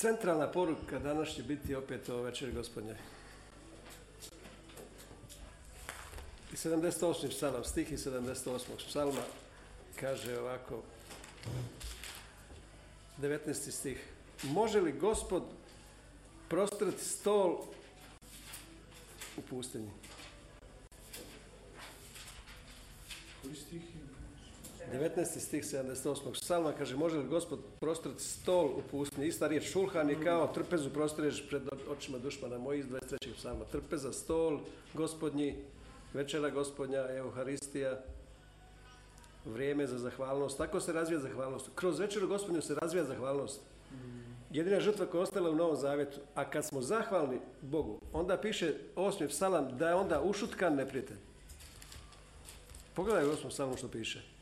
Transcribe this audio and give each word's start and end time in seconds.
Centralna 0.00 0.52
poruka 0.52 0.98
danas 0.98 1.28
će 1.28 1.42
biti 1.42 1.74
opet 1.74 2.08
o 2.08 2.22
večeri 2.22 2.52
gospodnje. 2.52 2.94
I 6.52 6.56
78. 6.56 7.28
psalam, 7.28 7.64
stih 7.64 7.92
iz 7.92 8.06
78. 8.06 8.60
psalma 8.88 9.20
kaže 10.00 10.38
ovako, 10.38 10.82
19. 13.18 13.70
stih. 13.70 14.04
Može 14.42 14.80
li 14.80 14.92
gospod 14.92 15.42
prostrati 16.48 17.04
stol 17.04 17.64
u 19.36 19.42
pustinji? 19.50 19.90
Koji 23.42 23.54
stih? 23.54 23.99
19. 24.92 25.40
stih 25.40 25.64
78. 25.64 26.32
psalma 26.32 26.72
kaže 26.72 26.96
može 26.96 27.18
li 27.18 27.28
gospod 27.28 27.60
prostrati 27.80 28.22
stol 28.22 28.66
u 28.66 28.82
pustinji? 28.90 29.26
Ista 29.26 29.46
riječ 29.46 29.72
šulhan 29.72 30.10
je 30.10 30.24
kao 30.24 30.46
trpezu 30.46 30.90
prostireš 30.90 31.48
pred 31.48 31.62
očima 31.90 32.18
dušmana 32.18 32.58
mojih 32.58 32.84
iz 32.84 32.90
23. 32.90 33.34
psalma. 33.34 33.64
Trpeza, 33.64 34.12
stol, 34.12 34.58
gospodnji, 34.94 35.56
večera 36.14 36.50
gospodnja, 36.50 37.06
euharistija, 37.10 38.00
vrijeme 39.44 39.86
za 39.86 39.98
zahvalnost. 39.98 40.58
Tako 40.58 40.80
se 40.80 40.92
razvija 40.92 41.20
zahvalnost. 41.20 41.70
Kroz 41.74 41.98
večeru 41.98 42.28
gospodnju 42.28 42.62
se 42.62 42.74
razvija 42.74 43.04
zahvalnost. 43.04 43.60
Jedina 44.50 44.80
žrtva 44.80 45.06
koja 45.06 45.18
je 45.18 45.22
ostala 45.22 45.50
u 45.50 45.54
Novom 45.54 45.76
Zavjetu. 45.76 46.20
A 46.34 46.50
kad 46.50 46.64
smo 46.64 46.82
zahvalni 46.82 47.38
Bogu, 47.62 48.00
onda 48.12 48.36
piše 48.36 48.74
osmi 48.96 49.28
psalam 49.28 49.78
da 49.78 49.88
je 49.88 49.94
onda 49.94 50.22
ušutkan 50.22 50.74
neprijatelj. 50.74 51.18
Pogledaj 52.94 53.26
u 53.26 53.30
osmom 53.30 53.50
psalmu 53.50 53.76
što 53.76 53.88
piše. 53.88 54.39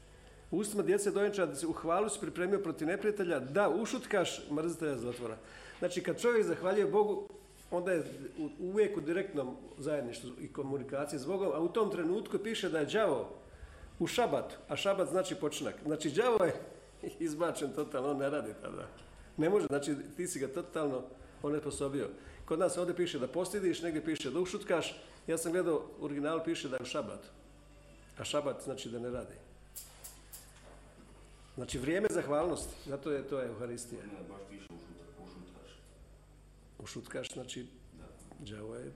Ustima 0.51 0.83
djece 0.83 1.11
dojenča 1.11 1.47
da 1.47 1.55
se 1.55 1.67
u 1.67 1.73
hvalu 1.73 2.09
si 2.09 2.21
pripremio 2.21 2.59
protiv 2.59 2.89
neprijatelja 2.89 3.41
da 3.41 3.69
ušutkaš 3.69 4.51
mrzitelja 4.51 4.97
zatvora. 4.97 5.37
Znači 5.79 6.03
kad 6.03 6.21
čovjek 6.21 6.47
zahvaljuje 6.47 6.87
Bogu, 6.87 7.29
onda 7.71 7.93
je 7.93 8.05
uvijek 8.61 8.97
u 8.97 9.01
direktnom 9.01 9.57
zajedništvu 9.79 10.31
i 10.41 10.53
komunikaciji 10.53 11.19
s 11.19 11.27
Bogom, 11.27 11.53
a 11.55 11.61
u 11.61 11.69
tom 11.69 11.91
trenutku 11.91 12.39
piše 12.39 12.69
da 12.69 12.79
je 12.79 12.87
đavo 12.87 13.35
u 13.99 14.07
šabatu, 14.07 14.57
a 14.69 14.77
šabat 14.77 15.09
znači 15.09 15.35
počinak. 15.35 15.75
Znači 15.85 16.11
đavo 16.11 16.45
je 16.45 16.55
izbačen 17.27 17.73
totalno, 17.73 18.11
on 18.11 18.17
ne 18.17 18.31
radi 18.31 18.53
tada. 18.63 18.87
Ne 19.37 19.51
može, 19.51 19.67
znači 19.67 19.95
ti 20.17 20.27
si 20.27 20.39
ga 20.39 20.49
totalno 20.49 21.03
onesposobio. 21.43 22.09
Kod 22.45 22.59
nas 22.59 22.77
ovdje 22.77 22.97
piše 22.97 23.19
da 23.19 23.29
postidiš, 23.29 23.83
negdje 23.83 24.05
piše 24.05 24.31
da 24.31 24.41
ušutkaš. 24.41 25.03
Ja 25.27 25.39
sam 25.39 25.53
gledao, 25.53 25.83
u 26.01 26.05
originalu 26.05 26.41
piše 26.45 26.69
da 26.69 26.77
je 26.77 26.83
u 26.83 26.87
šabatu. 26.87 27.29
A 28.19 28.25
šabat 28.25 28.63
znači 28.65 28.89
da 28.89 28.99
ne 28.99 29.11
radi. 29.11 29.35
Znači 31.59 31.79
vrijeme 31.79 32.09
zahvalnosti, 32.11 32.75
zato 32.87 33.11
je 33.11 33.29
to 33.29 33.43
Euharistija. 33.43 34.03
Ne, 34.03 34.29
baš 34.29 34.41
piše 34.51 34.65
ušut, 34.65 35.27
ušutkaš. 35.27 35.71
Ušutkaš, 36.79 37.33
znači 37.33 37.67
Da. 37.99 38.57
đavo 38.57 38.75
je 38.75 38.93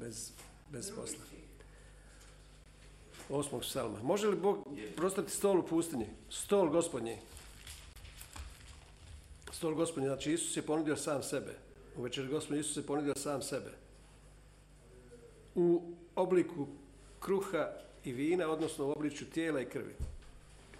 bez, 0.00 0.32
bez 0.70 0.90
posla. 0.96 1.24
Osmog 3.30 3.60
psalma. 3.62 4.02
Može 4.02 4.28
li 4.28 4.36
Bog 4.36 4.68
prostati 4.96 5.30
stol 5.30 5.58
u 5.58 5.66
pustinji? 5.66 6.06
Stol 6.30 6.70
gospodnji. 6.70 7.18
Stol 9.52 9.74
gospodnji, 9.74 10.08
znači 10.08 10.32
Isus 10.32 10.56
je 10.56 10.62
ponudio 10.62 10.96
sam 10.96 11.22
sebe. 11.22 11.54
U 11.96 12.02
večer 12.02 12.28
gospodnji 12.28 12.60
Isus 12.60 12.76
je 12.76 12.86
ponudio 12.86 13.14
sam 13.14 13.42
sebe. 13.42 13.70
U 15.54 15.82
obliku 16.14 16.66
kruha 17.20 17.72
i 18.04 18.12
vina, 18.12 18.48
odnosno 18.48 18.86
u 18.86 18.90
obličju 18.90 19.30
tijela 19.30 19.60
i 19.60 19.68
krvi. 19.68 19.94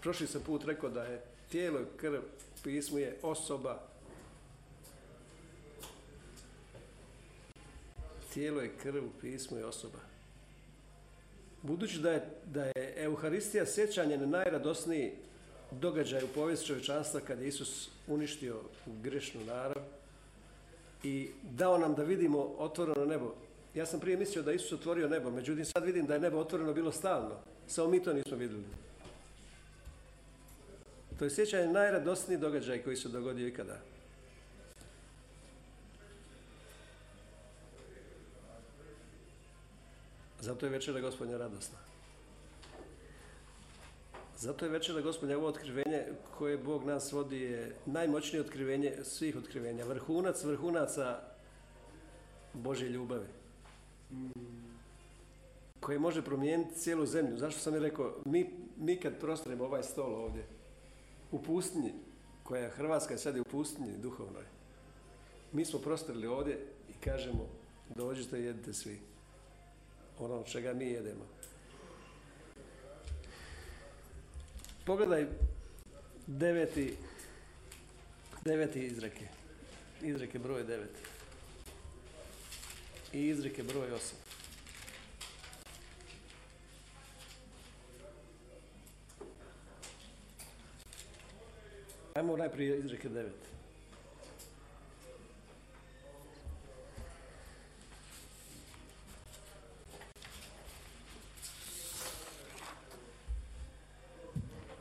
Prošli 0.04 0.26
sam 0.26 0.42
put 0.46 0.64
rekao 0.64 0.90
da 0.90 1.04
je 1.04 1.22
tijelo 1.50 1.80
i 1.80 1.84
krv 1.96 2.20
pismu 2.62 2.98
je 2.98 3.16
osoba 3.22 3.80
tijelo 8.34 8.60
je 8.60 8.70
krv, 8.82 9.02
pismu 9.20 9.58
je 9.58 9.64
osoba. 9.64 9.98
Budući 11.62 11.98
da 11.98 12.10
je, 12.10 12.28
da 12.44 12.64
je 12.64 12.94
Euharistija 12.96 13.66
sjećanje 13.66 14.18
na 14.18 14.26
najradosniji 14.26 15.12
događaj 15.70 16.24
u 16.24 16.28
povijesti 16.34 16.66
čovječanstva 16.66 17.20
kad 17.20 17.40
je 17.40 17.48
Isus 17.48 17.90
uništio 18.06 18.60
grešnu 19.02 19.44
narav 19.44 19.82
i 21.02 21.30
dao 21.42 21.78
nam 21.78 21.94
da 21.94 22.02
vidimo 22.02 22.38
otvoreno 22.58 23.04
nebo. 23.04 23.34
Ja 23.74 23.86
sam 23.86 24.00
prije 24.00 24.16
mislio 24.16 24.42
da 24.42 24.52
Isus 24.52 24.72
otvorio 24.72 25.08
nebo, 25.08 25.30
međutim 25.30 25.64
sad 25.64 25.84
vidim 25.84 26.06
da 26.06 26.14
je 26.14 26.20
nebo 26.20 26.38
otvoreno 26.38 26.72
bilo 26.72 26.92
stalno. 26.92 27.36
Samo 27.66 27.88
mi 27.88 28.02
to 28.02 28.12
nismo 28.12 28.36
vidjeli. 28.36 28.64
To 31.18 31.24
je 31.24 31.30
sjećanje 31.30 31.66
na 31.66 31.72
najradosniji 31.72 32.38
događaj 32.38 32.82
koji 32.82 32.96
se 32.96 33.08
dogodio 33.08 33.48
ikada. 33.48 33.78
Zato 40.40 40.66
je 40.66 40.70
večera 40.70 41.00
gospodnja 41.00 41.36
radosna. 41.36 41.78
Zato 44.38 44.64
je 44.64 44.70
večera 44.70 45.00
gospodnja 45.00 45.36
ovo 45.36 45.46
otkrivenje 45.46 46.04
koje 46.38 46.58
Bog 46.58 46.84
nas 46.84 47.12
vodi 47.12 47.40
je 47.40 47.76
najmoćnije 47.86 48.40
otkrivenje 48.40 48.94
svih 49.02 49.36
otkrivenja. 49.36 49.84
Vrhunac 49.84 50.44
vrhunaca 50.44 51.20
Božje 52.52 52.88
ljubavi. 52.88 53.26
Koje 55.80 55.98
može 55.98 56.22
promijeniti 56.22 56.74
cijelu 56.74 57.06
zemlju. 57.06 57.38
Zašto 57.38 57.60
sam 57.60 57.74
je 57.74 57.80
rekao, 57.80 58.14
mi, 58.24 58.50
mi 58.76 59.00
kad 59.00 59.18
prostremo 59.20 59.64
ovaj 59.64 59.82
stol 59.82 60.14
ovdje, 60.14 60.46
u 61.34 61.42
pustinji, 61.42 61.92
koja 62.42 62.62
je 62.62 62.70
Hrvatska 62.70 63.18
sad 63.18 63.34
je 63.34 63.40
u 63.40 63.44
pustinji 63.44 63.98
duhovnoj, 63.98 64.44
mi 65.52 65.64
smo 65.64 65.78
prostrili 65.78 66.26
ovdje 66.26 66.58
i 66.88 66.92
kažemo, 67.04 67.48
dođite 67.96 68.40
i 68.40 68.44
jedite 68.44 68.72
svi 68.72 68.98
ono 70.18 70.42
čega 70.42 70.74
mi 70.74 70.84
jedemo. 70.84 71.24
Pogledaj 74.86 75.26
deveti, 76.26 76.96
deveti 78.44 78.86
izreke. 78.86 79.28
Izreke 80.02 80.38
broj 80.38 80.62
devet. 80.62 80.90
I 83.12 83.26
izreke 83.26 83.62
broj 83.62 83.92
osam. 83.92 84.23
Ajmo 92.14 92.36
najprije 92.36 92.78
izreke 92.78 93.08
devet. 93.08 93.32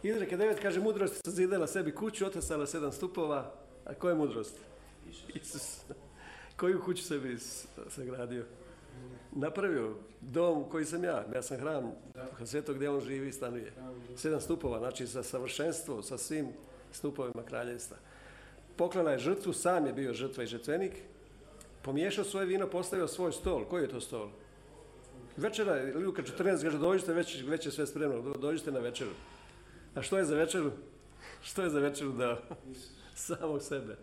Izreke 0.03 0.37
9 0.37 0.61
kaže 0.61 0.79
mudrost 0.79 1.21
sazidala 1.25 1.67
sebi 1.67 1.95
kuću, 1.95 2.25
otesala 2.25 2.67
sedam 2.67 2.91
stupova. 2.91 3.53
A 3.85 3.93
koja 3.93 4.11
je 4.11 4.17
mudrost? 4.17 4.55
Isus. 5.35 5.81
Koju 6.57 6.81
kuću 6.83 7.03
sebi 7.03 7.37
sagradio? 7.89 8.45
Napravio 9.31 9.95
dom 10.21 10.69
koji 10.69 10.85
sam 10.85 11.03
ja. 11.03 11.25
Ja 11.35 11.41
sam 11.41 11.57
hram 11.57 11.91
svetog 12.45 12.75
gdje 12.75 12.89
on 12.89 13.01
živi 13.01 13.27
i 13.27 13.33
stanuje. 13.33 13.73
Sedam 14.17 14.41
stupova, 14.41 14.79
znači 14.79 15.07
sa 15.07 15.23
savršenstvom, 15.23 16.03
sa 16.03 16.17
svim 16.17 16.47
stupovima 16.93 17.43
kraljevstva. 17.45 17.97
Poklana 18.75 19.11
je 19.11 19.19
žrtvu, 19.19 19.53
sam 19.53 19.85
je 19.85 19.93
bio 19.93 20.13
žrtva 20.13 20.43
i 20.43 20.47
žrtvenik. 20.47 20.93
Pomiješao 21.81 22.23
svoje 22.25 22.45
vino, 22.45 22.67
postavio 22.67 23.07
svoj 23.07 23.31
stol. 23.31 23.65
Koji 23.65 23.81
je 23.83 23.89
to 23.89 24.01
stol? 24.01 24.29
Večera, 25.37 25.75
je, 25.75 25.97
Luka 25.97 26.21
14 26.21 26.61
kaže 26.63 26.77
dođite, 26.77 27.13
već, 27.13 27.43
već 27.43 27.65
je 27.65 27.71
sve 27.71 27.87
spremno, 27.87 28.21
do- 28.21 28.33
dođite 28.33 28.71
na 28.71 28.79
večeru. 28.79 29.11
A 29.95 30.01
što 30.01 30.17
je 30.17 30.25
za 30.25 30.35
večeru? 30.35 30.71
Što 31.41 31.63
je 31.63 31.69
za 31.69 31.79
večeru 31.79 32.11
dao? 32.11 32.37
Samog 33.15 33.61
sebe. 33.61 33.97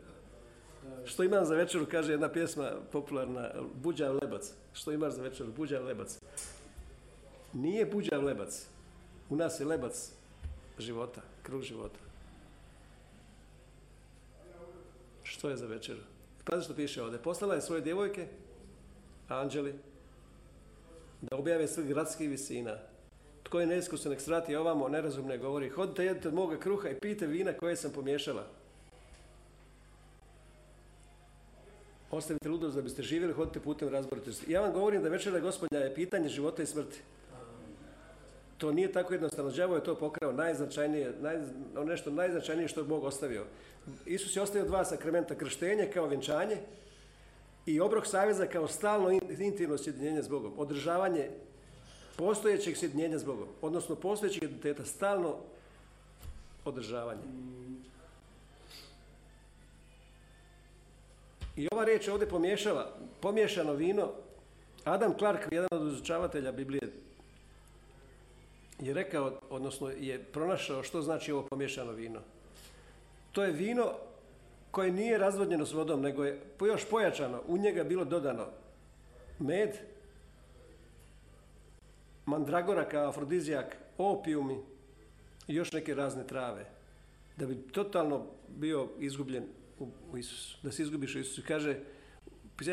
Što 1.05 1.25
imam 1.25 1.45
za 1.45 1.55
večeru, 1.55 1.87
kaže 1.91 2.13
jedna 2.13 2.29
pjesma 2.29 2.71
popularna, 2.93 3.51
Buđav 3.75 4.15
lebac. 4.23 4.53
Što 4.73 4.93
imaš 4.93 5.13
za 5.13 5.23
večeru? 5.23 5.53
Buđav 5.53 5.85
lebac. 5.85 6.19
Nije 7.53 7.87
buđav 7.87 8.25
lebac. 8.25 8.67
U 9.31 9.37
nas 9.37 9.61
je 9.61 9.67
lebac 9.67 10.13
života, 10.79 11.21
krug 11.43 11.63
života. 11.63 12.10
Što 15.31 15.51
je 15.51 15.57
za 15.57 15.67
večeru? 15.67 16.01
Pazi 16.45 16.65
što 16.65 16.75
piše 16.75 17.03
ovdje. 17.03 17.19
Poslala 17.19 17.55
je 17.55 17.61
svoje 17.61 17.83
djevojke, 17.83 18.27
anđeli, 19.29 19.75
da 21.21 21.37
objave 21.37 21.69
sve 21.69 21.85
gradskih 21.85 22.31
visina. 22.31 22.77
Tko 23.43 23.61
je 23.61 23.67
neiskusan, 23.67 24.13
nek 24.13 24.21
svrati 24.21 24.57
ovamo, 24.57 24.89
nerazumne 24.89 25.39
govori. 25.39 25.69
Hodite, 25.69 26.05
jedite 26.05 26.29
od 26.29 26.35
moga 26.35 26.59
kruha 26.59 26.89
i 26.89 26.99
pijte 27.01 27.27
vina 27.27 27.53
koje 27.53 27.77
sam 27.77 27.93
pomiješala. 27.93 28.47
Ostavite 32.11 32.49
ludost 32.49 32.77
da 32.77 32.83
biste 32.83 33.03
živjeli, 33.03 33.33
hodite 33.33 33.61
putem 33.61 33.89
razboritosti. 33.89 34.53
Ja 34.53 34.61
vam 34.61 34.73
govorim 34.73 35.03
da 35.03 35.09
večera 35.09 35.41
gospodnja 35.41 35.79
je 35.79 35.95
pitanje 35.95 36.29
života 36.29 36.63
i 36.63 36.67
smrti. 36.67 37.01
To 38.61 38.73
nije 38.73 38.93
tako 38.93 39.15
jednostavno. 39.15 39.51
Đavo 39.51 39.75
je 39.75 39.85
to 39.85 39.95
pokrao 39.95 40.33
najznačajnije, 40.33 41.15
naj, 41.21 41.39
nešto 41.85 42.11
najznačajnije 42.11 42.69
što 42.69 42.81
je 42.81 42.85
Bog 42.85 43.05
ostavio. 43.05 43.45
Isus 44.07 44.37
je 44.37 44.43
ostavio 44.43 44.69
dva 44.69 44.85
sakramenta, 44.85 45.35
krštenje 45.35 45.91
kao 45.95 46.07
vjenčanje 46.07 46.57
i 47.67 47.81
obrok 47.81 48.07
saveza 48.07 48.47
kao 48.47 48.69
stalno 48.69 49.11
intimno 49.39 49.79
sjedinjenje 49.79 50.23
s 50.23 50.29
Bogom. 50.29 50.53
Održavanje 50.57 51.31
postojećeg 52.17 52.77
sjedinjenja 52.77 53.19
s 53.19 53.25
Bogom, 53.25 53.49
odnosno 53.63 53.95
postojećeg 53.95 54.43
identiteta, 54.43 54.85
stalno 54.85 55.37
održavanje. 56.65 57.23
I 61.57 61.69
ova 61.73 61.85
riječ 61.85 62.09
ovdje 62.09 62.29
pomiješava, 62.29 62.93
pomiješano 63.21 63.73
vino. 63.73 64.11
Adam 64.85 65.15
Clark, 65.19 65.41
jedan 65.51 65.69
od 65.71 65.93
izučavatelja 65.93 66.53
Biblije, 66.53 66.93
je 68.81 68.95
rekao, 68.95 69.41
odnosno 69.51 69.91
je 69.91 70.19
pronašao 70.19 70.83
što 70.83 71.03
znači 71.03 71.33
ovo 71.33 71.43
pomiješano 71.43 71.93
vino. 71.93 72.21
To 73.33 73.45
je 73.45 73.53
vino 73.53 73.93
koje 74.71 74.93
nije 74.93 75.19
razvodnjeno 75.19 75.67
s 75.67 75.73
vodom, 75.73 76.01
nego 76.01 76.25
je 76.25 76.41
još 76.61 76.85
pojačano. 76.91 77.43
U 77.49 77.59
njega 77.59 77.85
bilo 77.85 78.05
dodano 78.05 78.47
med, 79.39 79.71
mandragora 82.27 82.89
kao 82.89 83.09
afrodizijak, 83.09 83.77
opijumi 83.99 84.59
i 85.49 85.55
još 85.55 85.73
neke 85.73 85.95
razne 85.95 86.27
trave. 86.27 86.65
Da 87.37 87.47
bi 87.47 87.63
totalno 87.73 88.27
bio 88.49 88.89
izgubljen 88.99 89.45
u 90.13 90.19
Isusu. 90.19 90.59
Da 90.63 90.73
se 90.73 90.83
izgubiš 90.83 91.15
u 91.15 91.19
Isusu. 91.19 91.43
Kaže, 91.49 91.77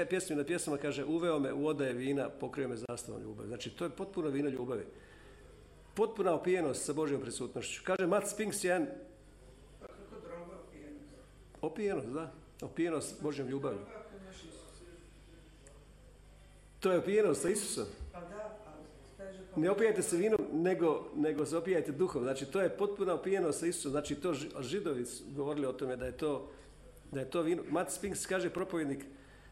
pjesmi 0.10 0.36
na 0.36 0.44
pjesama 0.44 0.78
kaže, 0.78 1.06
uveo 1.06 1.40
me 1.40 1.54
u 1.54 1.68
odaje 1.68 1.94
vina, 1.94 2.30
pokrio 2.30 2.68
me 2.68 2.76
zastavom 2.76 3.22
ljubavi. 3.22 3.48
Znači, 3.48 3.70
to 3.70 3.84
je 3.84 3.90
potpuno 3.90 4.30
vino 4.30 4.50
ljubavi. 4.50 4.86
Potpuna 5.98 6.34
opijenost 6.34 6.86
sa 6.86 6.94
Božjom 6.94 7.22
prisutnošću. 7.22 7.82
Kaže 7.84 8.08
Matt 8.08 8.28
Spinks 8.30 8.64
jedan... 8.64 8.88
Pa 9.82 9.88
kako 9.88 10.28
droga 10.28 10.54
opijenost? 10.68 11.14
Opijenost, 11.62 12.08
da. 12.08 12.32
Opijenost 12.62 13.22
Božjom 13.22 13.48
ljubavi. 13.48 13.78
To 16.80 16.92
je 16.92 17.00
opijenost 17.00 17.42
sa 17.42 17.50
Isusom. 17.50 17.86
Ne 19.56 19.72
opijajte 19.72 20.02
se 20.02 20.18
vinom, 20.18 20.40
nego, 20.54 21.08
nego 21.16 21.46
se 21.46 21.58
opijajte 21.58 21.92
duhom. 21.92 22.24
Znači, 22.24 22.46
to 22.46 22.62
je 22.62 22.78
potpuna 22.78 23.14
opijenost 23.14 23.60
sa 23.60 23.68
Isusom. 23.68 23.92
Znači, 23.92 24.16
to 24.16 24.34
ži- 24.34 24.62
židovi 24.62 25.06
su 25.06 25.24
govorili 25.36 25.66
o 25.68 25.74
tome 25.74 25.96
da 25.96 26.06
je 26.06 26.18
to, 26.18 26.50
da 27.12 27.20
je 27.20 27.30
to 27.30 27.42
vino. 27.42 27.64
Matt 27.70 27.92
Spinks 27.92 28.26
kaže 28.26 28.50
propovjednik 28.50 29.06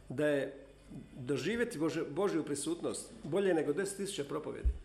da 0.10 0.28
je 0.28 0.66
doživjeti 1.14 1.80
Božju 2.10 2.44
prisutnost 2.46 3.12
bolje 3.24 3.54
nego 3.54 3.74
10.000 3.74 4.24
propovjedi. 4.24 4.85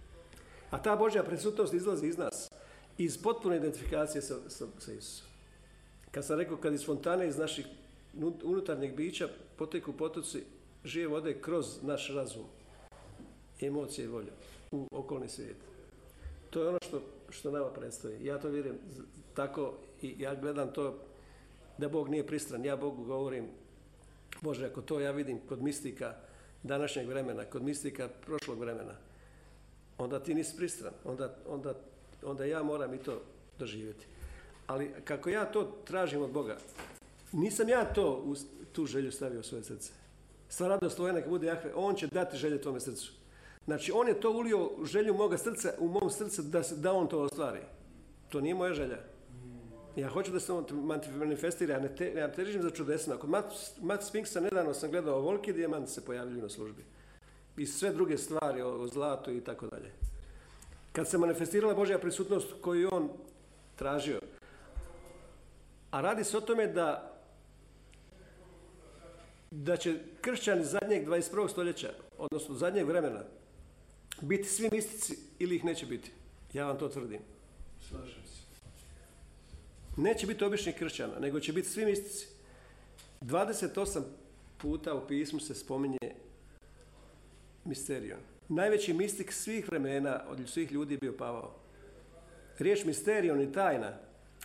A 0.71 0.83
ta 0.83 0.97
Božja 0.97 1.23
prisutnost 1.23 1.75
izlazi 1.75 2.07
iz 2.07 2.19
nas. 2.19 2.51
Iz 2.99 3.23
potpune 3.23 3.57
identifikacije 3.57 4.23
sa, 4.23 4.35
sa, 4.49 4.67
sa 4.79 4.93
Isusom. 4.93 5.27
Kad 6.11 6.25
sam 6.25 6.39
rekao, 6.39 6.57
kad 6.57 6.75
iz 6.75 6.87
fontane 6.87 7.29
iz 7.29 7.39
naših 7.39 7.67
nu- 8.13 8.39
unutarnjeg 8.43 8.97
bića 8.97 9.29
poteku 9.57 9.93
potoci 9.93 10.43
žive 10.85 11.07
vode 11.07 11.41
kroz 11.41 11.83
naš 11.83 12.09
razum, 12.09 12.45
emocije 13.61 14.05
i 14.05 14.09
volju 14.09 14.33
u 14.71 14.87
okolni 14.93 15.29
svijet. 15.29 15.57
To 16.51 16.63
je 16.63 16.69
ono 16.69 16.79
što, 16.83 17.03
što 17.31 17.51
nama 17.51 17.71
predstoji. 17.71 18.25
Ja 18.25 18.39
to 18.39 18.49
vjerujem 18.49 18.79
tako 19.35 19.75
i 20.03 20.15
ja 20.19 20.35
gledam 20.35 20.73
to 20.73 20.99
da 21.79 21.89
Bog 21.89 22.09
nije 22.09 22.27
pristran. 22.27 22.65
Ja 22.65 22.77
Bogu 22.77 23.05
govorim, 23.05 23.49
Bože, 24.41 24.67
ako 24.67 24.83
to 24.83 25.01
ja 25.01 25.11
vidim 25.11 25.39
kod 25.49 25.63
mistika 25.63 26.15
današnjeg 26.63 27.09
vremena, 27.09 27.45
kod 27.45 27.63
mistika 27.63 28.09
prošlog 28.27 28.59
vremena, 28.59 28.95
onda 30.01 30.21
ti 30.21 30.35
nisi 30.35 30.57
pristran. 30.57 30.93
Onda, 31.05 31.37
onda, 31.49 31.75
onda 32.23 32.45
ja 32.45 32.63
moram 32.63 32.95
i 32.95 32.99
to 32.99 33.23
doživjeti. 33.59 34.07
Ali 34.67 34.91
kako 35.05 35.31
ja 35.31 35.45
to 35.45 35.65
tražim 35.85 36.23
od 36.23 36.31
Boga, 36.31 36.57
nisam 37.33 37.69
ja 37.69 37.85
to, 37.85 38.23
u 38.25 38.35
tu 38.73 38.87
želju 38.87 39.13
stavio 39.13 39.41
u 39.41 39.43
svoje 39.43 39.65
srce. 39.65 39.93
Sva 40.49 40.69
radost 40.69 40.97
tvoja 40.97 41.13
neka 41.13 41.29
bude 41.29 41.47
Jahve, 41.47 41.73
On 41.75 41.95
će 41.95 42.07
dati 42.07 42.37
želje 42.37 42.61
tvome 42.61 42.81
srcu. 42.81 43.13
Znači, 43.65 43.93
On 43.93 44.09
je 44.09 44.21
to 44.21 44.31
ulio 44.31 44.71
želju 44.85 45.15
moga 45.15 45.39
srca, 45.39 45.73
u 45.79 45.89
mom 45.89 46.11
srcu 46.11 46.43
da, 46.43 46.63
da 46.77 46.93
On 46.93 47.09
to 47.09 47.21
ostvari. 47.21 47.61
To 48.29 48.41
nije 48.41 48.55
moja 48.55 48.75
želja. 48.75 48.99
Ja 49.97 50.09
hoću 50.09 50.33
da 50.33 50.41
se 50.41 50.53
on 50.53 50.65
manifestira, 51.17 51.75
ja 51.75 51.81
ne, 51.81 51.97
te, 51.97 52.13
ja 52.17 52.27
ne 52.27 52.33
težim 52.33 52.63
za 52.63 52.71
čudesima. 52.71 53.17
Kod 53.17 53.31
Matt, 53.31 53.47
Matt 53.83 54.05
Spinksa 54.05 54.41
nedavno 54.41 54.75
sam 54.75 54.91
gledao 54.91 55.17
ovoliki 55.17 55.53
dijamanti 55.53 55.91
se 55.91 56.05
pojavljuju 56.05 56.43
na 56.43 56.49
službi. 56.49 56.85
I 57.57 57.67
sve 57.67 57.93
druge 57.93 58.19
stvari 58.19 58.63
o, 58.63 58.69
o 58.69 58.89
zlatu 58.89 59.33
i 59.33 59.41
tako 59.41 59.67
dalje. 59.67 59.91
Kad 60.93 61.09
se 61.09 61.19
manifestirala 61.19 61.75
Božja 61.75 61.99
prisutnost 61.99 62.49
koju 62.61 62.81
je 62.81 62.89
on 62.89 63.09
tražio. 63.77 64.21
A 65.91 66.01
radi 66.01 66.25
se 66.25 66.37
o 66.37 66.41
tome 66.41 66.67
da 66.67 67.11
da 69.51 69.77
će 69.77 69.99
kršćani 70.21 70.65
zadnjeg 70.65 71.09
21. 71.09 71.51
stoljeća, 71.51 71.93
odnosno 72.19 72.55
zadnjeg 72.55 72.87
vremena, 72.87 73.25
biti 74.21 74.49
svi 74.49 74.69
mistici 74.73 75.19
ili 75.39 75.57
ih 75.57 75.65
neće 75.65 75.87
biti. 75.87 76.11
Ja 76.53 76.67
vam 76.67 76.79
to 76.79 76.89
tvrdim. 76.89 77.21
Slažem 77.89 78.25
se. 78.25 78.41
Neće 79.97 80.27
biti 80.27 80.45
običnih 80.45 80.75
kršćana, 80.75 81.19
nego 81.19 81.41
će 81.41 81.53
biti 81.53 81.69
svi 81.69 81.85
mistici. 81.85 82.27
28 83.21 84.03
puta 84.59 84.95
u 84.95 85.07
pismu 85.07 85.41
se 85.41 85.55
spominje 85.55 86.15
misterion. 87.71 88.21
Najveći 88.49 88.93
mistik 88.93 89.33
svih 89.33 89.69
vremena 89.69 90.21
od 90.29 90.39
svih 90.49 90.73
ljudi 90.73 90.95
je 90.95 90.99
bio 90.99 91.17
Pavao. 91.17 91.55
Riječ 92.59 92.85
misterion 92.85 93.41
i 93.41 93.53
tajna 93.53 93.93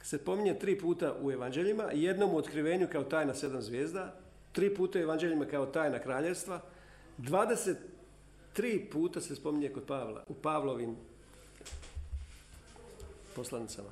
se 0.04 0.18
pominje 0.18 0.60
tri 0.60 0.80
puta 0.80 1.16
u 1.22 1.32
evanđeljima, 1.32 1.84
jednom 1.94 2.34
u 2.34 2.38
otkrivenju 2.38 2.88
kao 2.92 3.04
tajna 3.04 3.34
sedam 3.34 3.62
zvijezda, 3.62 4.14
tri 4.52 4.76
puta 4.76 5.00
u 5.00 5.02
evanđeljima 5.02 5.46
kao 5.46 5.66
tajna 5.66 6.00
kraljevstva, 6.00 6.62
23 7.18 7.76
puta 8.92 9.22
se 9.22 9.36
spominje 9.36 9.70
kod 9.70 9.84
Pavla, 9.84 10.24
u 10.28 10.34
Pavlovim 10.34 10.96
poslanicama. 13.36 13.90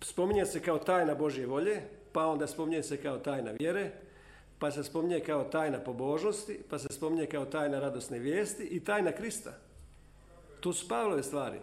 Spominje 0.00 0.46
se 0.46 0.60
kao 0.60 0.78
tajna 0.78 1.14
Božje 1.14 1.46
volje, 1.46 1.82
pa 2.12 2.26
onda 2.26 2.46
spominje 2.46 2.82
se 2.82 2.96
kao 2.96 3.18
tajna 3.18 3.50
vjere, 3.50 3.92
pa 4.58 4.70
se 4.70 4.84
spominje 4.84 5.20
kao 5.20 5.44
tajna 5.44 5.78
pobožnosti, 5.78 6.58
pa 6.70 6.78
se 6.78 6.88
spominje 6.90 7.26
kao 7.26 7.44
tajna 7.44 7.80
radosne 7.80 8.18
vijesti 8.18 8.62
i 8.62 8.84
tajna 8.84 9.12
Krista. 9.12 9.52
To 10.60 10.72
su 10.72 10.88
Pavlove 10.88 11.22
stvari. 11.22 11.58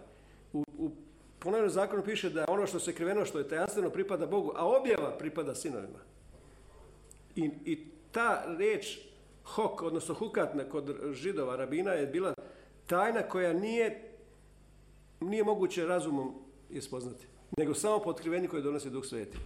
U, 0.52 0.64
u 0.78 0.90
ponovnom 1.38 1.70
zakonu 1.70 2.02
piše 2.02 2.30
da 2.30 2.44
ono 2.48 2.66
što 2.66 2.80
se 2.80 2.94
kriveno, 2.94 3.24
što 3.24 3.38
je 3.38 3.48
tajanstveno 3.48 3.90
pripada 3.90 4.26
Bogu, 4.26 4.52
a 4.56 4.66
objava 4.66 5.18
pripada 5.18 5.54
sinovima. 5.54 5.98
I, 7.36 7.50
i 7.64 7.86
ta 8.12 8.44
riječ 8.58 8.98
hok, 9.44 9.82
odnosno 9.82 10.14
hukatna 10.14 10.64
kod 10.64 10.96
židova, 11.12 11.56
rabina 11.56 11.92
je 11.92 12.06
bila 12.06 12.34
tajna 12.86 13.22
koja 13.22 13.52
nije, 13.52 14.12
nije 15.20 15.44
moguće 15.44 15.86
razumom 15.86 16.34
je 16.70 16.82
spoznati, 16.82 17.26
nego 17.56 17.74
samo 17.74 17.98
po 17.98 18.10
otkrivenju 18.10 18.48
koje 18.48 18.62
donosi 18.62 18.90
Duh 18.90 19.04
Sveti. 19.04 19.38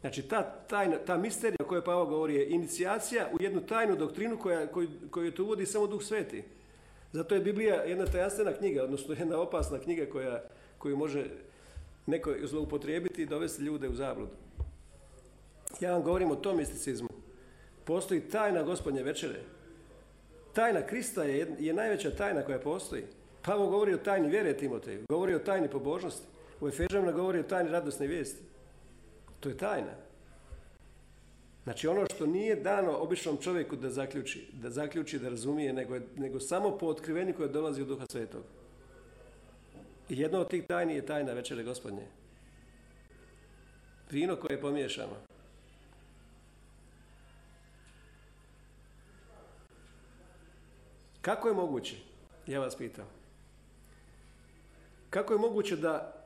Znači, 0.00 0.22
ta, 0.22 0.42
tajna, 0.42 0.96
ta 1.06 1.16
misterija 1.16 1.56
o 1.60 1.68
kojoj 1.68 1.84
Pavao 1.84 2.06
govori 2.06 2.34
je 2.34 2.48
inicijacija 2.48 3.28
u 3.32 3.42
jednu 3.42 3.60
tajnu 3.60 3.96
doktrinu 3.96 4.38
koja, 4.38 4.66
koju, 4.66 4.88
koju 5.10 5.32
to 5.32 5.44
uvodi 5.44 5.66
samo 5.66 5.86
Duh 5.86 6.02
Sveti. 6.02 6.44
Zato 7.12 7.34
je 7.34 7.40
Biblija 7.40 7.74
jedna 7.74 8.06
tajanstvena 8.06 8.52
knjiga, 8.52 8.84
odnosno 8.84 9.14
jedna 9.18 9.40
opasna 9.40 9.78
knjiga 9.78 10.06
koja, 10.12 10.42
koju 10.78 10.96
može 10.96 11.24
neko 12.06 12.34
zloupotrijebiti 12.42 13.22
i 13.22 13.26
dovesti 13.26 13.62
ljude 13.62 13.88
u 13.88 13.94
zabludu. 13.94 14.32
Ja 15.80 15.92
vam 15.92 16.02
govorim 16.02 16.30
o 16.30 16.36
tom 16.36 16.56
misticizmu. 16.56 17.08
Postoji 17.84 18.20
tajna 18.20 18.62
gospodnje 18.62 19.02
večere. 19.02 19.40
Tajna 20.52 20.86
Krista 20.86 21.24
je, 21.24 21.56
je 21.58 21.72
najveća 21.72 22.10
tajna 22.10 22.42
koja 22.42 22.58
postoji. 22.58 23.02
Pavao 23.42 23.66
govori 23.66 23.94
o 23.94 23.98
tajni 23.98 24.28
vjere 24.28 24.56
Timoteju, 24.56 25.04
govori 25.08 25.34
o 25.34 25.38
tajni 25.38 25.68
pobožnosti. 25.68 26.26
U 26.60 26.68
Efežanima 26.68 27.12
govori 27.12 27.40
o 27.40 27.42
tajni 27.42 27.70
radosne 27.70 28.06
vijesti. 28.06 28.47
To 29.40 29.48
je 29.48 29.56
tajna. 29.56 29.92
Znači 31.64 31.88
ono 31.88 32.06
što 32.14 32.26
nije 32.26 32.56
dano 32.56 32.96
običnom 32.96 33.36
čovjeku 33.36 33.76
da 33.76 33.90
zaključi, 33.90 34.48
da 34.52 34.70
zaključi, 34.70 35.18
da 35.18 35.28
razumije, 35.28 35.72
nego, 35.72 35.94
je- 35.94 36.06
nego 36.16 36.40
samo 36.40 36.78
po 36.78 36.86
otkrivenju 36.86 37.34
koje 37.36 37.48
dolazi 37.48 37.82
od 37.82 37.88
Duha 37.88 38.06
Svetog. 38.10 38.42
I 40.08 40.20
jedno 40.20 40.40
od 40.40 40.50
tih 40.50 40.66
tajni 40.66 40.94
je 40.94 41.06
tajna 41.06 41.32
večere 41.32 41.62
gospodnje. 41.62 42.06
Vino 44.10 44.36
koje 44.36 44.52
je 44.56 44.60
pomiješano. 44.60 45.16
Kako 51.20 51.48
je 51.48 51.54
moguće? 51.54 51.96
Ja 52.46 52.60
vas 52.60 52.76
pitam. 52.76 53.06
Kako 55.10 55.32
je 55.32 55.38
moguće 55.38 55.76
da 55.76 56.17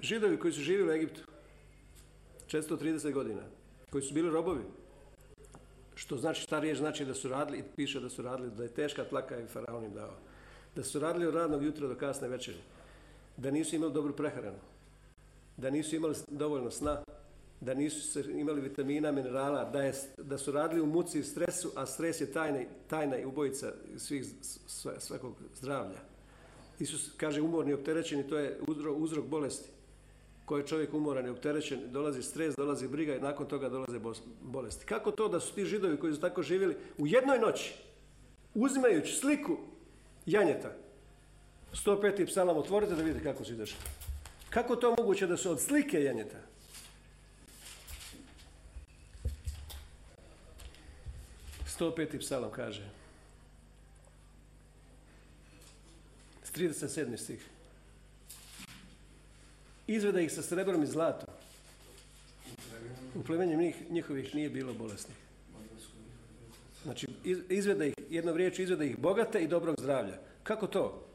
židovi 0.00 0.38
koji 0.38 0.52
su 0.52 0.60
živjeli 0.60 0.90
u 0.90 0.92
Egiptu 0.92 1.20
430 2.48 3.12
godina, 3.12 3.42
koji 3.90 4.02
su 4.02 4.14
bili 4.14 4.30
robovi, 4.30 4.62
što 5.94 6.16
znači, 6.16 6.48
ta 6.48 6.60
riječ 6.60 6.78
znači 6.78 7.04
da 7.04 7.14
su 7.14 7.28
radili, 7.28 7.64
piše 7.76 8.00
da 8.00 8.08
su 8.08 8.22
radili, 8.22 8.50
da 8.50 8.62
je 8.62 8.68
teška 8.68 9.04
tlaka 9.04 9.40
i 9.40 9.46
faraon 9.46 9.84
im 9.84 9.94
dao. 9.94 10.14
Da 10.74 10.82
su 10.82 11.00
radili 11.00 11.26
od 11.26 11.34
radnog 11.34 11.64
jutra 11.64 11.88
do 11.88 11.94
kasne 11.94 12.28
večeri. 12.28 12.58
Da 13.36 13.50
nisu 13.50 13.76
imali 13.76 13.92
dobru 13.92 14.16
prehranu. 14.16 14.58
Da 15.56 15.70
nisu 15.70 15.96
imali 15.96 16.14
dovoljno 16.28 16.70
sna. 16.70 17.02
Da 17.60 17.74
nisu 17.74 18.30
imali 18.30 18.60
vitamina, 18.60 19.12
minerala. 19.12 19.64
Da, 19.64 19.82
je, 19.82 19.92
da 20.16 20.38
su 20.38 20.52
radili 20.52 20.80
u 20.80 20.86
muci 20.86 21.18
i 21.18 21.24
stresu, 21.24 21.72
a 21.76 21.86
stres 21.86 22.20
je 22.20 22.32
tajna, 22.32 22.60
tajna 22.88 23.18
i 23.18 23.24
ubojica 23.24 23.72
svih, 23.96 24.26
svakog 24.98 25.34
zdravlja. 25.54 25.98
Isus 26.78 27.10
kaže 27.16 27.40
umorni 27.40 27.70
i 27.70 27.74
opterećeni, 27.74 28.28
to 28.28 28.38
je 28.38 28.60
uzrok 28.96 29.26
bolesti. 29.26 29.75
Ko 30.46 30.58
je 30.58 30.66
čovjek 30.66 30.94
umoran 30.94 31.26
i 31.26 31.30
opterećen, 31.30 31.80
dolazi 31.92 32.22
stres, 32.22 32.54
dolazi 32.56 32.88
briga 32.88 33.16
i 33.16 33.20
nakon 33.20 33.46
toga 33.46 33.68
dolaze 33.68 33.98
bolesti. 34.40 34.86
Kako 34.86 35.10
to 35.10 35.28
da 35.28 35.40
su 35.40 35.54
ti 35.54 35.64
židovi 35.64 35.96
koji 35.96 36.14
su 36.14 36.20
tako 36.20 36.42
živjeli 36.42 36.76
u 36.98 37.06
jednoj 37.06 37.38
noći, 37.38 37.74
uzimajući 38.54 39.14
sliku 39.14 39.56
janjeta, 40.26 40.72
105. 41.72 42.26
psalam, 42.26 42.56
otvorite 42.56 42.94
da 42.94 43.02
vidite 43.02 43.24
kako 43.24 43.44
su 43.44 43.52
izašli. 43.52 43.78
Kako 44.50 44.76
to 44.76 44.94
moguće 44.98 45.26
da 45.26 45.36
su 45.36 45.50
od 45.50 45.60
slike 45.60 46.02
janjeta? 46.02 46.38
Sto 51.66 51.94
peti 51.94 52.18
psalam 52.18 52.50
kaže. 52.50 52.88
S 56.44 56.52
37. 56.52 57.16
stih. 57.16 57.55
Izvede 59.86 60.24
ih 60.24 60.32
sa 60.32 60.42
srebrom 60.42 60.82
i 60.82 60.86
zlatom. 60.86 61.28
U 63.14 63.22
plemenju 63.22 63.58
njih, 63.58 63.90
njihovih 63.90 64.34
nije 64.34 64.50
bilo 64.50 64.74
bolesnih. 64.74 65.16
Znači, 66.82 67.06
iz- 67.24 67.42
izvede 67.48 67.88
ih, 67.88 67.94
jednom 68.10 68.36
riječju 68.36 68.62
izvede 68.62 68.86
ih 68.86 68.98
bogate 68.98 69.42
i 69.42 69.48
dobrog 69.48 69.76
zdravlja. 69.80 70.18
Kako 70.42 70.66
to? 70.66 71.06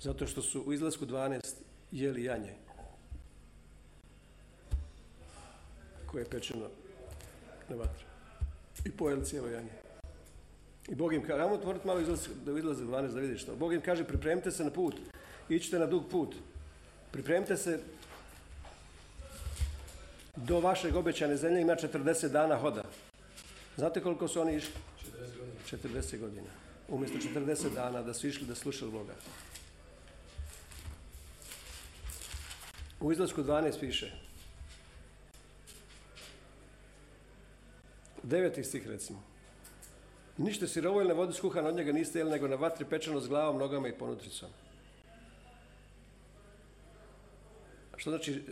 Zato 0.00 0.26
što 0.26 0.42
su 0.42 0.62
u 0.66 0.72
izlasku 0.72 1.06
12 1.06 1.54
jeli 1.92 2.24
janje. 2.24 2.54
Koje 6.06 6.22
je 6.22 6.30
pečeno 6.30 6.66
na 7.68 7.76
vatru. 7.76 8.04
I 8.84 8.90
pojeli 8.90 9.24
cijelo 9.24 9.48
janje. 9.48 9.72
I 10.88 10.94
Bog 10.94 11.14
im 11.14 11.22
kaže, 11.26 11.42
ajmo 11.42 11.54
otvoriti 11.54 11.86
malo 11.86 12.00
izlaz, 12.00 12.28
da 12.44 12.58
izlaze 12.58 12.84
12 12.84 13.14
da 13.14 13.20
vidiš 13.20 13.42
što. 13.42 13.56
Bog 13.56 13.74
im 13.74 13.80
kaže, 13.80 14.04
pripremite 14.04 14.50
se 14.50 14.64
na 14.64 14.70
put. 14.70 14.94
Ićite 15.48 15.78
na 15.78 15.86
dug 15.86 16.04
put. 16.10 16.34
Pripremite 17.12 17.56
se 17.56 17.80
do 20.36 20.60
vašeg 20.60 20.96
obećane 20.96 21.36
zemlje 21.36 21.60
ima 21.60 21.72
40 21.72 22.28
dana 22.28 22.56
hoda. 22.56 22.82
Znate 23.76 24.00
koliko 24.00 24.28
su 24.28 24.40
oni 24.40 24.56
išli? 24.56 24.74
40 25.70 26.18
godina. 26.18 26.48
Umjesto 26.88 27.18
40 27.18 27.74
dana 27.74 28.02
da 28.02 28.14
su 28.14 28.26
išli 28.26 28.46
da 28.46 28.54
slušali 28.54 28.90
Boga. 28.90 29.14
U 33.00 33.12
izlasku 33.12 33.42
12 33.42 33.80
piše. 33.80 34.12
Deveti 38.22 38.64
stih 38.64 38.86
recimo. 38.86 39.22
Ništa 40.36 40.66
sirovoljne 40.66 41.14
vode 41.14 41.32
skuhane 41.32 41.68
od 41.68 41.74
njega 41.74 41.92
niste 41.92 42.18
jeli 42.18 42.30
nego 42.30 42.48
na 42.48 42.56
vatri 42.56 42.84
pečeno 42.84 43.20
s 43.20 43.28
glavom, 43.28 43.58
nogama 43.58 43.88
i 43.88 43.98
ponutricom. 43.98 44.48
Što 48.02 48.10
znači 48.10 48.42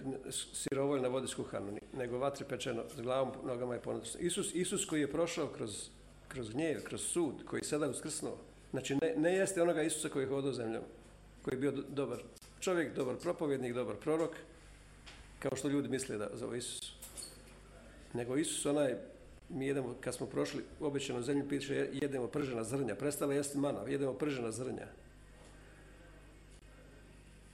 sirovolj 0.53 1.01
na 1.01 1.09
vodi 1.09 1.29
skuhano, 1.29 1.73
nego 1.93 2.19
vatre 2.19 2.47
pečeno 2.49 2.83
s 2.97 3.01
glavom, 3.01 3.33
nogama 3.45 3.77
i 3.77 3.81
ponudno. 3.81 4.09
Isus, 4.19 4.55
Isus 4.55 4.85
koji 4.85 5.01
je 5.01 5.13
prošao 5.13 5.47
kroz, 5.47 5.89
kroz 6.29 6.51
gnjev, 6.51 6.85
kroz 6.85 7.03
sud, 7.03 7.35
koji 7.47 7.61
je 7.61 7.65
sada 7.65 7.89
uskrsnuo. 7.89 8.37
Znači 8.71 8.95
ne, 8.95 9.15
ne 9.17 9.33
jeste 9.35 9.63
onoga 9.63 9.83
Isusa 9.83 10.09
koji 10.09 10.23
je 10.23 10.29
hodao 10.29 10.53
zemljom, 10.53 10.83
koji 11.43 11.55
je 11.55 11.59
bio 11.59 11.73
dobar 11.89 12.19
čovjek, 12.61 12.95
dobar 12.95 13.17
propovjednik, 13.17 13.75
dobar 13.75 13.97
prorok, 13.97 14.37
kao 15.39 15.57
što 15.57 15.69
ljudi 15.69 15.89
misle 15.89 16.19
da 16.19 16.31
za 16.35 16.57
Isus. 16.57 16.93
Nego 18.15 18.37
Isus 18.37 18.67
onaj 18.67 18.95
mi 19.49 19.67
jedemo, 19.67 19.95
kad 20.01 20.15
smo 20.15 20.27
prošli 20.27 20.65
običajno 20.81 21.23
zemlju, 21.23 21.49
piše 21.49 21.89
jedemo 21.93 22.27
pržena 22.27 22.65
zrnja. 22.65 22.95
Prestala 22.95 23.35
jesti 23.35 23.59
mana, 23.59 23.81
jedemo 23.89 24.13
pržena 24.13 24.51
zrnja. 24.51 24.87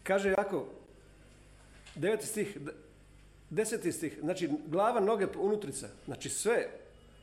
Kaže 0.02 0.28
Jakov, 0.28 0.64
deveti 1.96 2.26
stih, 2.26 2.58
10. 3.50 3.92
stih, 3.92 4.18
znači 4.20 4.50
glava, 4.66 5.00
noge, 5.00 5.26
unutrica, 5.38 5.88
znači 6.04 6.28
sve, 6.28 6.68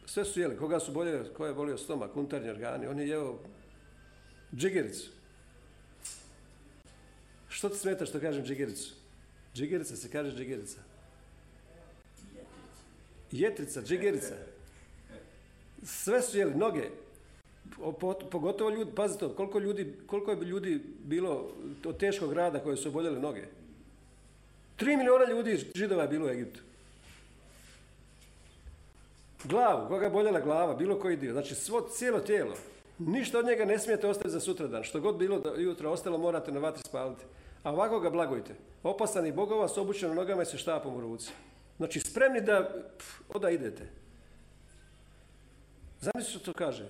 sve 0.06 0.26
su 0.26 0.40
jeli, 0.40 0.58
koga 0.58 0.80
su 0.80 0.92
boljeli, 0.92 1.34
ko 1.34 1.46
je 1.46 1.54
bolio 1.54 1.78
stomak, 1.78 2.18
unutarnji 2.18 2.50
organi, 2.50 2.88
on 2.88 3.00
je 3.00 3.08
jeo 3.08 3.40
džigericu. 4.56 5.10
Što 7.50 7.70
ti 7.70 7.78
smeta 7.78 8.06
što 8.06 8.20
kažem 8.20 8.46
džigericu? 8.46 8.94
Džigerica 9.56 9.96
se 9.96 10.10
kaže 10.10 10.38
džigerica. 10.38 10.80
Jetrica, 13.32 13.82
džigerica. 13.82 14.36
Sve 15.84 16.22
su 16.22 16.38
jeli, 16.38 16.56
noge. 16.56 16.90
Pogotovo 18.32 18.70
ljudi, 18.70 18.92
pazite, 18.96 19.26
koliko, 19.38 19.60
ljudi, 19.60 19.94
koliko 20.08 20.32
je 20.32 20.38
ljudi 20.38 20.82
bilo 21.04 21.56
od 21.86 21.98
teškog 21.98 22.34
rada 22.34 22.60
koje 22.60 22.78
su 22.78 22.90
oboljeli 22.90 23.22
noge. 23.22 23.46
Tri 24.76 24.98
milijuna 24.98 25.26
ljudi 25.26 25.72
židova 25.76 26.02
je 26.02 26.08
bilo 26.08 26.26
u 26.26 26.30
Egiptu. 26.30 26.60
Glavu, 29.44 29.88
koga 29.88 30.06
je 30.06 30.12
boljela 30.12 30.40
glava, 30.40 30.76
bilo 30.76 31.00
koji 31.00 31.18
dio, 31.18 31.34
znači 31.34 31.56
svo 31.56 31.82
cijelo 31.82 32.20
tijelo. 32.20 32.56
Ništa 33.00 33.40
od 33.40 33.46
njega 33.46 33.66
ne 33.66 33.80
smijete 33.80 34.08
ostaviti 34.08 34.34
za 34.34 34.40
sutradan. 34.40 34.84
Što 34.84 35.00
god 35.00 35.18
bilo 35.18 35.40
da 35.40 35.54
jutro 35.58 35.92
ostalo 35.92 36.18
morate 36.18 36.52
na 36.52 36.60
vatri 36.60 36.84
spaliti. 36.84 37.24
A 37.64 37.72
ovako 37.72 38.00
ga 38.00 38.10
blagojte. 38.10 38.56
Opasani 38.84 39.32
bogova 39.32 39.68
s 39.68 39.78
obučenom 39.78 40.16
nogama 40.16 40.42
i 40.42 40.46
sa 40.46 40.58
štapom 40.58 40.96
u 40.96 41.02
ruci. 41.02 41.32
Znači 41.78 42.00
spremni 42.00 42.42
da 42.42 42.84
pf, 42.98 43.22
oda 43.30 43.50
idete. 43.50 43.90
Zamislite 46.00 46.40
što 46.40 46.52
to 46.52 46.58
kaže. 46.58 46.90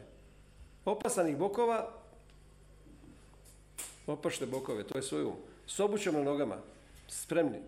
Opasanih 0.86 1.38
bokova, 1.38 1.90
opašte 4.08 4.46
bokove, 4.46 4.84
to 4.84 4.98
je 4.98 5.04
svoj 5.04 5.24
um. 5.24 5.36
S 5.68 5.80
obućom 5.80 6.24
nogama, 6.24 6.58
spremni. 7.14 7.62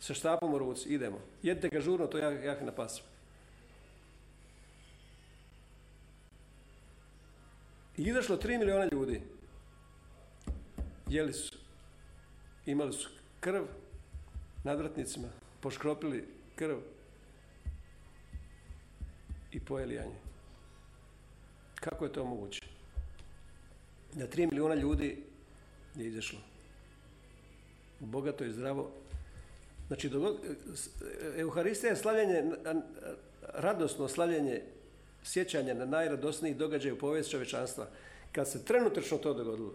Sa 0.00 0.14
štapom 0.14 0.54
u 0.54 0.58
ruci, 0.58 0.88
idemo. 0.88 1.20
Jedite 1.42 1.68
ga 1.68 1.80
žurno, 1.80 2.06
to 2.06 2.18
je 2.18 2.44
jak 2.44 2.62
na 2.62 2.72
pasu. 2.72 3.02
I 7.96 8.02
izašlo 8.02 8.36
3 8.36 8.58
milijuna 8.58 8.88
ljudi. 8.92 9.22
Jeli 11.08 11.32
su, 11.32 11.58
imali 12.66 12.92
su 12.92 13.08
krv 13.40 13.64
nadvratnicima, 14.64 15.28
poškropili 15.60 16.28
krv 16.56 16.76
i 19.52 19.60
pojeli 19.60 19.94
janje. 19.94 20.18
Kako 21.74 22.04
je 22.04 22.12
to 22.12 22.24
moguće? 22.24 22.62
Da 24.14 24.28
3 24.28 24.46
milijuna 24.50 24.74
ljudi 24.74 25.24
je 25.96 26.06
izašlo. 26.06 26.49
Bogato 28.00 28.44
i 28.44 28.52
zdravo. 28.52 28.90
Znači, 29.86 30.08
dogod- 30.08 30.38
Euharistija 31.36 31.92
je 31.92 32.42
na- 32.64 32.82
radosno 33.54 34.08
slavljenje 34.08 34.62
sjećanja 35.24 35.74
na 35.74 35.84
najradosniji 35.84 36.54
događaj 36.54 36.92
u 36.92 36.98
povijest 36.98 37.30
čovječanstva. 37.30 37.86
Kad 38.32 38.48
se 38.48 38.64
trenutačno 38.64 39.18
to 39.18 39.34
dogodilo. 39.34 39.74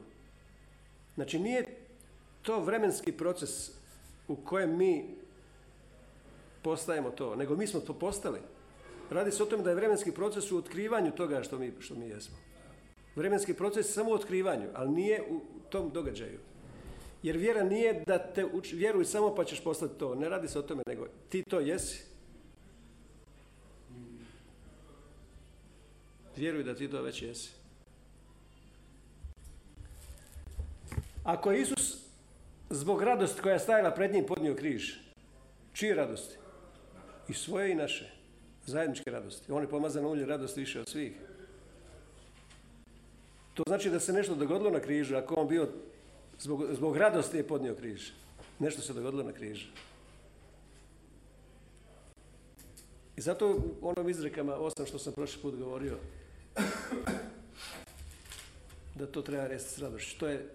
Znači, 1.15 1.39
nije 1.39 1.65
to 2.41 2.59
vremenski 2.59 3.11
proces 3.11 3.71
u 4.27 4.35
kojem 4.35 4.77
mi 4.77 5.15
postajemo 6.61 7.11
to, 7.11 7.35
nego 7.35 7.55
mi 7.55 7.67
smo 7.67 7.79
to 7.79 7.93
postali. 7.93 8.39
Radi 9.09 9.31
se 9.31 9.43
o 9.43 9.45
tome 9.45 9.63
da 9.63 9.69
je 9.69 9.75
vremenski 9.75 10.11
proces 10.11 10.51
u 10.51 10.57
otkrivanju 10.57 11.11
toga 11.11 11.43
što 11.43 11.57
mi, 11.57 11.73
što 11.79 11.95
mi 11.95 12.05
jesmo. 12.09 12.35
Vremenski 13.15 13.53
proces 13.53 13.93
samo 13.93 14.09
u 14.09 14.13
otkrivanju, 14.13 14.67
ali 14.73 14.89
nije 14.89 15.21
u 15.29 15.41
tom 15.69 15.89
događaju. 15.89 16.39
Jer 17.25 17.37
vjera 17.37 17.63
nije 17.63 18.03
da 18.07 18.17
te 18.17 18.45
uči, 18.45 18.75
vjeruj 18.75 19.05
samo 19.05 19.35
pa 19.35 19.45
ćeš 19.45 19.63
postati 19.63 19.99
to. 19.99 20.15
Ne 20.15 20.29
radi 20.29 20.47
se 20.47 20.59
o 20.59 20.61
tome, 20.61 20.83
nego 20.87 21.07
ti 21.29 21.43
to 21.49 21.59
jesi. 21.59 22.03
Vjeruj 26.37 26.63
da 26.63 26.75
ti 26.75 26.87
to 26.87 27.01
već 27.01 27.21
jesi. 27.21 27.49
Ako 31.23 31.51
je 31.51 31.61
Isus 31.61 31.97
zbog 32.69 33.03
radosti 33.03 33.41
koja 33.41 33.53
je 33.53 33.59
stajala 33.59 33.91
pred 33.91 34.13
njim 34.13 34.25
podnio 34.25 34.55
križ, 34.55 34.93
čije 35.73 35.95
radosti? 35.95 36.35
I 37.27 37.33
svoje 37.33 37.71
i 37.71 37.75
naše. 37.75 38.11
Zajedničke 38.65 39.11
radosti. 39.11 39.51
On 39.51 39.61
je 39.61 39.69
pomazan 39.69 40.05
ulje 40.05 40.25
radosti 40.25 40.59
više 40.59 40.79
od 40.79 40.89
svih. 40.89 41.13
To 43.53 43.63
znači 43.67 43.89
da 43.89 43.99
se 43.99 44.13
nešto 44.13 44.35
dogodilo 44.35 44.69
na 44.69 44.79
križu, 44.79 45.15
ako 45.15 45.35
on 45.35 45.47
bio 45.47 45.69
zbog, 46.39 46.65
zbog 46.73 46.97
radosti 46.97 47.37
je 47.37 47.47
podnio 47.47 47.75
križ. 47.75 48.11
Nešto 48.59 48.81
se 48.81 48.93
dogodilo 48.93 49.23
na 49.23 49.31
križu. 49.31 49.67
I 53.17 53.21
zato 53.21 53.49
u 53.81 53.89
onom 53.89 54.09
izrekama 54.09 54.55
osam 54.55 54.85
što 54.85 54.99
sam 54.99 55.13
prošli 55.13 55.41
put 55.41 55.55
govorio, 55.55 55.97
da 58.95 59.05
to 59.05 59.21
treba 59.21 59.47
resti 59.47 59.69
s 59.69 59.77
radošću. 59.77 60.19
To 60.19 60.27
je 60.27 60.49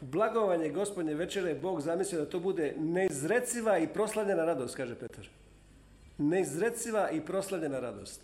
blagovanje 0.00 0.70
gospodnje 0.70 1.14
večere 1.14 1.54
Bog 1.54 1.80
zamislio 1.80 2.20
da 2.20 2.30
to 2.30 2.40
bude 2.40 2.74
neizreciva 2.78 3.78
i 3.78 3.88
proslavljena 3.88 4.44
radost, 4.44 4.76
kaže 4.76 4.94
Petar. 4.94 5.28
Neizreciva 6.18 7.10
i 7.10 7.20
proslavljena 7.20 7.80
radost. 7.80 8.20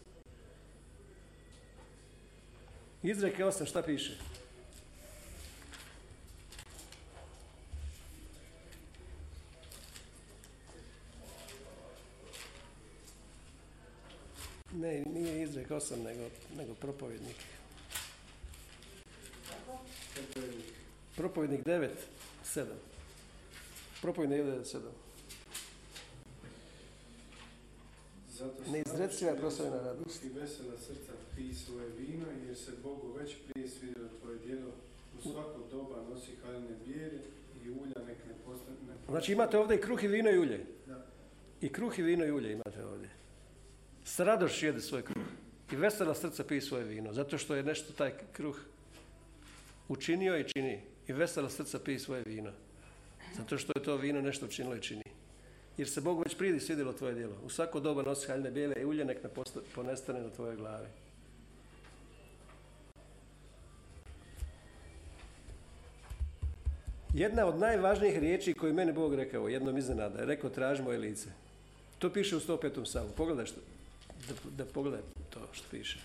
Izreke 3.02 3.44
8, 3.44 3.66
šta 3.66 3.82
piše? 3.82 4.18
Ne, 14.74 15.04
nije 15.14 15.42
izrek 15.42 15.68
8, 15.68 16.04
nego, 16.04 16.22
nego 16.56 16.74
propovjednik. 16.74 17.36
Propovjednik 21.16 21.64
9, 21.66 21.88
7. 22.44 22.64
Propovjednik 24.02 24.40
9, 24.40 24.64
7. 24.64 24.80
Zato 28.32 28.64
slaviš 28.64 29.40
proslavljena 29.40 29.76
Jezusa, 29.76 29.92
radost. 29.92 30.24
I 30.24 30.28
vesela 30.28 30.78
srca 30.78 31.12
pij 31.36 31.54
svoje 31.54 31.88
vino, 31.88 32.26
jer 32.46 32.56
se 32.56 32.72
Bogu 32.82 33.12
već 33.18 33.36
prije 33.48 33.68
svidjelo 33.68 34.08
tvoje 34.20 34.38
djelo. 34.38 34.70
U 35.18 35.22
svako 35.22 35.60
doba 35.70 35.96
nosi 36.10 36.30
haljine 36.42 36.76
bijele 36.86 37.20
i 37.64 37.70
ulja 37.70 38.06
nek 38.06 38.18
ne 38.28 38.34
postane... 38.46 38.76
Znači 39.08 39.32
imate 39.32 39.58
ovdje 39.58 39.76
i 39.76 39.80
kruh 39.80 40.04
i 40.04 40.08
vino 40.08 40.30
i 40.30 40.38
ulje. 40.38 40.66
Da. 40.86 41.06
I 41.60 41.72
kruh 41.72 41.98
i 41.98 42.02
vino 42.02 42.24
i 42.24 42.30
ulje 42.30 42.52
imate 42.52 42.84
ovdje. 42.84 43.23
S 44.04 44.18
radošću 44.20 44.66
jede 44.66 44.80
svoj 44.80 45.02
kruh. 45.02 45.26
I 45.72 45.76
vesela 45.76 46.14
srca 46.14 46.44
pije 46.44 46.60
svoje 46.60 46.84
vino. 46.84 47.12
Zato 47.12 47.38
što 47.38 47.54
je 47.54 47.62
nešto 47.62 47.92
taj 47.92 48.12
kruh 48.32 48.56
učinio 49.88 50.38
i 50.38 50.44
čini. 50.44 50.80
I 51.08 51.12
vesela 51.12 51.50
srca 51.50 51.78
pije 51.78 51.98
svoje 51.98 52.22
vino. 52.26 52.50
Zato 53.36 53.58
što 53.58 53.72
je 53.76 53.82
to 53.82 53.96
vino 53.96 54.20
nešto 54.20 54.46
učinilo 54.46 54.76
i 54.76 54.82
čini. 54.82 55.02
Jer 55.76 55.88
se 55.88 56.00
Bog 56.00 56.22
već 56.22 56.36
pridi 56.36 56.60
svidjelo 56.60 56.92
tvoje 56.92 57.14
djelo. 57.14 57.36
U 57.44 57.50
svako 57.50 57.80
doba 57.80 58.02
nosi 58.02 58.26
haljne 58.26 58.50
bijele 58.50 58.74
i 58.80 58.84
ulje 58.84 59.04
nek 59.04 59.24
ne 59.24 59.30
ponestane 59.74 60.20
na 60.20 60.30
tvojoj 60.30 60.56
glavi. 60.56 60.86
Jedna 67.14 67.46
od 67.46 67.58
najvažnijih 67.58 68.18
riječi 68.18 68.54
koju 68.54 68.74
meni 68.74 68.92
Bog 68.92 69.14
rekao, 69.14 69.48
jednom 69.48 69.78
iznenada, 69.78 70.18
je 70.18 70.26
rekao 70.26 70.50
traži 70.50 70.82
moje 70.82 70.98
lice. 70.98 71.28
To 71.98 72.12
piše 72.12 72.36
u 72.36 72.40
105. 72.40 72.84
psalmu. 72.84 73.10
Pogledaj 73.16 73.46
što, 73.46 73.60
da, 74.28 74.64
da 74.64 74.64
pogledaj 74.64 75.00
to 75.30 75.40
što 75.52 75.64
piše. 75.70 75.98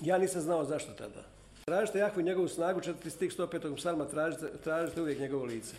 Ja 0.00 0.18
nisam 0.18 0.40
znao 0.40 0.64
zašto 0.64 0.92
tada. 0.92 1.24
Tražite 1.64 1.98
Jahvu 1.98 2.22
njegovu 2.22 2.48
snagu, 2.48 2.80
četvrti 2.80 3.10
stih 3.10 3.32
105. 3.38 3.76
psalma, 3.76 4.04
tražite, 4.04 4.48
tražite 4.64 5.00
uvijek 5.02 5.18
njegovo 5.18 5.44
lice. 5.44 5.74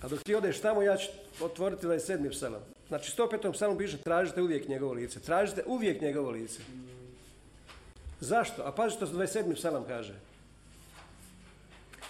A 0.00 0.08
dok 0.08 0.22
ti 0.22 0.34
odeš 0.34 0.60
tamo, 0.60 0.82
ja 0.82 0.96
ću 0.96 1.08
otvoriti 1.40 1.86
27. 1.86 2.30
psalam. 2.30 2.60
Znači, 2.88 3.12
105. 3.12 3.52
psalmu 3.52 3.78
piše 3.78 3.98
tražite 3.98 4.42
uvijek 4.42 4.68
njegovo 4.68 4.92
lice. 4.92 5.20
Tražite 5.20 5.62
uvijek 5.66 6.00
njegovo 6.00 6.30
lice. 6.30 6.60
Zašto? 8.20 8.62
A 8.62 8.72
pazi 8.72 8.96
što 8.96 9.06
27. 9.06 9.54
psalam 9.54 9.84
kaže. 9.88 10.14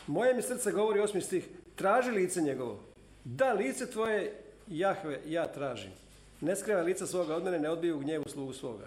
Moje 0.06 0.34
mi 0.34 0.42
srce 0.42 0.73
govori 0.73 1.00
osmi 1.00 1.20
stih, 1.20 1.49
traži 1.76 2.11
lice 2.11 2.42
njegovo. 2.42 2.80
Da, 3.25 3.52
lice 3.52 3.90
tvoje, 3.90 4.43
Jahve, 4.68 5.21
ja 5.26 5.47
tražim. 5.47 5.92
Ne 6.40 6.56
skrivaj 6.56 6.85
lica 6.85 7.06
svoga 7.06 7.37
od 7.37 7.44
mene, 7.44 7.59
ne 7.59 7.71
odbiju 7.71 7.99
gnjevu 7.99 8.25
slugu 8.28 8.52
svoga. 8.52 8.87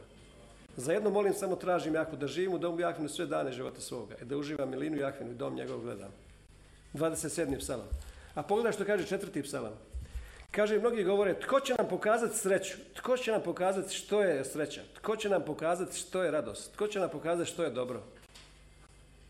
Za 0.77 0.93
jedno 0.93 1.09
molim, 1.09 1.33
samo 1.33 1.55
tražim 1.55 1.95
Jahvu, 1.95 2.17
da 2.17 2.27
živim 2.27 2.53
u 2.53 2.57
domu 2.57 2.79
Jahvinu 2.79 3.09
sve 3.09 3.25
dane 3.25 3.51
života 3.51 3.81
svoga 3.81 4.15
i 4.21 4.25
da 4.25 4.37
uživam 4.37 4.69
milinu 4.69 4.97
Jahvinu 4.97 5.31
i 5.31 5.35
dom 5.35 5.55
njegov 5.55 5.79
gledam. 5.81 6.11
27. 6.93 7.59
psalam. 7.59 7.87
A 8.35 8.43
pogledaj 8.43 8.71
što 8.71 8.85
kaže 8.85 9.07
četvrti 9.07 9.43
psalam. 9.43 9.73
Kaže, 10.51 10.79
mnogi 10.79 11.03
govore, 11.03 11.39
tko 11.39 11.59
će 11.59 11.73
nam 11.77 11.87
pokazati 11.89 12.37
sreću? 12.37 12.77
Tko 12.93 13.17
će 13.17 13.31
nam 13.31 13.41
pokazati 13.41 13.95
što 13.95 14.21
je 14.21 14.45
sreća? 14.45 14.81
Tko 14.95 15.15
će 15.15 15.29
nam 15.29 15.43
pokazati 15.45 15.97
što 15.97 16.23
je 16.23 16.31
radost? 16.31 16.73
Tko 16.73 16.87
će 16.87 16.99
nam 16.99 17.09
pokazati 17.09 17.51
što 17.51 17.63
je 17.63 17.69
dobro? 17.69 18.03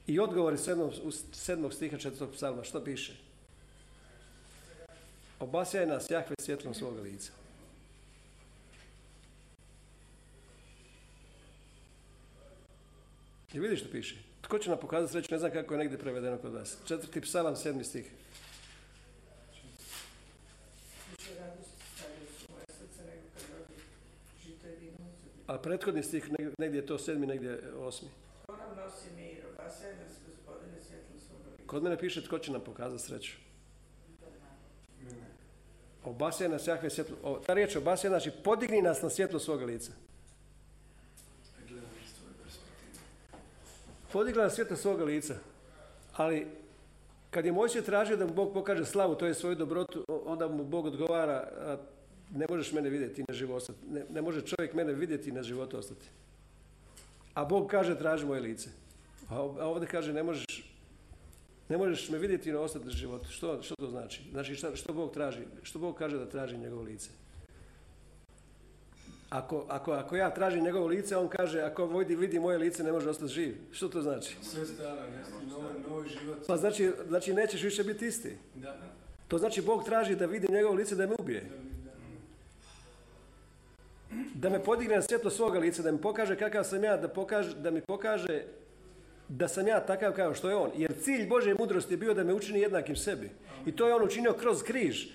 I 0.08 0.20
odgovori 0.20 0.58
sedmog, 0.58 0.94
sedmog 1.32 1.74
stiha 1.74 1.98
četvrtog 1.98 2.30
psalma, 2.34 2.64
što 2.64 2.84
piše? 2.84 3.27
Obasjaj 5.40 5.86
nas 5.86 6.10
Jahve 6.10 6.36
svjetlom 6.40 6.74
svoga 6.74 7.02
lica. 7.02 7.32
I 13.54 13.60
vidiš 13.60 13.80
što 13.80 13.92
piše? 13.92 14.16
Tko 14.42 14.60
će 14.60 14.70
nam 14.70 14.80
pokazati 14.80 15.12
sreću? 15.12 15.28
Ne 15.32 15.40
znam 15.40 15.52
kako 15.52 15.74
je 15.74 15.78
negdje 15.78 15.98
prevedeno 15.98 16.38
kod 16.38 16.54
vas. 16.54 16.78
Četvrti 16.88 17.22
psalam, 17.22 17.56
sedmi 17.56 17.84
stih. 17.84 18.12
A 25.48 25.58
prethodni 25.58 26.04
stih, 26.04 26.30
neg- 26.32 26.54
negdje 26.58 26.78
je 26.80 26.86
to 26.86 26.98
sedmi, 26.98 27.28
negdje 27.28 27.50
je 27.50 27.74
osmi. 27.74 28.10
Kod 31.66 31.84
mene 31.84 32.00
piše 32.00 32.24
tko 32.26 32.40
će 32.40 32.52
nam 32.52 32.62
pokazati 32.62 33.04
sreću. 33.04 33.47
Obasjaj 36.08 36.50
nas 36.50 36.68
Jahve 36.68 36.90
svjetlo. 36.90 37.18
O, 37.24 37.40
ta 37.40 37.54
riječ 37.54 37.76
obasjaj 37.76 38.10
znači 38.10 38.32
podigni 38.44 38.82
nas 38.82 39.02
na 39.02 39.10
svjetlo 39.10 39.40
svoga 39.40 39.66
lica. 39.66 39.92
Podigla 44.12 44.44
na 44.44 44.50
svjetlo 44.50 44.78
svoga 44.78 45.04
lica. 45.04 45.36
Ali 46.14 46.48
kad 47.30 47.46
je 47.46 47.52
Mojsije 47.52 47.82
tražio 47.82 48.18
da 48.18 48.26
mu 48.26 48.34
Bog 48.34 48.54
pokaže 48.54 48.86
slavu, 48.86 49.16
to 49.16 49.26
je 49.26 49.34
svoju 49.34 49.56
dobrotu, 49.56 50.06
onda 50.26 50.48
mu 50.48 50.64
Bog 50.64 50.86
odgovara, 50.86 51.48
ne 52.32 52.46
možeš 52.50 52.72
mene 52.72 52.90
vidjeti 52.90 53.24
na 53.28 53.34
život 53.34 53.58
ostati. 53.58 53.80
Ne, 53.92 54.06
ne 54.10 54.22
može 54.22 54.42
čovjek 54.42 54.74
mene 54.74 54.94
vidjeti 54.94 55.32
na 55.32 55.44
životu 55.44 55.78
ostati. 55.78 56.06
A 57.34 57.46
Bog 57.46 57.68
kaže 57.68 57.98
traži 57.98 58.26
moje 58.26 58.42
lice. 58.42 58.70
A 59.30 59.42
ovdje 59.42 59.88
kaže 59.88 60.14
ne 60.14 60.24
možeš, 60.24 60.46
ne 61.70 61.78
možeš 61.78 62.10
me 62.10 62.18
vidjeti 62.18 62.50
i 62.50 62.54
na 62.54 62.60
ostati 62.60 62.86
na 62.86 62.92
životu. 62.92 63.32
Što, 63.32 63.64
što 63.64 63.76
to 63.76 63.88
znači? 63.88 64.22
Znači 64.32 64.56
šta, 64.56 64.76
što 64.76 64.94
Bog 64.94 65.14
traži? 65.14 65.42
Što 65.64 65.80
Bog 65.80 65.96
kaže 65.96 66.18
da 66.18 66.30
traži 66.30 66.58
njegovo 66.58 66.82
lice? 66.82 67.10
Ako, 69.30 69.66
ako, 69.70 69.92
ako 69.92 70.16
ja 70.16 70.34
tražim 70.34 70.64
njegovo 70.64 70.88
lice, 70.88 71.18
on 71.18 71.28
kaže 71.28 71.62
ako 71.62 71.86
vidi, 71.86 72.16
vidi 72.16 72.40
moje 72.40 72.58
lice 72.58 72.84
ne 72.84 72.92
može 72.92 73.10
ostati 73.10 73.34
živ. 73.34 73.56
Što 73.72 73.88
to 73.88 74.02
znači? 74.02 74.38
Sve 74.42 74.66
stara, 74.66 75.02
ne, 75.10 75.24
novi, 75.50 75.80
novi 75.90 76.10
život. 76.10 76.38
Pa 76.48 76.58
znači, 76.58 76.92
znači 77.08 77.34
nećeš 77.34 77.64
više 77.64 77.84
biti 77.84 78.08
isti. 78.08 78.38
Da. 78.56 78.78
To 79.28 79.38
znači 79.38 79.62
Bog 79.62 79.84
traži 79.84 80.16
da 80.16 80.26
vidi 80.26 80.48
njegovo 80.50 80.76
lice 80.76 80.96
da 80.96 81.08
me 81.08 81.16
ubije. 81.20 81.42
Da, 81.42 81.56
da. 81.56 81.92
Da 84.34 84.50
me 84.50 84.64
podigne 84.64 84.96
na 84.96 85.02
svjetlo 85.02 85.32
svoga 85.32 85.60
lica, 85.60 85.84
da 85.84 85.92
mi 85.92 86.02
pokaže 86.02 86.36
kakav 86.36 86.64
sam 86.64 86.84
ja, 86.84 86.98
da, 86.98 87.08
pokaže, 87.08 87.56
da 87.56 87.72
mi 87.72 87.82
pokaže 87.82 88.44
da 89.30 89.48
sam 89.48 89.68
ja 89.68 89.86
takav 89.86 90.14
kao 90.14 90.34
što 90.34 90.50
je 90.50 90.56
on. 90.56 90.72
Jer 90.76 90.94
cilj 91.02 91.28
Božje 91.28 91.56
mudrosti 91.60 91.94
je 91.94 91.98
bio 91.98 92.14
da 92.14 92.24
me 92.24 92.34
učini 92.34 92.60
jednakim 92.60 92.96
sebi. 92.96 93.30
I 93.66 93.76
to 93.76 93.88
je 93.88 93.94
on 93.94 94.04
učinio 94.04 94.34
kroz 94.34 94.64
križ. 94.64 95.08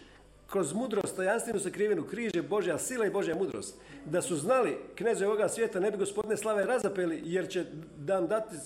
Kroz 0.46 0.72
mudrost, 0.72 1.16
tajanstvenu 1.16 1.60
sakrivenu 1.60 2.04
križ 2.04 2.34
je 2.34 2.42
Božja 2.42 2.78
sila 2.78 3.06
i 3.06 3.10
Božja 3.10 3.34
mudrost. 3.34 3.76
Da 4.04 4.22
su 4.22 4.36
znali 4.36 4.76
kneze 4.94 5.26
ovoga 5.26 5.48
svijeta 5.48 5.80
ne 5.80 5.90
bi 5.90 5.96
gospodine 5.96 6.36
slave 6.36 6.64
razapeli 6.64 7.22
jer 7.24 7.48
će 7.48 7.64
nam 7.98 8.26
dati, 8.26 8.56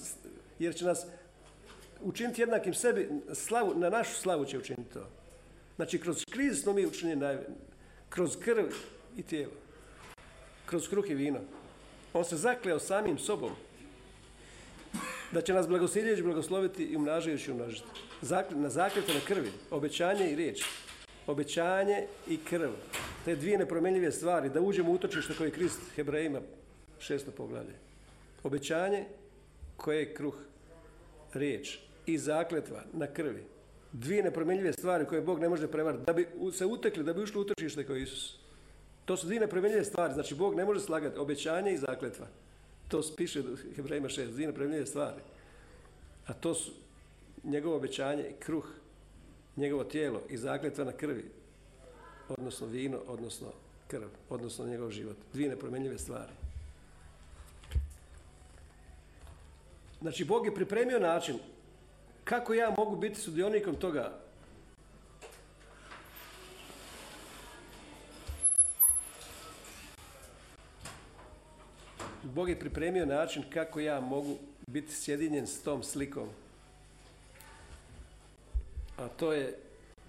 jer 0.59 0.75
će 0.75 0.85
nas 0.85 1.07
učiniti 2.01 2.43
jednakim 2.43 2.75
sebi, 2.75 3.09
slavu, 3.35 3.73
na 3.75 3.91
našu 3.91 4.15
slavu 4.15 4.45
će 4.45 4.59
učiniti 4.59 4.93
to. 4.93 5.09
Znači, 5.77 5.99
kroz 5.99 6.25
kriz 6.31 6.63
smo 6.63 6.73
mi 6.73 6.87
učinjeni 6.87 7.21
naj... 7.21 7.39
kroz 8.09 8.37
krv 8.37 8.65
i 9.17 9.23
tijelo. 9.23 9.53
Kroz 10.67 10.89
kruh 10.89 11.11
i 11.11 11.15
vino. 11.15 11.39
On 12.13 12.25
se 12.25 12.37
zakleo 12.37 12.79
samim 12.79 13.19
sobom 13.19 13.51
da 15.33 15.41
će 15.41 15.55
nas 15.55 15.69
blagosiljeći 15.69 16.23
blagosloviti 16.23 16.85
i 16.85 16.97
umnažajući 16.97 17.53
umnožiti. 17.53 17.89
Zakl- 18.23 18.55
na 18.55 18.69
zakljetu 18.69 19.15
na 19.15 19.21
krvi, 19.27 19.51
obećanje 19.71 20.31
i 20.33 20.37
riječ. 20.37 20.65
Obećanje 21.27 22.07
i 22.29 22.37
krv. 22.37 22.71
Te 23.25 23.37
dvije 23.37 23.59
nepromjenljive 23.59 24.13
stvari, 24.13 24.49
da 24.49 24.61
uđemo 24.61 24.91
u 24.91 24.95
utočište 24.95 25.35
koje 25.35 25.49
je 25.49 25.53
Krist 25.53 25.81
Hebrejima, 25.95 26.41
šesto 26.99 27.31
poglavlje. 27.31 27.75
Obećanje 28.43 29.05
koje 29.77 29.99
je 29.99 30.15
kruh, 30.15 30.35
riječ 31.35 31.79
i 32.07 32.19
zakletva 32.19 32.83
na 32.93 33.07
krvi. 33.07 33.45
Dvije 33.93 34.23
nepromjenljive 34.23 34.73
stvari 34.73 35.05
koje 35.05 35.21
Bog 35.21 35.41
ne 35.41 35.49
može 35.49 35.69
prevariti. 35.69 36.05
Da 36.05 36.13
bi 36.13 36.29
se 36.53 36.67
utekli, 36.67 37.05
da 37.05 37.13
bi 37.13 37.23
ušli 37.23 37.39
u 37.39 37.43
utočište 37.43 37.87
koje 37.87 37.99
je 37.99 38.03
Isus. 38.03 38.39
To 39.05 39.17
su 39.17 39.27
dvije 39.27 39.41
nepromjenljive 39.41 39.85
stvari. 39.85 40.15
Znači, 40.15 40.35
Bog 40.35 40.55
ne 40.55 40.65
može 40.65 40.81
slagati 40.81 41.19
obećanje 41.19 41.73
i 41.73 41.79
zakletva. 41.79 42.27
To 42.89 43.03
piše 43.17 43.41
u 43.41 43.57
Hebrajima 43.75 44.09
6, 44.09 44.31
dvije 44.31 44.47
nepremljive 44.47 44.87
stvari. 44.87 45.21
A 46.27 46.33
to 46.33 46.55
su 46.55 46.73
njegovo 47.45 47.77
obećanje 47.77 48.25
i 48.29 48.41
kruh, 48.41 48.65
njegovo 49.57 49.85
tijelo 49.85 50.23
i 50.29 50.37
zakletva 50.37 50.85
na 50.85 50.93
krvi, 50.93 51.25
odnosno 52.29 52.67
vino, 52.67 52.99
odnosno 53.07 53.53
krv, 53.89 54.09
odnosno 54.31 54.67
njegov 54.67 54.91
život. 54.91 55.17
Dvije 55.33 55.51
nepromenljive 55.51 55.99
stvari. 55.99 56.33
Znači, 60.01 60.25
Bog 60.25 60.47
je 60.47 60.55
pripremio 60.55 60.99
način 60.99 61.39
kako 62.25 62.55
ja 62.55 62.75
mogu 62.79 62.97
biti 62.97 63.21
sudionikom 63.21 63.75
toga 63.75 64.26
Bog 72.37 72.49
je 72.49 72.59
pripremio 72.59 73.07
način 73.07 73.43
kako 73.51 73.81
ja 73.81 74.01
mogu 74.01 74.37
biti 74.67 74.93
sjedinjen 74.93 75.47
s 75.47 75.63
tom 75.63 75.83
slikom. 75.83 76.29
A 78.97 79.09
to 79.09 79.33
je 79.33 79.59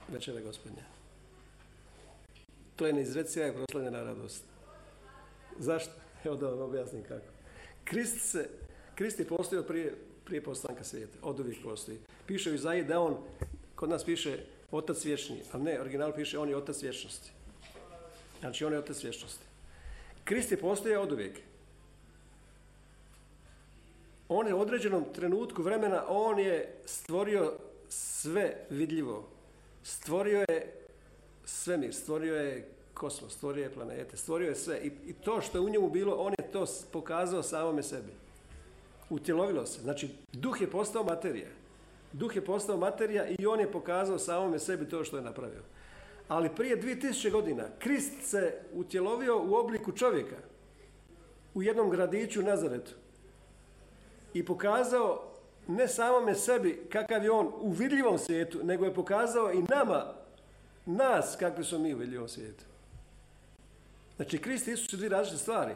večera 0.07 0.41
gospodnja. 0.41 0.83
To 2.75 2.87
je 2.87 2.93
neizreciva 2.93 3.47
i 3.47 3.53
proslavljena 3.53 4.03
radost. 4.03 4.43
Zašto? 5.59 5.91
Evo 6.25 6.35
da 6.35 6.47
vam 6.47 6.59
objasnim 6.59 7.03
kako. 7.03 7.25
Krist, 7.83 8.31
se, 8.31 8.49
Krist 8.95 9.19
je 9.19 9.27
postojao 9.27 9.63
prije, 9.63 9.95
prije 10.25 10.43
postanka 10.43 10.83
svijeta. 10.83 11.17
Od 11.21 11.39
uvijek 11.39 11.63
postoji. 11.63 11.97
Piše 12.25 12.51
u 12.51 12.55
Izaiji 12.55 12.83
da 12.83 12.99
on, 12.99 13.17
kod 13.75 13.89
nas 13.89 14.03
piše 14.03 14.39
otac 14.71 15.05
vječni, 15.05 15.41
ali 15.51 15.63
ne, 15.63 15.81
original 15.81 16.13
piše 16.13 16.39
on 16.39 16.49
je 16.49 16.57
otac 16.57 16.83
vječnosti. 16.83 17.31
Znači 18.39 18.65
on 18.65 18.73
je 18.73 18.79
otac 18.79 19.03
vječnosti. 19.03 19.45
Krist 20.23 20.51
je 20.51 20.57
postojao 20.57 21.03
od 21.03 21.11
uvijek. 21.11 21.46
On 24.29 24.47
je 24.47 24.53
u 24.53 24.61
određenom 24.61 25.05
trenutku 25.13 25.61
vremena, 25.61 26.03
on 26.07 26.39
je 26.39 26.75
stvorio 26.85 27.53
sve 27.89 28.55
vidljivo. 28.69 29.27
Stvorio 29.83 30.45
je 30.49 30.73
svemir, 31.45 31.93
stvorio 31.93 32.35
je 32.35 32.69
kosmos, 32.93 33.33
stvorio 33.33 33.63
je 33.63 33.73
planete, 33.73 34.17
stvorio 34.17 34.49
je 34.49 34.55
sve. 34.55 34.79
I, 34.83 34.91
I, 35.07 35.13
to 35.13 35.41
što 35.41 35.57
je 35.57 35.61
u 35.61 35.69
njemu 35.69 35.89
bilo, 35.89 36.15
on 36.15 36.33
je 36.37 36.51
to 36.51 36.65
pokazao 36.91 37.43
samome 37.43 37.83
sebi. 37.83 38.11
Utjelovilo 39.09 39.65
se. 39.65 39.81
Znači, 39.81 40.09
duh 40.33 40.61
je 40.61 40.71
postao 40.71 41.03
materija. 41.03 41.47
Duh 42.13 42.35
je 42.35 42.45
postao 42.45 42.77
materija 42.77 43.25
i 43.27 43.45
on 43.45 43.59
je 43.59 43.71
pokazao 43.71 44.19
samome 44.19 44.59
sebi 44.59 44.89
to 44.89 45.03
što 45.03 45.17
je 45.17 45.23
napravio. 45.23 45.61
Ali 46.27 46.55
prije 46.55 46.81
2000 46.81 47.31
godina 47.31 47.63
Krist 47.79 48.13
se 48.21 48.53
utjelovio 48.73 49.43
u 49.43 49.55
obliku 49.55 49.91
čovjeka 49.91 50.35
u 51.53 51.63
jednom 51.63 51.89
gradiću 51.89 52.41
Nazaretu 52.41 52.91
i 54.33 54.45
pokazao 54.45 55.33
ne 55.67 55.87
samome 55.87 56.35
sebi 56.35 56.87
kakav 56.91 57.23
je 57.23 57.31
on 57.31 57.51
u 57.59 57.71
vidljivom 57.71 58.17
svijetu, 58.17 58.59
nego 58.63 58.85
je 58.85 58.93
pokazao 58.93 59.51
i 59.51 59.61
nama, 59.61 60.13
nas 60.85 61.35
kakvi 61.39 61.63
smo 61.63 61.79
mi 61.79 61.93
u 61.93 61.97
vidljivom 61.97 62.27
svijetu. 62.27 62.63
Znači, 64.15 64.37
Krist 64.37 64.67
i 64.67 64.71
Isus 64.71 64.89
su 64.89 64.97
dvije 64.97 65.09
različite 65.09 65.41
stvari. 65.41 65.73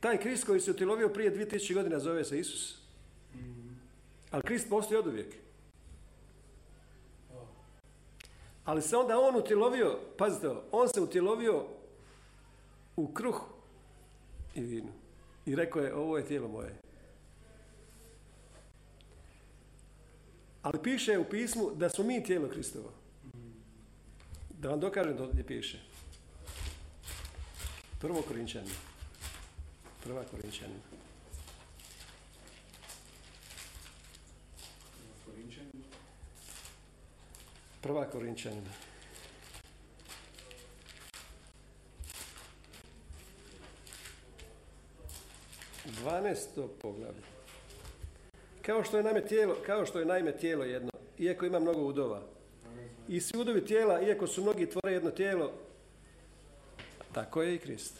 Taj 0.00 0.18
Krist 0.18 0.44
koji 0.44 0.60
se 0.60 0.70
utjelovio 0.70 1.08
prije 1.08 1.36
2000 1.36 1.74
godina 1.74 1.98
zove 1.98 2.24
se 2.24 2.38
Isus. 2.38 2.78
Ali 4.30 4.42
Krist 4.42 4.68
postoji 4.68 4.98
od 4.98 5.06
uvijek. 5.06 5.34
Ali 8.64 8.82
se 8.82 8.96
onda 8.96 9.18
on 9.18 9.36
utjelovio, 9.36 9.98
pazite 10.18 10.50
on 10.72 10.88
se 10.88 11.00
utjelovio 11.00 11.64
u 12.96 13.12
kruh 13.12 13.42
i 14.54 14.60
vinu. 14.60 14.92
I 15.46 15.56
rekao 15.56 15.82
je, 15.82 15.94
ovo 15.94 16.18
je 16.18 16.26
tijelo 16.26 16.48
moje. 16.48 16.78
Ali 20.62 20.82
piše 20.82 21.18
u 21.18 21.24
pismu 21.24 21.70
da 21.74 21.88
smo 21.88 22.04
mi 22.04 22.24
tijelo 22.24 22.48
Kristovo. 22.48 22.92
Da 24.50 24.68
vam 24.68 24.80
dokažem 24.80 25.16
to 25.16 25.26
gdje 25.26 25.46
piše. 25.46 25.78
Prvo 28.00 28.22
Korinčanima. 28.22 28.74
Prva 30.04 30.24
Korinčanima. 30.24 30.80
Prva 37.80 38.04
Korinčanima. 38.04 38.70
Dvanesto 45.84 46.68
poglavlje. 46.82 47.41
Kao 48.62 48.84
što 48.84 48.96
je 48.96 49.02
naime 49.02 49.26
tijelo, 49.26 49.56
kao 49.66 49.86
što 49.86 49.98
je 49.98 50.06
naime 50.06 50.36
tijelo 50.36 50.64
jedno, 50.64 50.90
iako 51.18 51.46
ima 51.46 51.58
mnogo 51.58 51.80
udova. 51.80 52.22
I 53.08 53.20
svi 53.20 53.38
udovi 53.38 53.64
tijela, 53.64 54.02
iako 54.02 54.26
su 54.26 54.42
mnogi 54.42 54.66
tvore 54.66 54.92
jedno 54.92 55.10
tijelo, 55.10 55.52
tako 57.12 57.42
je 57.42 57.54
i 57.54 57.58
Krist. 57.58 57.94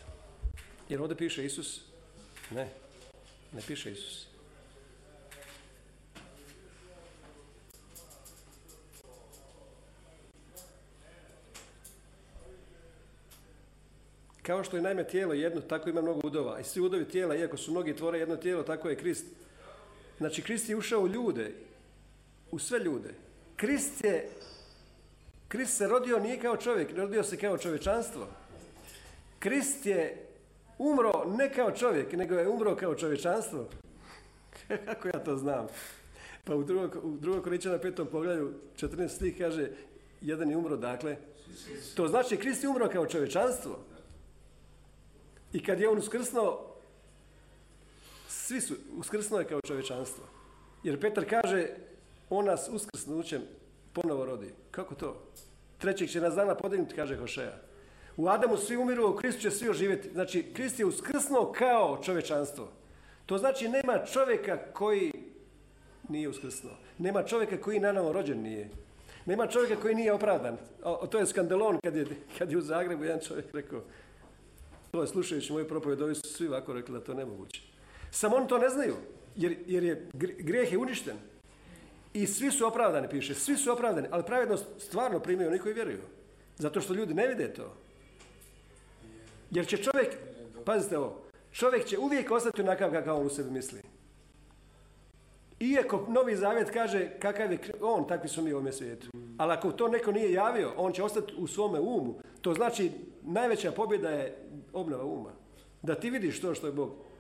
Jer 0.88 1.00
ovdje 1.00 1.16
piše 1.16 1.44
Isus? 1.44 1.80
Ne, 2.50 2.68
ne 3.52 3.60
piše 3.66 3.92
Isus. 3.92 4.26
Kao 14.42 14.64
što 14.64 14.76
je 14.76 14.82
naime 14.82 15.04
tijelo 15.04 15.34
jedno, 15.34 15.60
tako 15.60 15.90
ima 15.90 16.02
mnogo 16.02 16.20
udova. 16.24 16.60
I 16.60 16.64
svi 16.64 16.80
udovi 16.80 17.04
tijela, 17.04 17.36
iako 17.36 17.56
su 17.56 17.70
mnogi 17.70 17.96
tvore 17.96 18.18
jedno 18.18 18.36
tijelo, 18.36 18.62
tako 18.62 18.88
je 18.88 18.96
Krist. 18.96 19.26
Znači, 20.22 20.42
Krist 20.42 20.68
je 20.68 20.76
ušao 20.76 21.00
u 21.00 21.08
ljude, 21.08 21.52
u 22.50 22.58
sve 22.58 22.78
ljude. 22.78 23.14
Krist 23.56 24.04
je, 24.04 24.28
Krist 25.48 25.76
se 25.76 25.88
rodio 25.88 26.18
nije 26.18 26.40
kao 26.40 26.56
čovjek, 26.56 26.96
rodio 26.96 27.22
se 27.22 27.36
kao 27.36 27.58
čovječanstvo. 27.58 28.26
Krist 29.38 29.86
je 29.86 30.26
umro 30.78 31.24
ne 31.38 31.52
kao 31.52 31.70
čovjek, 31.70 32.12
nego 32.12 32.34
je 32.34 32.48
umro 32.48 32.76
kao 32.76 32.94
čovječanstvo. 32.94 33.68
Kako 34.86 35.08
ja 35.08 35.24
to 35.24 35.36
znam? 35.36 35.66
Pa 36.44 36.54
u 36.54 36.64
drugom, 36.64 36.90
u 37.02 37.16
drugom 37.16 37.42
Korinčana 37.42 37.78
petom 37.78 38.06
pogledu 38.06 38.52
14 38.76 39.08
stih 39.08 39.38
kaže 39.38 39.70
jedan 40.20 40.50
je 40.50 40.56
umro, 40.56 40.76
dakle. 40.76 41.16
To 41.94 42.08
znači 42.08 42.36
Krist 42.36 42.62
je 42.62 42.68
umro 42.68 42.88
kao 42.88 43.06
čovječanstvo. 43.06 43.78
I 45.52 45.64
kad 45.64 45.80
je 45.80 45.88
on 45.88 45.98
uskrsnuo, 45.98 46.71
svi 48.32 48.60
su, 48.60 48.74
uskrsnuo 48.98 49.40
je 49.40 49.46
kao 49.46 49.60
čovječanstvo. 49.60 50.24
Jer 50.82 51.00
Petar 51.00 51.24
kaže, 51.30 51.66
on 52.30 52.44
nas 52.44 52.68
uskrsnućem 52.72 53.42
ponovo 53.92 54.24
rodi. 54.24 54.50
Kako 54.70 54.94
to? 54.94 55.22
Trećeg 55.78 56.08
će 56.08 56.20
nas 56.20 56.34
dana 56.34 56.54
podignuti, 56.54 56.94
kaže 56.94 57.16
Hošeja. 57.16 57.58
U 58.16 58.28
Adamu 58.28 58.56
svi 58.56 58.76
umiru, 58.76 59.10
u 59.10 59.16
Kristu 59.16 59.40
će 59.40 59.50
svi 59.50 59.68
oživjeti. 59.68 60.10
Znači, 60.12 60.52
Krist 60.54 60.78
je 60.78 60.86
uskrsnuo 60.86 61.52
kao 61.52 62.00
čovječanstvo. 62.02 62.68
To 63.26 63.38
znači 63.38 63.68
nema 63.68 64.04
čovjeka 64.12 64.58
koji 64.72 65.12
nije 66.08 66.28
uskrsnuo. 66.28 66.72
Nema 66.98 67.22
čovjeka 67.22 67.60
koji 67.60 67.80
naravno 67.80 68.12
rođen 68.12 68.42
nije. 68.42 68.70
Nema 69.26 69.46
čovjeka 69.46 69.82
koji 69.82 69.94
nije 69.94 70.12
opravdan. 70.12 70.56
O, 70.82 71.06
to 71.06 71.18
je 71.18 71.26
skandalon 71.26 71.78
kad 71.84 71.96
je, 71.96 72.06
kad 72.38 72.50
je 72.50 72.58
u 72.58 72.60
Zagrebu 72.60 73.04
jedan 73.04 73.20
čovjek 73.20 73.54
rekao, 73.54 73.80
to 74.90 75.00
je 75.00 75.06
slušajući 75.06 75.52
moju 75.52 75.68
propovjed, 75.68 76.16
su 76.16 76.28
svi 76.34 76.48
ovako 76.48 76.72
rekli 76.72 76.94
da 76.94 77.04
to 77.04 77.14
nemoguće. 77.14 77.71
Samo 78.12 78.36
oni 78.36 78.48
to 78.48 78.58
ne 78.58 78.68
znaju, 78.68 78.94
jer, 79.36 79.56
jer 79.66 79.84
je 79.84 80.08
grijeh 80.38 80.72
je 80.72 80.78
uništen. 80.78 81.16
I 82.14 82.26
svi 82.26 82.50
su 82.50 82.66
opravdani, 82.66 83.08
piše, 83.08 83.34
svi 83.34 83.56
su 83.56 83.72
opravdani, 83.72 84.08
ali 84.10 84.22
pravednost 84.22 84.64
stvarno 84.78 85.20
primaju 85.20 85.48
oni 85.48 85.58
koji 85.58 85.74
vjeruju. 85.74 86.00
Zato 86.58 86.80
što 86.80 86.94
ljudi 86.94 87.14
ne 87.14 87.26
vide 87.26 87.52
to. 87.54 87.74
Jer 89.50 89.66
će 89.66 89.76
čovjek, 89.76 90.16
pazite 90.64 90.98
ovo, 90.98 91.22
čovjek 91.52 91.84
će 91.84 91.98
uvijek 91.98 92.30
ostati 92.30 92.62
onakav 92.62 92.90
kakav 92.90 93.20
on 93.20 93.26
u 93.26 93.30
sebi 93.30 93.50
misli. 93.50 93.80
Iako 95.60 96.06
Novi 96.08 96.36
Zavjet 96.36 96.70
kaže 96.70 97.10
kakav 97.18 97.52
je 97.52 97.58
on, 97.80 98.06
takvi 98.08 98.28
su 98.28 98.42
mi 98.42 98.52
u 98.52 98.56
ovome 98.56 98.72
svijetu. 98.72 99.06
Ali 99.38 99.52
ako 99.52 99.72
to 99.72 99.88
neko 99.88 100.12
nije 100.12 100.32
javio, 100.32 100.72
on 100.76 100.92
će 100.92 101.02
ostati 101.02 101.34
u 101.38 101.46
svome 101.46 101.80
umu. 101.80 102.14
To 102.40 102.54
znači 102.54 102.90
najveća 103.22 103.72
pobjeda 103.72 104.10
je 104.10 104.36
obnova 104.72 105.04
uma. 105.04 105.30
Da 105.82 105.94
ti 105.94 106.10
vidiš 106.10 106.40
to 106.40 106.54
što 106.54 106.66
je 106.66 106.72
Bog. 106.72 107.11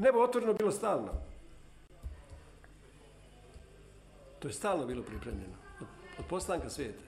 Nebo 0.00 0.18
otvoreno 0.18 0.52
bilo 0.54 0.72
stalno. 0.72 1.12
To 4.38 4.48
je 4.48 4.54
stalno 4.54 4.86
bilo 4.86 5.02
pripremljeno. 5.02 5.54
Od, 6.18 6.24
postanka 6.28 6.70
svijeta. 6.70 7.02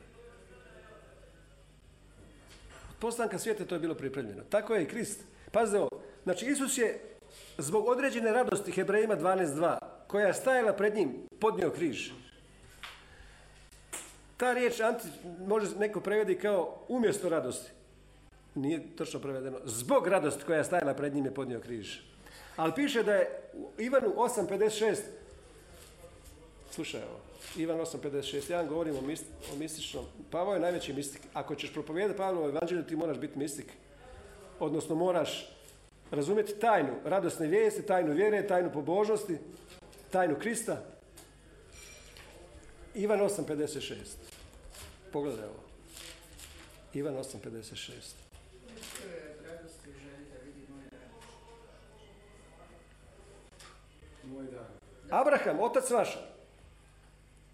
Od 2.90 2.96
postanka 2.98 3.38
svijeta 3.38 3.64
to 3.64 3.74
je 3.74 3.80
bilo 3.80 3.94
pripremljeno. 3.94 4.42
Tako 4.50 4.74
je 4.74 4.82
i 4.82 4.88
Krist. 4.88 5.20
Pazite 5.52 5.78
ovo. 5.78 5.90
Znači 6.24 6.46
Isus 6.46 6.78
je 6.78 7.00
zbog 7.58 7.88
određene 7.88 8.32
radosti 8.32 8.72
Hebrejima 8.72 9.16
12.2 9.16 9.78
koja 10.06 10.26
je 10.26 10.34
stajala 10.34 10.72
pred 10.72 10.94
njim 10.94 11.26
podnio 11.40 11.70
križ. 11.70 12.10
Ta 14.36 14.52
riječ 14.52 14.80
anti, 14.80 15.08
može 15.46 15.76
neko 15.78 16.00
prevedi 16.00 16.38
kao 16.38 16.84
umjesto 16.88 17.28
radosti. 17.28 17.70
Nije 18.54 18.96
točno 18.96 19.20
prevedeno. 19.20 19.58
Zbog 19.64 20.06
radosti 20.06 20.44
koja 20.44 20.58
je 20.58 20.64
stajala 20.64 20.94
pred 20.94 21.14
njim 21.14 21.24
je 21.24 21.34
podnio 21.34 21.60
križ. 21.60 22.09
Ali 22.56 22.72
piše 22.76 23.02
da 23.02 23.12
je 23.12 23.40
u 23.54 23.70
Ivanu 23.78 24.14
8.56 24.16 24.96
Slušaj 26.70 27.02
ovo. 27.02 27.20
Ivan 27.56 27.78
8.56. 27.78 28.52
Ja 28.52 28.64
govorim 28.64 28.96
o, 28.96 29.00
mist, 29.00 29.24
o 29.52 29.56
mističnom. 29.56 30.04
Pavao 30.30 30.54
je 30.54 30.60
najveći 30.60 30.92
mistik. 30.92 31.22
Ako 31.32 31.54
ćeš 31.54 31.72
propovijedati 31.72 32.16
Pavlovo 32.18 32.48
evanđelju, 32.48 32.82
ti 32.82 32.96
moraš 32.96 33.18
biti 33.18 33.38
mistik. 33.38 33.66
Odnosno 34.58 34.94
moraš 34.94 35.56
razumjeti 36.10 36.58
tajnu 36.60 36.92
radosne 37.04 37.46
vijesti, 37.46 37.86
tajnu 37.86 38.12
vjere, 38.12 38.46
tajnu 38.46 38.72
pobožnosti. 38.72 39.38
tajnu 40.10 40.36
Krista. 40.40 40.84
Ivan 42.94 43.20
8.56. 43.20 43.94
Pogledaj 45.12 45.44
ovo. 45.44 45.62
Ivan 46.94 47.14
8.56. 47.14 47.20
Mislio 48.74 49.10
je 49.10 49.36
od 49.38 49.46
radosti 49.46 49.90
i 49.90 49.92
želji 49.92 50.26
da 50.32 50.38
vidi 50.44 50.66
moj 50.68 50.82
dan. 50.90 51.00
Moj 54.19 54.19
dan. 54.19 54.19
Abraham, 55.10 55.60
otac 55.60 55.90
vaš, 55.90 56.18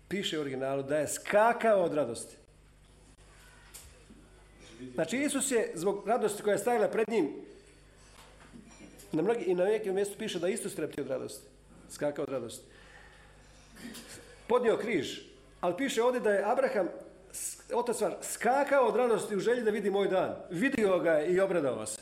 piše 0.09 0.39
u 0.39 0.41
originalu 0.41 0.83
da 0.83 0.99
je 0.99 1.09
skakao 1.09 1.83
od 1.83 1.95
radosti. 1.95 2.37
Znači 4.95 5.17
Isus 5.17 5.51
je 5.51 5.71
zbog 5.75 6.09
radosti 6.09 6.43
koja 6.43 6.53
je 6.53 6.59
stajala 6.59 6.89
pred 6.89 7.09
njim 7.09 7.31
na 9.13 9.23
mnogi, 9.23 9.45
i 9.45 9.55
na 9.55 9.65
nekom 9.65 9.95
mjestu 9.95 10.19
piše 10.19 10.39
da 10.39 10.47
je 10.47 10.55
isto 10.55 10.69
streptio 10.69 11.05
od 11.05 11.11
radosti. 11.11 11.47
Skakao 11.91 12.23
od 12.23 12.29
radosti. 12.29 12.67
Podnio 14.47 14.77
križ. 14.77 15.21
Ali 15.61 15.77
piše 15.77 16.03
ovdje 16.03 16.21
da 16.21 16.31
je 16.31 16.45
Abraham, 16.45 16.89
otac 17.75 18.01
vaš, 18.01 18.13
skakao 18.23 18.87
od 18.87 18.97
radosti 18.97 19.37
u 19.37 19.41
želji 19.41 19.63
da 19.63 19.71
vidi 19.71 19.91
moj 19.91 20.09
dan. 20.09 20.35
Vidio 20.51 20.99
ga 20.99 21.13
je 21.13 21.33
i 21.33 21.41
obradovao 21.41 21.87
se. 21.87 22.01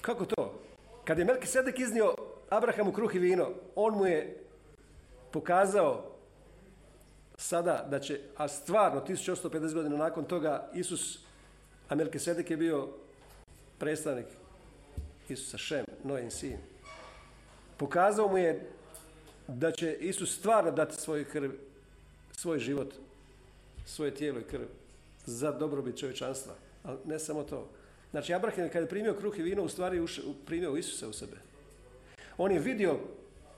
Kako 0.00 0.24
to? 0.24 0.60
Kad 1.04 1.18
je 1.18 1.24
Melkisedek 1.24 1.78
iznio 1.78 2.14
Abrahamu 2.48 2.92
kruh 2.92 3.14
i 3.14 3.18
vino, 3.18 3.50
on 3.74 3.94
mu 3.94 4.06
je 4.06 4.36
pokazao 5.32 6.16
sada 7.36 7.86
da 7.90 8.00
će, 8.00 8.20
a 8.36 8.48
stvarno 8.48 9.04
1850 9.08 9.74
godina 9.74 9.96
nakon 9.96 10.24
toga 10.24 10.70
Isus, 10.74 11.18
a 11.88 11.94
Melkisedek 11.94 12.50
je 12.50 12.56
bio 12.56 12.88
predstavnik 13.78 14.26
Isusa 15.28 15.58
Šem, 15.58 15.84
Nojen 16.04 16.30
sin. 16.30 16.56
Pokazao 17.76 18.28
mu 18.28 18.38
je 18.38 18.70
da 19.48 19.72
će 19.72 19.96
Isus 20.00 20.38
stvarno 20.38 20.70
dati 20.70 20.96
svoj 20.96 21.24
krv, 21.24 21.50
svoj 22.32 22.58
život, 22.58 22.94
svoje 23.86 24.14
tijelo 24.14 24.40
i 24.40 24.44
krv 24.44 24.64
za 25.26 25.52
dobrobit 25.52 25.98
čovječanstva. 25.98 26.54
Ali 26.82 26.98
ne 27.04 27.18
samo 27.18 27.42
to. 27.42 27.68
Znači, 28.10 28.34
Abraham 28.34 28.68
kada 28.68 28.78
je 28.78 28.88
primio 28.88 29.14
kruh 29.14 29.38
i 29.38 29.42
vino, 29.42 29.62
u 29.62 29.68
stvari 29.68 30.06
primio 30.46 30.76
Isusa 30.76 31.08
u 31.08 31.12
sebe. 31.12 31.45
On 32.38 32.52
je 32.52 32.58
vidio 32.58 32.98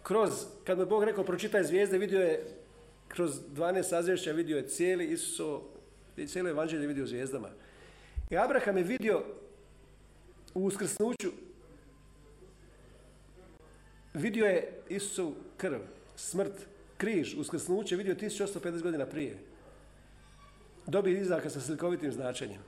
kroz, 0.02 0.32
kad 0.64 0.78
mu 0.78 0.82
je 0.82 0.86
Bog 0.86 1.04
rekao 1.04 1.24
pročitaj 1.24 1.64
zvijezde, 1.64 1.98
vidio 1.98 2.20
je 2.20 2.44
kroz 3.08 3.40
12 3.56 3.82
sazvješća, 3.82 4.32
vidio 4.32 4.56
je 4.56 4.68
cijeli 4.68 5.06
Isuso, 5.06 5.62
cijelo 6.26 6.48
evanđelje 6.48 6.86
vidio 6.86 7.04
u 7.04 7.06
zvijezdama. 7.06 7.48
I 8.30 8.36
Abraham 8.36 8.76
je 8.76 8.82
vidio 8.82 9.22
u 10.54 10.64
uskrsnuću, 10.64 11.30
vidio 14.14 14.46
je 14.46 14.72
Isusovu 14.88 15.34
krv, 15.56 15.78
smrt, 16.16 16.66
križ, 16.96 17.34
uskrsnuće, 17.34 17.96
vidio 17.96 18.10
je 18.10 18.30
1850 18.30 18.82
godina 18.82 19.06
prije. 19.06 19.38
Dobio 20.86 21.20
Izaka 21.20 21.50
sa 21.50 21.60
slikovitim 21.60 22.12
značenjem. 22.12 22.60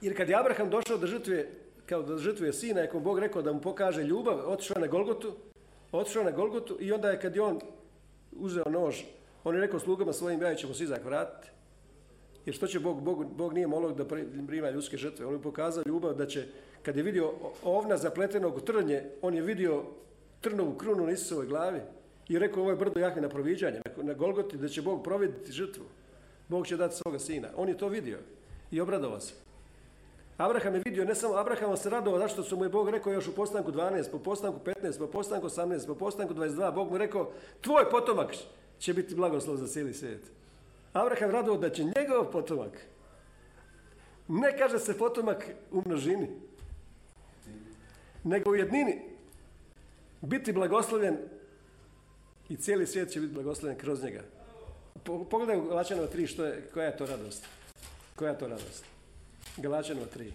Jer 0.00 0.16
kad 0.16 0.28
je 0.28 0.36
Abraham 0.36 0.70
došao 0.70 0.98
da 0.98 1.06
žrtvuje, 1.06 1.50
kao 1.86 2.02
da 2.02 2.18
žrtvuje 2.18 2.52
sina, 2.52 2.80
ako 2.80 3.00
Bog 3.00 3.18
rekao 3.18 3.42
da 3.42 3.52
mu 3.52 3.60
pokaže 3.60 4.02
ljubav, 4.02 4.40
otišao 4.46 4.80
na 4.80 4.86
Golgotu, 4.86 5.32
otišao 5.92 6.24
na 6.24 6.30
Golgotu 6.30 6.76
i 6.80 6.92
onda 6.92 7.10
je 7.10 7.20
kad 7.20 7.36
je 7.36 7.42
on 7.42 7.60
uzeo 8.32 8.70
nož, 8.70 9.02
on 9.44 9.54
je 9.54 9.60
rekao 9.60 9.80
slugama 9.80 10.12
svojim, 10.12 10.42
ja 10.42 10.54
ćemo 10.54 10.74
se 10.74 10.84
Izak 10.84 11.04
vratiti. 11.04 11.48
Jer 12.46 12.54
što 12.54 12.66
će 12.66 12.80
Bog, 12.80 13.02
Bog, 13.02 13.26
Bog 13.36 13.52
nije 13.52 13.66
molog 13.66 13.96
da 13.96 14.04
pri- 14.04 14.46
prima 14.46 14.70
ljudske 14.70 14.96
žrtve. 14.96 15.26
On 15.26 15.32
je 15.32 15.42
pokazao 15.42 15.84
ljubav 15.86 16.14
da 16.14 16.26
će, 16.26 16.46
kad 16.82 16.96
je 16.96 17.02
vidio 17.02 17.32
ovna 17.62 17.96
zapletenog 17.96 18.60
trnje, 18.62 19.02
on 19.22 19.34
je 19.34 19.42
vidio 19.42 19.82
trnovu 20.40 20.74
krunu 20.74 21.06
na 21.06 21.12
Isusovoj 21.12 21.46
glavi 21.46 21.80
i 22.28 22.38
rekao 22.38 22.62
ovo 22.62 22.70
je 22.70 22.76
brdo 22.76 23.00
Jahve 23.00 23.22
na 23.22 23.28
proviđanje, 23.28 23.80
na 23.96 24.14
Golgoti, 24.14 24.56
da 24.56 24.68
će 24.68 24.82
Bog 24.82 25.04
providiti 25.04 25.52
žrtvu. 25.52 25.84
Bog 26.48 26.66
će 26.66 26.76
dati 26.76 26.96
svoga 26.96 27.18
sina. 27.18 27.48
On 27.56 27.68
je 27.68 27.78
to 27.78 27.88
vidio 27.88 28.18
i 28.70 28.80
obradovao 28.80 29.20
se. 29.20 29.34
Abraham 30.36 30.74
je 30.74 30.82
vidio, 30.84 31.04
ne 31.04 31.14
samo 31.14 31.34
Abraham 31.34 31.76
se 31.76 31.90
radovao 31.90 32.20
zašto 32.20 32.42
su 32.42 32.56
mu 32.56 32.64
je 32.64 32.68
Bog 32.68 32.88
rekao 32.88 33.12
još 33.12 33.28
u 33.28 33.34
postanku 33.34 33.72
12, 33.72 34.10
po 34.10 34.18
postanku 34.18 34.60
15, 34.60 34.98
po 34.98 35.06
postanku 35.06 35.48
18, 35.48 35.86
po 35.86 35.94
postanku 35.94 36.34
22, 36.34 36.74
Bog 36.74 36.88
mu 36.88 36.94
je 36.94 36.98
rekao 36.98 37.30
tvoj 37.60 37.90
potomak 37.90 38.34
će 38.78 38.94
biti 38.94 39.14
blagoslov 39.14 39.56
za 39.56 39.66
cijeli 39.66 39.94
svijet. 39.94 40.22
Abraham 40.92 41.30
radovao 41.30 41.60
da 41.60 41.70
će 41.70 41.84
njegov 41.84 42.30
potomak, 42.32 42.70
ne 44.28 44.58
kaže 44.58 44.78
se 44.78 44.98
potomak 44.98 45.44
u 45.72 45.82
množini, 45.84 46.28
nego 48.24 48.50
u 48.50 48.56
jednini 48.56 49.02
biti 50.20 50.52
blagoslovljen 50.52 51.16
i 52.48 52.56
cijeli 52.56 52.86
svijet 52.86 53.10
će 53.10 53.20
biti 53.20 53.34
blagoslovljen 53.34 53.78
kroz 53.78 54.02
njega. 54.02 54.20
Po- 55.04 55.24
Pogledaj 55.24 55.58
u 55.58 55.64
Galačanova 55.64 56.08
3 56.08 56.26
što 56.26 56.44
je, 56.44 56.70
koja 56.74 56.86
je 56.86 56.96
to 56.96 57.06
radost. 57.06 57.46
Koja 58.16 58.30
je 58.30 58.38
to 58.38 58.48
radost? 58.48 58.84
Galačanova 59.56 60.06
3. 60.16 60.30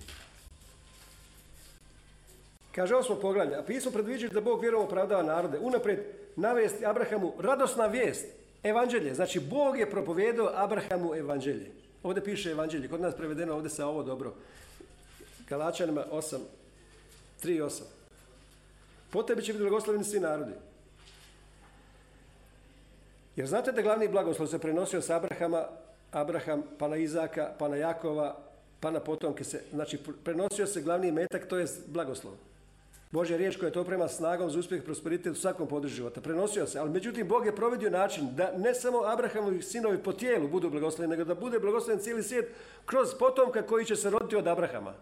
Kaže 2.71 2.95
osmo 2.95 3.15
poglavlje, 3.15 3.55
a 3.55 3.63
pismo 3.63 3.91
predviđa 3.91 4.27
da 4.27 4.41
Bog 4.41 4.62
vjerom 4.62 4.84
opravdava 4.84 5.23
narode. 5.23 5.60
Unaprijed 5.60 5.99
navesti 6.36 6.86
Abrahamu 6.86 7.34
radosna 7.39 7.86
vijest, 7.86 8.25
evanđelje. 8.63 9.13
Znači 9.13 9.39
Bog 9.39 9.79
je 9.79 9.89
propovijedao 9.89 10.51
Abrahamu 10.53 11.15
evanđelje. 11.15 11.71
Ovdje 12.03 12.23
piše 12.23 12.51
evanđelje, 12.51 12.88
kod 12.88 13.01
nas 13.01 13.15
prevedeno 13.15 13.55
ovdje 13.55 13.69
sa 13.69 13.88
ovo 13.88 14.03
dobro. 14.03 14.34
Galačanima 15.49 16.05
8, 16.12 16.38
3 17.43 17.58
i 17.58 17.62
8. 17.62 17.82
Po 19.10 19.23
tebi 19.23 19.41
će 19.41 19.53
biti 19.53 19.63
blagosloveni 19.63 20.03
svi 20.03 20.19
narodi. 20.19 20.53
Jer 23.36 23.47
znate 23.47 23.71
da 23.71 23.82
glavni 23.82 24.08
blagoslov 24.08 24.47
se 24.47 24.60
prenosio 24.60 25.01
sa 25.01 25.15
Abrahama, 25.15 25.65
Abraham, 26.12 26.63
pa 26.77 26.88
na 26.88 26.95
Izaka, 26.95 27.53
pa 27.60 27.67
na 27.67 27.75
Jakova, 27.75 28.48
pa 28.80 28.92
na 28.92 29.00
potomke 29.00 29.44
se, 29.44 29.63
znači 29.74 30.00
prenosio 30.24 30.68
se 30.68 30.82
glavni 30.82 31.12
metak, 31.12 31.48
to 31.48 31.58
je 31.58 31.68
blagoslov. 31.88 32.34
Božja 33.12 33.38
riječ 33.38 33.58
koja 33.58 33.72
to 33.72 33.84
prema 33.84 34.08
snagom 34.08 34.52
za 34.52 34.60
uspjeh 34.60 34.82
i 34.82 34.86
prosperitet 34.86 35.34
u 35.34 35.39
svakom 35.39 35.68
području 35.68 35.96
života. 35.96 36.22
Prenosio 36.22 36.68
se, 36.68 36.80
ali 36.80 36.89
međutim 36.89 37.28
Bog 37.28 37.46
je 37.46 37.56
providio 37.56 37.89
način 37.89 38.36
da 38.36 38.52
ne 38.58 38.74
samo 38.74 39.04
Abrahamovi 39.04 39.62
sinovi 39.62 39.98
po 39.98 40.13
tijelu 40.13 40.48
budu 40.48 40.70
blagosloveni, 40.70 41.12
nego 41.12 41.24
da 41.24 41.36
bude 41.36 41.60
blagosloven 41.60 42.04
cijeli 42.04 42.24
svijet 42.24 42.52
kroz 42.86 43.10
potomka 43.20 43.62
koji 43.62 43.86
će 43.86 43.96
se 43.96 44.10
roditi 44.10 44.36
od 44.36 44.48
Abrahama. 44.48 44.94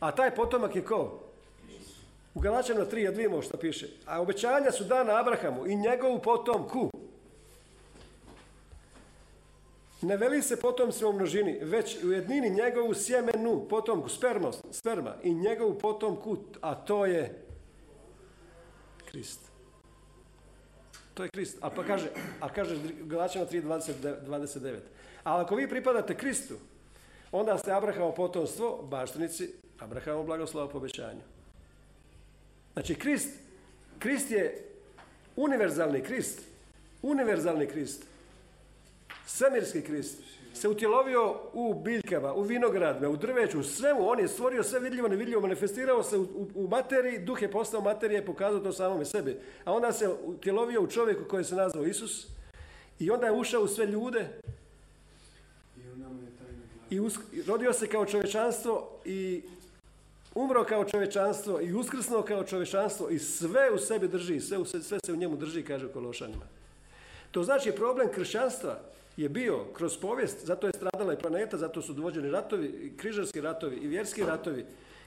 A 0.00 0.12
taj 0.12 0.34
potomak 0.34 0.76
je 0.76 0.84
ko? 0.84 1.20
U 2.34 2.40
Galačanu 2.40 2.80
3, 2.80 3.08
od 3.08 3.16
vidimo 3.16 3.42
što 3.42 3.56
piše. 3.56 3.88
A 4.06 4.20
obećanja 4.20 4.70
su 4.70 4.84
dana 4.84 5.20
Abrahamu 5.20 5.66
i 5.66 5.76
njegovu 5.76 6.18
potomku. 6.18 6.90
Ne 10.02 10.16
veli 10.16 10.42
se 10.42 10.60
potomcima 10.60 11.10
u 11.10 11.12
množini, 11.12 11.58
već 11.62 12.04
u 12.04 12.12
jednini 12.12 12.50
njegovu 12.50 12.94
sjemenu, 12.94 13.66
potomku, 13.68 14.08
spermos, 14.08 14.56
sperma 14.70 15.14
i 15.22 15.34
njegovu 15.34 15.78
potomku, 15.78 16.36
a 16.60 16.74
to 16.74 17.06
je 17.06 17.44
Krist. 19.10 19.40
To 21.14 21.22
je 21.22 21.28
Krist. 21.28 21.58
A 21.60 21.70
pa 21.70 21.84
kaže, 21.84 22.10
a 22.40 22.48
kaže 22.48 22.76
Galačana 23.00 23.46
3, 23.46 23.62
29. 23.62 24.78
Ali 25.24 25.42
ako 25.42 25.54
vi 25.54 25.68
pripadate 25.68 26.16
Kristu, 26.16 26.54
onda 27.32 27.58
ste 27.58 27.72
Abrahamo 27.72 28.14
potomstvo, 28.14 28.82
baštinici, 28.82 29.52
Abrahamo 29.78 30.22
blagoslova 30.22 30.68
po 30.68 30.78
obećanju. 30.78 31.20
Znači, 32.72 32.94
Krist, 32.94 33.28
Krist 33.98 34.30
je 34.30 34.64
univerzalni 35.36 36.02
Krist. 36.02 36.40
Univerzalni 37.02 37.66
Krist. 37.66 38.11
Svemirski 39.36 39.82
Krist 39.82 40.18
se 40.54 40.68
utjelovio 40.68 41.34
u 41.52 41.74
biljkama, 41.74 42.34
u 42.34 42.42
vinogradima, 42.42 43.08
u 43.08 43.16
drveću, 43.16 43.60
u 43.60 43.62
svemu. 43.62 44.08
On 44.08 44.18
je 44.18 44.28
stvorio 44.28 44.62
sve 44.62 44.80
vidljivo, 44.80 45.08
nevidljivo, 45.08 45.40
manifestirao 45.40 46.02
se 46.02 46.16
u, 46.18 46.22
u, 46.22 46.48
u 46.54 46.68
materiji, 46.68 47.18
duh 47.18 47.42
je 47.42 47.50
postao 47.50 47.80
materija 47.80 48.22
i 48.22 48.26
pokazao 48.26 48.60
to 48.60 48.72
samome 48.72 49.04
sebi. 49.04 49.38
A 49.64 49.72
onda 49.72 49.92
se 49.92 50.08
utjelovio 50.24 50.82
u 50.82 50.86
čovjeku 50.86 51.24
koji 51.28 51.44
se 51.44 51.54
nazvao 51.54 51.84
Isus 51.84 52.26
i 52.98 53.10
onda 53.10 53.26
je 53.26 53.32
ušao 53.32 53.62
u 53.62 53.68
sve 53.68 53.86
ljude 53.86 54.28
I 56.90 57.00
usk- 57.00 57.46
rodio 57.46 57.72
se 57.72 57.86
kao 57.86 58.06
čovječanstvo 58.06 59.00
i 59.04 59.42
umro 60.34 60.64
kao 60.64 60.84
čovječanstvo 60.84 61.60
i 61.60 61.72
uskrsnuo 61.72 62.22
kao 62.22 62.44
čovječanstvo 62.44 63.08
i 63.08 63.18
sve 63.18 63.70
u 63.70 63.78
sebi 63.78 64.08
drži, 64.08 64.40
sve, 64.40 64.58
sve 64.82 64.98
se 65.06 65.12
u 65.12 65.16
njemu 65.16 65.36
drži, 65.36 65.62
kaže 65.62 65.86
u 65.86 65.92
Kološanima. 65.92 66.44
To 67.30 67.42
znači 67.44 67.72
problem 67.72 68.08
kršćanstva 68.14 68.92
je 69.22 69.28
bio 69.28 69.64
kroz 69.72 69.98
povijest, 69.98 70.46
zato 70.46 70.66
je 70.66 70.72
stradala 70.72 71.12
i 71.12 71.18
planeta, 71.18 71.56
zato 71.56 71.82
su 71.82 71.92
dovođeni 71.92 72.30
ratovi, 72.30 72.66
i 72.66 72.96
križarski 72.96 73.40
ratovi 73.40 73.76
i 73.76 73.88
vjerski 73.88 74.22
ratovi 74.22 74.64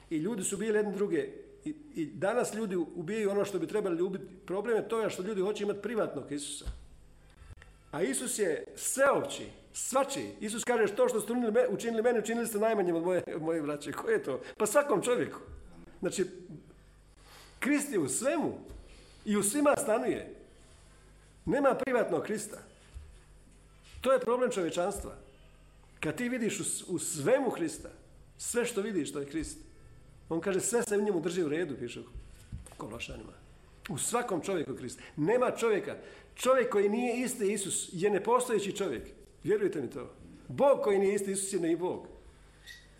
i 0.09 0.17
ljudi 0.17 0.43
su 0.43 0.57
bili 0.57 0.77
jedni 0.77 0.93
druge 0.95 1.29
i, 1.65 1.75
i 1.95 2.05
danas 2.05 2.53
ljudi 2.53 2.75
ubijaju 2.75 3.31
ono 3.31 3.45
što 3.45 3.59
bi 3.59 3.67
trebali 3.67 3.97
ljubiti. 3.97 4.25
Problem 4.45 4.77
je 4.77 4.89
to 4.89 5.09
što 5.09 5.23
ljudi 5.23 5.41
hoće 5.41 5.63
imati 5.63 5.81
privatnog 5.81 6.31
Isusa. 6.31 6.65
A 7.91 8.01
Isus 8.01 8.39
je 8.39 8.65
sveopći, 8.75 9.45
svačiji. 9.73 10.29
Isus 10.39 10.63
kaže 10.63 10.87
što 10.87 11.09
što 11.09 11.21
ste 11.21 11.33
učinili 11.33 11.51
me- 11.51 11.67
učinili 11.67 12.03
meni, 12.03 12.19
učinili 12.19 12.47
ste 12.47 12.59
najmanjim 12.59 12.95
od 12.95 13.03
moje, 13.03 13.23
moje 13.39 13.61
braće. 13.61 13.91
Ko 13.91 14.09
je 14.09 14.23
to? 14.23 14.41
Pa 14.57 14.65
svakom 14.65 15.01
čovjeku. 15.01 15.39
Znači, 15.99 16.25
Krist 17.59 17.93
je 17.93 17.99
u 17.99 18.09
svemu 18.09 18.53
i 19.25 19.37
u 19.37 19.43
svima 19.43 19.73
stanuje. 19.77 20.35
Nema 21.45 21.75
privatnog 21.75 22.23
Krista. 22.23 22.57
To 24.05 24.13
je 24.13 24.19
problem 24.19 24.51
čovječanstva. 24.51 25.15
Kad 25.99 26.15
ti 26.15 26.29
vidiš 26.29 26.59
u, 26.87 26.99
svemu 26.99 27.51
Krista, 27.51 27.89
sve 28.37 28.65
što 28.65 28.81
vidiš 28.81 29.13
to 29.13 29.19
je 29.19 29.25
Krist. 29.25 29.57
On 30.29 30.41
kaže 30.41 30.59
sve 30.59 30.83
se 30.83 30.97
u 30.97 31.01
njemu 31.01 31.21
drži 31.21 31.43
u 31.43 31.49
redu, 31.49 31.75
piše 31.79 31.99
u 31.99 32.03
Kološanima. 32.77 33.31
U 33.89 33.97
svakom 33.97 34.41
čovjeku 34.41 34.75
Krista. 34.75 35.03
Nema 35.15 35.51
čovjeka. 35.51 35.95
Čovjek 36.35 36.69
koji 36.69 36.89
nije 36.89 37.23
isti 37.23 37.53
Isus 37.53 37.89
je 37.91 38.09
nepostojeći 38.09 38.75
čovjek. 38.75 39.03
Vjerujte 39.43 39.81
mi 39.81 39.89
to. 39.89 40.13
Bog 40.47 40.81
koji 40.83 40.99
nije 40.99 41.15
isti 41.15 41.31
Isus 41.31 41.53
je 41.53 41.59
ne 41.59 41.71
i 41.71 41.75
Bog. 41.75 42.07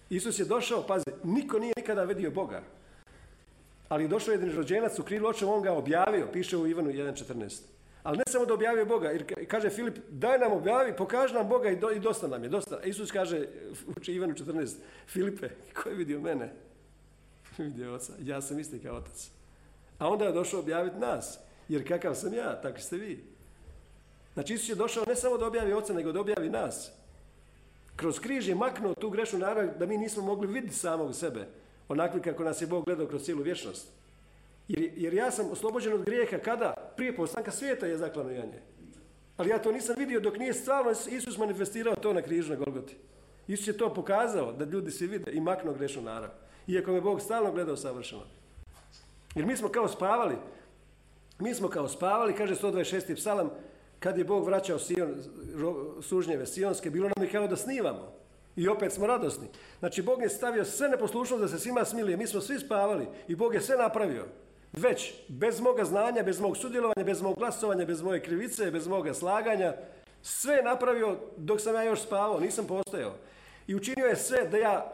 Isus 0.10 0.40
je 0.40 0.46
došao, 0.46 0.88
pazi, 0.88 1.06
niko 1.24 1.60
nije 1.60 1.74
nikada 1.78 2.04
vidio 2.04 2.32
Boga. 2.32 2.64
Ali 3.90 4.04
je 4.04 4.08
došao 4.08 4.32
jedan 4.32 4.56
rođenac 4.56 5.00
u 5.00 5.04
krilu 5.04 5.28
očevom, 5.28 5.56
on 5.56 5.64
ga 5.64 5.74
objavio, 5.74 6.28
piše 6.34 6.58
u 6.58 6.68
Ivanu 6.68 6.90
1.14. 6.90 7.75
Ali 8.06 8.18
ne 8.18 8.24
samo 8.30 8.46
da 8.46 8.54
objavio 8.54 8.86
Boga, 8.86 9.10
jer 9.10 9.48
kaže 9.48 9.70
Filip, 9.70 9.98
daj 10.10 10.40
nam 10.40 10.52
objavi, 10.52 10.96
pokaži 10.96 11.34
nam 11.34 11.50
Boga 11.50 11.70
i, 11.70 11.76
do, 11.76 11.92
i 11.92 12.00
dosta 12.00 12.28
nam 12.28 12.44
je, 12.44 12.50
dosta. 12.50 12.82
Isus 12.84 13.12
kaže 13.12 13.48
u 13.88 14.12
Ivanu 14.12 14.34
14, 14.34 14.76
Filipe, 15.08 15.50
ko 15.74 15.90
je 15.90 15.96
vidio 15.96 16.22
mene? 16.22 16.54
vidio 17.58 17.94
oca, 17.94 18.14
ja 18.20 18.42
sam 18.42 18.60
isti 18.60 18.80
kao 18.80 18.96
otac. 18.96 19.30
A 20.00 20.10
onda 20.10 20.26
je 20.26 20.32
došao 20.32 20.60
objaviti 20.60 20.98
nas, 20.98 21.40
jer 21.70 21.88
kakav 21.88 22.16
sam 22.16 22.34
ja, 22.34 22.62
takvi 22.62 22.82
ste 22.82 22.98
vi. 22.98 23.24
Znači 24.34 24.54
Isus 24.54 24.70
je 24.70 24.76
došao 24.76 25.06
ne 25.08 25.16
samo 25.16 25.38
da 25.38 25.48
objavi 25.48 25.74
oca, 25.74 25.94
nego 25.94 26.12
da 26.12 26.22
objavi 26.22 26.50
nas. 26.50 26.92
Kroz 27.96 28.20
križ 28.20 28.48
je 28.48 28.56
maknuo 28.56 28.94
tu 28.94 29.10
grešnu 29.10 29.40
narav 29.40 29.68
da 29.80 29.86
mi 29.86 29.98
nismo 29.98 30.24
mogli 30.24 30.48
vidjeti 30.48 30.76
samog 30.76 31.16
sebe, 31.16 31.48
onakvi 31.90 32.22
kako 32.22 32.44
nas 32.44 32.62
je 32.62 32.68
Bog 32.68 32.86
gledao 32.86 33.08
kroz 33.08 33.24
cijelu 33.24 33.44
vječnost. 33.44 33.88
Jer, 34.68 34.92
jer 34.96 35.14
ja 35.14 35.32
sam 35.32 35.52
oslobođen 35.52 35.94
od 35.94 36.04
grijeha 36.04 36.38
kada? 36.38 36.94
Prije 36.96 37.16
postanka 37.16 37.52
svijeta 37.52 37.86
je 37.86 37.98
zaklano 37.98 38.30
janje. 38.30 38.62
Ali 39.38 39.50
ja 39.50 39.60
to 39.60 39.72
nisam 39.72 39.96
vidio 39.98 40.20
dok 40.20 40.38
nije 40.38 40.54
stvarno 40.54 40.92
Isus 40.92 41.38
manifestirao 41.38 41.96
to 41.96 42.14
na 42.14 42.22
križu 42.22 42.50
na 42.50 42.56
Golgoti. 42.56 42.96
Isus 43.48 43.68
je 43.68 43.78
to 43.78 43.94
pokazao 43.94 44.52
da 44.52 44.66
ljudi 44.66 44.92
svi 44.92 45.08
vide 45.08 45.32
i 45.32 45.40
maknuo 45.40 45.74
grešnu 45.74 46.02
narav. 46.02 46.30
Iako 46.68 46.92
me 46.92 47.02
Bog 47.02 47.22
stalno 47.22 47.52
gledao 47.52 47.78
savršeno. 47.78 48.22
Jer 49.36 49.46
mi 49.46 49.58
smo 49.58 49.70
kao 49.70 49.88
spavali. 49.88 50.36
Mi 51.40 51.54
smo 51.54 51.68
kao 51.68 51.88
spavali, 51.88 52.36
kaže 52.36 52.56
126. 52.56 53.16
psalam, 53.16 53.50
kad 54.00 54.18
je 54.18 54.24
Bog 54.24 54.46
vraćao 54.46 54.80
Sion, 54.80 55.16
sužnjeve 56.02 56.46
sionske, 56.46 56.90
bilo 56.90 57.10
nam 57.16 57.26
je 57.26 57.32
kao 57.32 57.48
da 57.48 57.56
snivamo. 57.56 58.14
I 58.56 58.68
opet 58.68 58.92
smo 58.92 59.08
radosni. 59.08 59.48
Znači, 59.80 60.02
Bog 60.02 60.22
je 60.22 60.30
stavio 60.30 60.66
sve 60.66 60.90
neposlušnost 60.90 61.42
da 61.42 61.48
se 61.48 61.60
svima 61.60 61.86
smilije. 61.86 62.18
Mi 62.18 62.28
smo 62.28 62.42
svi 62.42 62.60
spavali 62.60 63.08
i 63.28 63.36
Bog 63.36 63.54
je 63.54 63.62
sve 63.62 63.78
napravio. 63.78 64.26
Već, 64.74 65.14
bez 65.28 65.60
moga 65.60 65.86
znanja, 65.86 66.24
bez 66.24 66.40
mog 66.40 66.58
sudjelovanja, 66.58 67.04
bez 67.06 67.22
mog 67.22 67.38
glasovanja, 67.38 67.86
bez 67.86 68.02
moje 68.02 68.22
krivice, 68.22 68.72
bez 68.72 68.88
moga 68.88 69.14
slaganja, 69.14 69.74
sve 70.22 70.56
je 70.56 70.64
napravio 70.64 71.18
dok 71.38 71.62
sam 71.62 71.76
ja 71.76 71.84
još 71.84 72.02
spavao, 72.02 72.40
nisam 72.40 72.68
postojao. 72.68 73.14
I 73.68 73.76
učinio 73.76 74.06
je 74.06 74.16
sve 74.16 74.48
da 74.48 74.58
ja 74.58 74.92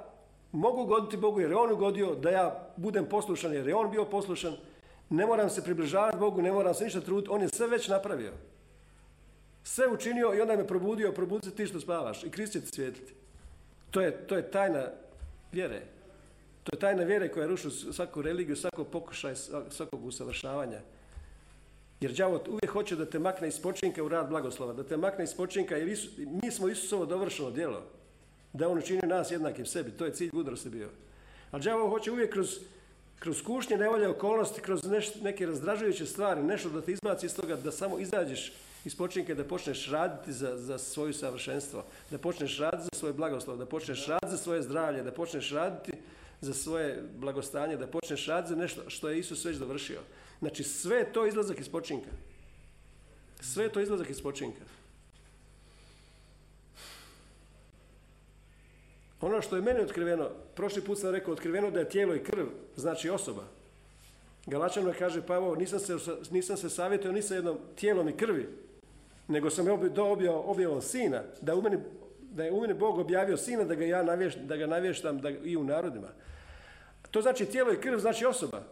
mogu 0.52 0.86
goditi 0.86 1.18
Bogu 1.18 1.42
jer 1.42 1.52
je 1.52 1.58
On 1.58 1.72
ugodio, 1.72 2.16
da 2.16 2.30
ja 2.30 2.68
budem 2.78 3.06
poslušan 3.06 3.54
jer 3.54 3.68
je 3.68 3.76
On 3.76 3.92
bio 3.92 4.06
poslušan. 4.06 4.54
Ne 5.10 5.26
moram 5.26 5.50
se 5.50 5.64
približavati 5.64 6.18
Bogu, 6.18 6.42
ne 6.42 6.52
moram 6.52 6.74
se 6.74 6.84
ništa 6.84 7.02
truditi, 7.02 7.30
On 7.32 7.42
je 7.42 7.50
sve 7.50 7.68
već 7.68 7.88
napravio. 7.88 8.32
Sve 9.64 9.88
učinio 9.88 10.34
i 10.34 10.42
onda 10.42 10.56
me 10.56 10.68
probudio, 10.68 11.12
probudi 11.12 11.50
se 11.50 11.56
ti 11.56 11.66
što 11.66 11.80
spavaš 11.80 12.24
i 12.24 12.30
Krist 12.30 12.54
će 12.54 12.62
ti 12.62 12.68
svijetliti. 12.68 13.14
To 13.92 14.02
je, 14.02 14.28
to 14.28 14.36
je 14.36 14.52
tajna 14.52 14.88
vjere. 15.52 15.82
To 16.64 16.76
je 16.76 16.80
tajna 16.80 17.04
vjere 17.04 17.32
koja 17.32 17.48
ruši 17.48 17.70
svaku 17.72 18.22
religiju, 18.22 18.56
svakog 18.56 18.88
pokušaj, 18.88 19.36
svakog 19.70 20.06
usavršavanja. 20.06 20.80
Jer 22.02 22.12
đavo 22.12 22.44
uvijek 22.48 22.70
hoće 22.70 22.96
da 22.96 23.06
te 23.06 23.20
makne 23.20 23.48
iz 23.48 23.60
počinka 23.60 24.04
u 24.04 24.10
rad 24.10 24.30
blagoslova, 24.30 24.74
da 24.74 24.84
te 24.84 24.98
makne 24.98 25.24
iz 25.24 25.34
počinka 25.34 25.78
jer 25.78 25.98
mi 26.44 26.52
smo 26.52 26.70
Isusovo 26.70 27.06
dovršeno 27.06 27.52
djelo. 27.52 27.84
Da 28.54 28.68
on 28.68 28.78
učini 28.78 29.02
nas 29.08 29.32
jednakim 29.32 29.66
sebi, 29.66 29.92
to 29.92 30.06
je 30.06 30.14
cilj 30.14 30.30
mudrosti 30.34 30.70
bio. 30.70 30.90
A 31.52 31.60
đavo 31.60 31.90
hoće 31.90 32.12
uvijek 32.12 32.34
kroz, 32.34 32.60
kroz 33.20 33.42
kušnje, 33.42 33.78
nevolje 33.78 34.08
okolnosti, 34.08 34.62
kroz 34.62 34.82
neke 35.22 35.46
razdražujuće 35.46 36.06
stvari, 36.06 36.44
nešto 36.44 36.70
da 36.70 36.82
te 36.82 36.92
izbaci 36.92 37.26
iz 37.26 37.36
toga, 37.36 37.56
da 37.56 37.72
samo 37.72 38.00
izađeš 38.00 38.54
iz 38.86 38.96
počinke 38.96 39.36
da 39.36 39.44
počneš 39.44 39.90
raditi 39.90 40.34
za, 40.34 40.58
za 40.58 40.78
svoju 40.78 41.14
savršenstvo, 41.14 41.84
da 42.12 42.18
počneš 42.18 42.58
raditi 42.60 42.84
za 42.84 43.00
svoj 43.00 43.14
blagoslov, 43.14 43.58
da 43.58 43.66
počneš 43.66 44.08
raditi 44.08 44.32
za 44.32 44.38
svoje 44.38 44.62
zdravlje, 44.62 45.04
da 45.04 45.12
počneš 45.12 45.52
raditi 45.52 45.92
za 46.42 46.54
svoje 46.54 47.04
blagostanje, 47.18 47.78
da 47.78 47.88
počneš 47.88 48.28
raditi 48.28 48.50
za 48.50 48.56
nešto 48.56 48.90
što 48.90 49.10
je 49.10 49.20
Isus 49.20 49.46
već 49.46 49.58
dovršio. 49.58 50.02
Znači 50.40 50.64
sve 50.64 50.98
je 50.98 51.14
to 51.14 51.26
izlazak 51.26 51.60
iz 51.60 51.70
počinka. 51.70 52.10
Sve 53.42 53.64
je 53.64 53.72
to 53.72 53.80
izlazak 53.80 54.10
iz 54.10 54.22
počinka. 54.22 54.62
Ono 59.22 59.42
što 59.42 59.56
je 59.56 59.62
meni 59.62 59.80
otkriveno, 59.80 60.30
prošli 60.56 60.82
put 60.82 61.00
sam 61.00 61.12
rekao 61.12 61.34
otkriveno 61.34 61.72
da 61.72 61.80
je 61.80 61.90
tijelo 61.90 62.16
i 62.16 62.24
krv, 62.24 62.46
znači 62.76 63.10
osoba. 63.10 63.44
Galačano 64.46 64.94
kaže, 65.00 65.22
pa 65.22 65.36
evo, 65.36 65.56
nisam 65.56 65.80
se, 65.80 65.98
nisam 66.32 66.58
se 66.58 66.70
savjetio 66.70 67.12
ni 67.12 67.22
sa 67.22 67.36
jednom 67.36 67.58
tijelom 67.76 68.10
i 68.10 68.18
krvi, 68.18 68.50
nego 69.28 69.50
sam 69.50 69.66
dobio 69.96 70.40
objavom 70.40 70.82
sina, 70.82 71.24
da, 71.42 71.56
u 71.56 71.62
meni, 71.62 71.78
da 72.32 72.44
je 72.44 72.52
u 72.52 72.62
meni 72.62 72.74
Bog 72.74 72.98
objavio 72.98 73.38
sina 73.38 73.64
da 73.64 73.76
ga 73.76 73.86
ja 73.86 74.04
navješ, 74.04 74.36
da 74.36 74.58
ga 74.58 74.68
navještam 74.68 75.22
da, 75.22 75.30
i 75.30 75.58
u 75.58 75.64
narodima. 75.64 76.08
To 77.12 77.22
znači 77.22 77.46
tijelo 77.46 77.74
i 77.74 77.82
krv, 77.82 77.98
znači 77.98 78.26
osoba. 78.26 78.64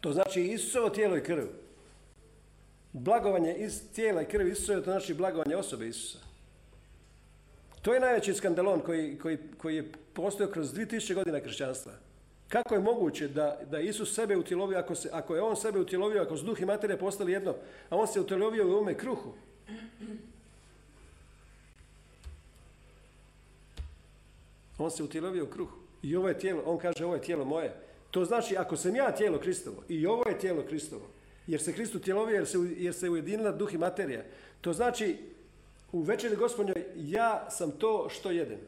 To 0.00 0.12
znači 0.12 0.42
Isusovo 0.42 0.90
tijelo 0.90 1.16
i 1.16 1.22
krv. 1.22 1.44
Blagovanje 2.92 3.54
iz 3.54 3.82
tijela 3.94 4.22
i 4.22 4.26
krvi 4.26 4.50
Isusa, 4.50 4.74
to 4.74 4.90
znači 4.90 5.14
blagovanje 5.14 5.56
osobe 5.56 5.88
Isusa. 5.88 6.18
To 7.82 7.94
je 7.94 8.00
najveći 8.00 8.34
skandalon 8.34 8.80
koji, 8.80 9.18
koji, 9.18 9.38
koji 9.58 9.76
je 9.76 9.92
postojao 10.12 10.52
kroz 10.52 10.74
2000 10.74 11.14
godina 11.14 11.40
kršćanstva. 11.40 11.92
Kako 12.48 12.74
je 12.74 12.80
moguće 12.80 13.28
da, 13.28 13.58
da 13.70 13.80
Isus 13.80 14.14
sebe 14.14 14.36
utjelovio, 14.36 14.78
ako, 14.78 14.94
se, 14.94 15.08
ako 15.12 15.34
je 15.34 15.42
On 15.42 15.56
sebe 15.56 15.78
utjelovio, 15.78 16.22
ako 16.22 16.36
su 16.36 16.44
duh 16.44 16.60
i 16.60 16.64
materija 16.64 16.98
postali 16.98 17.32
jedno, 17.32 17.54
a 17.90 17.96
On 17.96 18.06
se 18.06 18.20
utjelovio 18.20 18.68
u 18.68 18.72
ovome 18.72 18.94
kruhu? 18.94 19.34
On 24.78 24.90
se 24.90 25.02
utjelovio 25.02 25.44
u 25.44 25.46
kruhu. 25.46 25.76
I 26.02 26.16
ovo 26.16 26.28
je 26.28 26.38
tijelo, 26.38 26.62
on 26.66 26.78
kaže 26.78 27.04
ovo 27.04 27.14
je 27.14 27.22
tijelo 27.22 27.44
moje. 27.44 27.74
To 28.10 28.24
znači 28.24 28.56
ako 28.56 28.76
sam 28.76 28.96
ja 28.96 29.12
tijelo 29.12 29.38
Kristovo 29.38 29.82
i 29.88 30.06
ovo 30.06 30.28
je 30.28 30.38
tijelo 30.38 30.62
Kristovo, 30.62 31.06
jer 31.46 31.62
se 31.62 31.72
Kristu 31.72 31.98
tjelovio, 31.98 32.34
jer 32.34 32.46
se, 32.46 32.58
jer 32.76 32.94
se 32.94 33.10
ujedinila 33.10 33.52
duh 33.52 33.74
i 33.74 33.78
materija. 33.78 34.24
To 34.60 34.72
znači 34.72 35.16
u 35.92 36.02
večeri 36.02 36.36
gospodnjoj 36.36 36.84
ja 36.96 37.50
sam 37.50 37.70
to 37.70 38.08
što 38.10 38.30
jedem. 38.30 38.58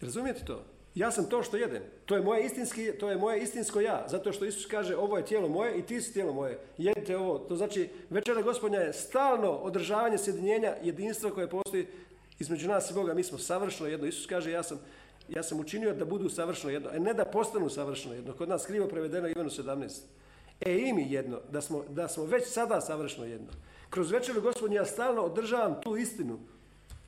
Razumijete 0.00 0.44
to? 0.44 0.64
Ja 0.94 1.10
sam 1.10 1.28
to 1.28 1.42
što 1.42 1.56
jedem. 1.56 1.82
To 2.06 2.16
je 2.16 2.22
moje, 2.22 2.46
istinski, 2.46 2.92
to 3.00 3.10
je 3.10 3.16
moje 3.16 3.42
istinsko 3.42 3.80
ja. 3.80 4.06
Zato 4.08 4.32
što 4.32 4.44
Isus 4.44 4.66
kaže 4.66 4.96
ovo 4.96 5.16
je 5.16 5.24
tijelo 5.24 5.48
moje 5.48 5.78
i 5.78 5.82
ti 5.82 6.00
si 6.00 6.12
tijelo 6.12 6.32
moje. 6.32 6.58
Jedite 6.78 7.16
ovo. 7.16 7.38
To 7.38 7.56
znači 7.56 7.88
večera 8.10 8.42
gospodnja 8.42 8.78
je 8.78 8.92
stalno 8.92 9.50
održavanje 9.50 10.18
sjedinjenja 10.18 10.74
jedinstva 10.82 11.30
koje 11.30 11.50
postoji 11.50 11.86
između 12.44 12.68
nas 12.68 12.90
i 12.90 12.94
Boga. 12.94 13.14
Mi 13.14 13.24
smo 13.24 13.38
savršeno 13.38 13.88
jedno. 13.88 14.06
Isus 14.06 14.26
kaže 14.26 14.50
ja 14.50 14.62
sam, 14.62 14.80
ja 15.28 15.42
sam 15.42 15.60
učinio 15.60 15.94
da 15.94 16.04
budu 16.04 16.28
savršeno 16.28 16.72
jedno. 16.72 16.90
A 16.92 16.98
ne 16.98 17.14
da 17.14 17.24
postanu 17.24 17.70
savršeno 17.70 18.14
jedno. 18.14 18.32
Kod 18.32 18.48
nas 18.48 18.66
krivo 18.66 18.88
prevedeno 18.88 19.28
Ivanu 19.28 19.50
17. 19.50 20.00
E 20.60 20.78
i 20.78 20.92
mi 20.92 21.12
jedno. 21.12 21.40
Da 21.50 21.60
smo, 21.60 21.84
da 21.88 22.08
smo 22.08 22.24
već 22.24 22.48
sada 22.48 22.80
savršeno 22.80 23.26
jedno. 23.26 23.48
Kroz 23.90 24.10
večeru 24.10 24.42
gospodnja 24.42 24.80
ja 24.80 24.84
stalno 24.84 25.22
održavam 25.22 25.80
tu 25.82 25.96
istinu. 25.96 26.38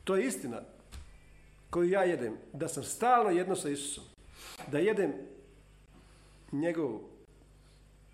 To 0.05 0.16
je 0.16 0.27
istina 0.27 0.62
koju 1.70 1.90
ja 1.90 2.03
jedem, 2.05 2.37
da 2.53 2.68
sam 2.68 2.83
stalno 2.83 3.31
jedno 3.31 3.57
sa 3.57 3.68
Isusom, 3.68 4.05
da 4.72 4.79
jedem 4.79 5.12
njegovo 6.53 7.09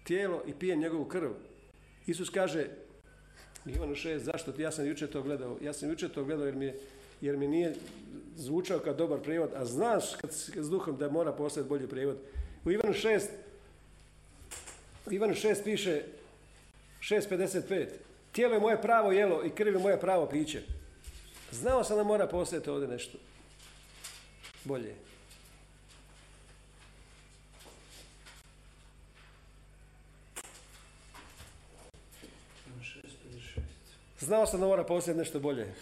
tijelo 0.05 0.43
i 0.47 0.55
pijem 0.55 0.81
njegovu 0.81 1.05
krv. 1.05 1.31
Isus 2.07 2.31
kaže, 2.31 2.67
Ivanu 3.67 3.95
6, 3.95 4.19
zašto 4.19 4.53
ti, 4.53 4.63
ja 4.63 4.71
sam 4.71 4.87
jučer 4.87 5.11
to 5.11 5.23
gledao, 5.23 5.59
ja 5.61 5.73
sam 5.73 5.91
jučer 5.91 6.11
to 6.11 6.25
gledao 6.25 6.47
jer 6.47 6.55
mi, 6.55 6.73
jer 7.23 7.37
mi 7.37 7.49
nije 7.49 7.75
zvučao 8.37 8.79
kao 8.79 8.95
dobar 8.95 9.21
prijevod, 9.21 9.51
a 9.55 9.65
znaš 9.65 10.05
kad, 10.21 10.33
s 10.33 10.71
duhom 10.71 10.97
da 10.97 11.11
mora 11.11 11.33
postati 11.33 11.69
bolji 11.69 11.89
prijevod. 11.89 12.17
U 12.65 12.71
Ivanu 12.71 12.93
6, 12.93 13.21
u 15.07 15.13
Ivanu 15.13 15.35
6 15.35 15.65
piše 15.65 16.03
6.55, 17.01 17.87
tijelo 18.33 18.55
je 18.55 18.61
moje 18.61 18.83
pravo 18.83 19.13
jelo 19.13 19.45
i 19.45 19.51
krv 19.51 19.73
je 19.73 19.79
moje 19.79 20.01
pravo 20.01 20.27
piće. 20.27 20.63
Znao 21.51 21.85
sam 21.85 21.97
da 21.97 22.05
mora 22.05 22.27
postojati 22.27 22.71
ovdje 22.71 22.89
nešto 22.89 23.19
bolje. 24.65 24.95
Znao 34.19 34.47
sam 34.47 34.61
da 34.61 34.67
mora 34.67 34.85
postojati 34.85 35.19
nešto 35.19 35.41
bolje. 35.41 35.75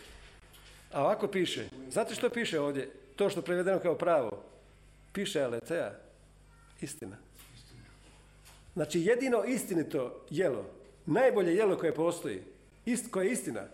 A 0.93 1.03
ovako 1.03 1.29
piše. 1.29 1.69
Znate 1.91 2.15
što 2.15 2.31
piše 2.31 2.61
ovdje? 2.61 2.91
To 3.17 3.31
što 3.31 3.43
prevedeno 3.43 3.79
kao 3.79 3.95
pravo. 3.95 4.45
Piše 5.13 5.43
aletea. 5.43 5.93
Istina. 6.81 7.17
Znači 8.75 9.01
jedino 9.01 9.45
istinito 9.45 10.25
jelo 10.31 10.81
najbolje 11.07 11.55
jelo 11.55 11.79
koje 11.79 11.95
postoji, 11.95 12.43
ist, 12.87 13.17
je 13.17 13.33
istina, 13.33 13.65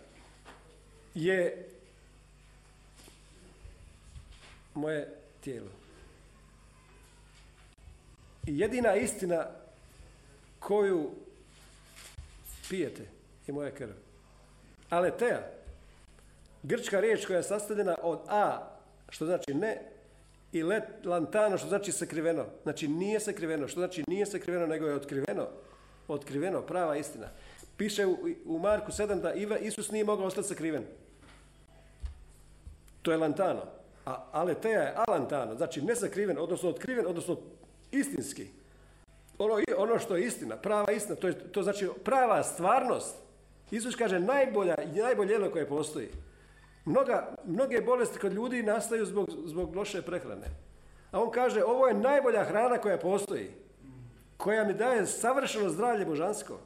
je 1.14 1.68
moje 4.74 5.14
tijelo. 5.40 5.70
I 8.46 8.58
jedina 8.58 8.94
istina 8.94 9.46
koju 10.58 11.10
pijete 12.68 13.02
je 13.46 13.54
moja 13.54 13.70
krv. 13.70 13.92
Aletea, 14.90 15.50
grčka 16.66 17.00
riječ 17.00 17.26
koja 17.26 17.36
je 17.36 17.42
sastavljena 17.42 17.96
od 18.02 18.18
a, 18.28 18.58
što 19.08 19.26
znači 19.26 19.54
ne, 19.54 19.82
i 20.52 20.62
let, 20.62 20.84
lantano, 21.04 21.58
što 21.58 21.68
znači 21.68 21.92
sakriveno. 21.92 22.44
Znači 22.62 22.88
nije 22.88 23.20
sakriveno, 23.20 23.68
što 23.68 23.80
znači 23.80 24.04
nije 24.08 24.26
sakriveno, 24.26 24.66
nego 24.66 24.86
je 24.86 24.94
otkriveno. 24.94 25.48
Otkriveno, 26.08 26.62
prava 26.62 26.96
istina. 26.96 27.26
Piše 27.76 28.06
u, 28.06 28.16
u 28.44 28.58
Marku 28.58 28.92
7 28.92 29.20
da 29.20 29.32
Iva, 29.34 29.58
Isus 29.58 29.90
nije 29.90 30.04
mogao 30.04 30.26
ostati 30.26 30.48
sakriven. 30.48 30.84
To 33.02 33.10
je 33.12 33.16
lantano. 33.18 33.62
A 34.06 34.24
aleteja 34.32 34.82
je 34.82 34.94
alantano, 34.96 35.54
znači 35.54 35.82
nesakriven, 35.82 36.38
odnosno 36.38 36.68
otkriven, 36.68 37.06
odnosno 37.06 37.36
istinski. 37.90 38.46
Ono, 39.38 39.54
ono 39.76 39.98
što 39.98 40.16
je 40.16 40.26
istina, 40.26 40.56
prava 40.56 40.92
istina, 40.92 41.16
to, 41.16 41.28
je, 41.28 41.52
to 41.52 41.62
znači 41.62 41.88
prava 42.04 42.42
stvarnost. 42.42 43.16
Isus 43.70 43.96
kaže 43.96 44.20
najbolja, 44.20 44.76
najbolje 44.94 45.32
jelo 45.32 45.50
koje 45.50 45.68
postoji. 45.68 46.08
Mnoga, 46.86 47.34
mnoge 47.44 47.80
bolesti 47.80 48.18
kod 48.18 48.32
ljudi 48.32 48.62
nastaju 48.62 49.06
zbog, 49.06 49.30
zbog 49.44 49.76
loše 49.76 50.02
prehrane. 50.02 50.46
A 51.10 51.22
on 51.22 51.30
kaže 51.30 51.64
ovo 51.64 51.88
je 51.88 51.94
najbolja 51.94 52.44
hrana 52.44 52.78
koja 52.78 52.98
postoji. 52.98 53.50
Koja 54.36 54.64
mi 54.64 54.74
daje 54.74 55.06
savršeno 55.06 55.70
zdravlje 55.70 56.04
božansko. 56.04 56.58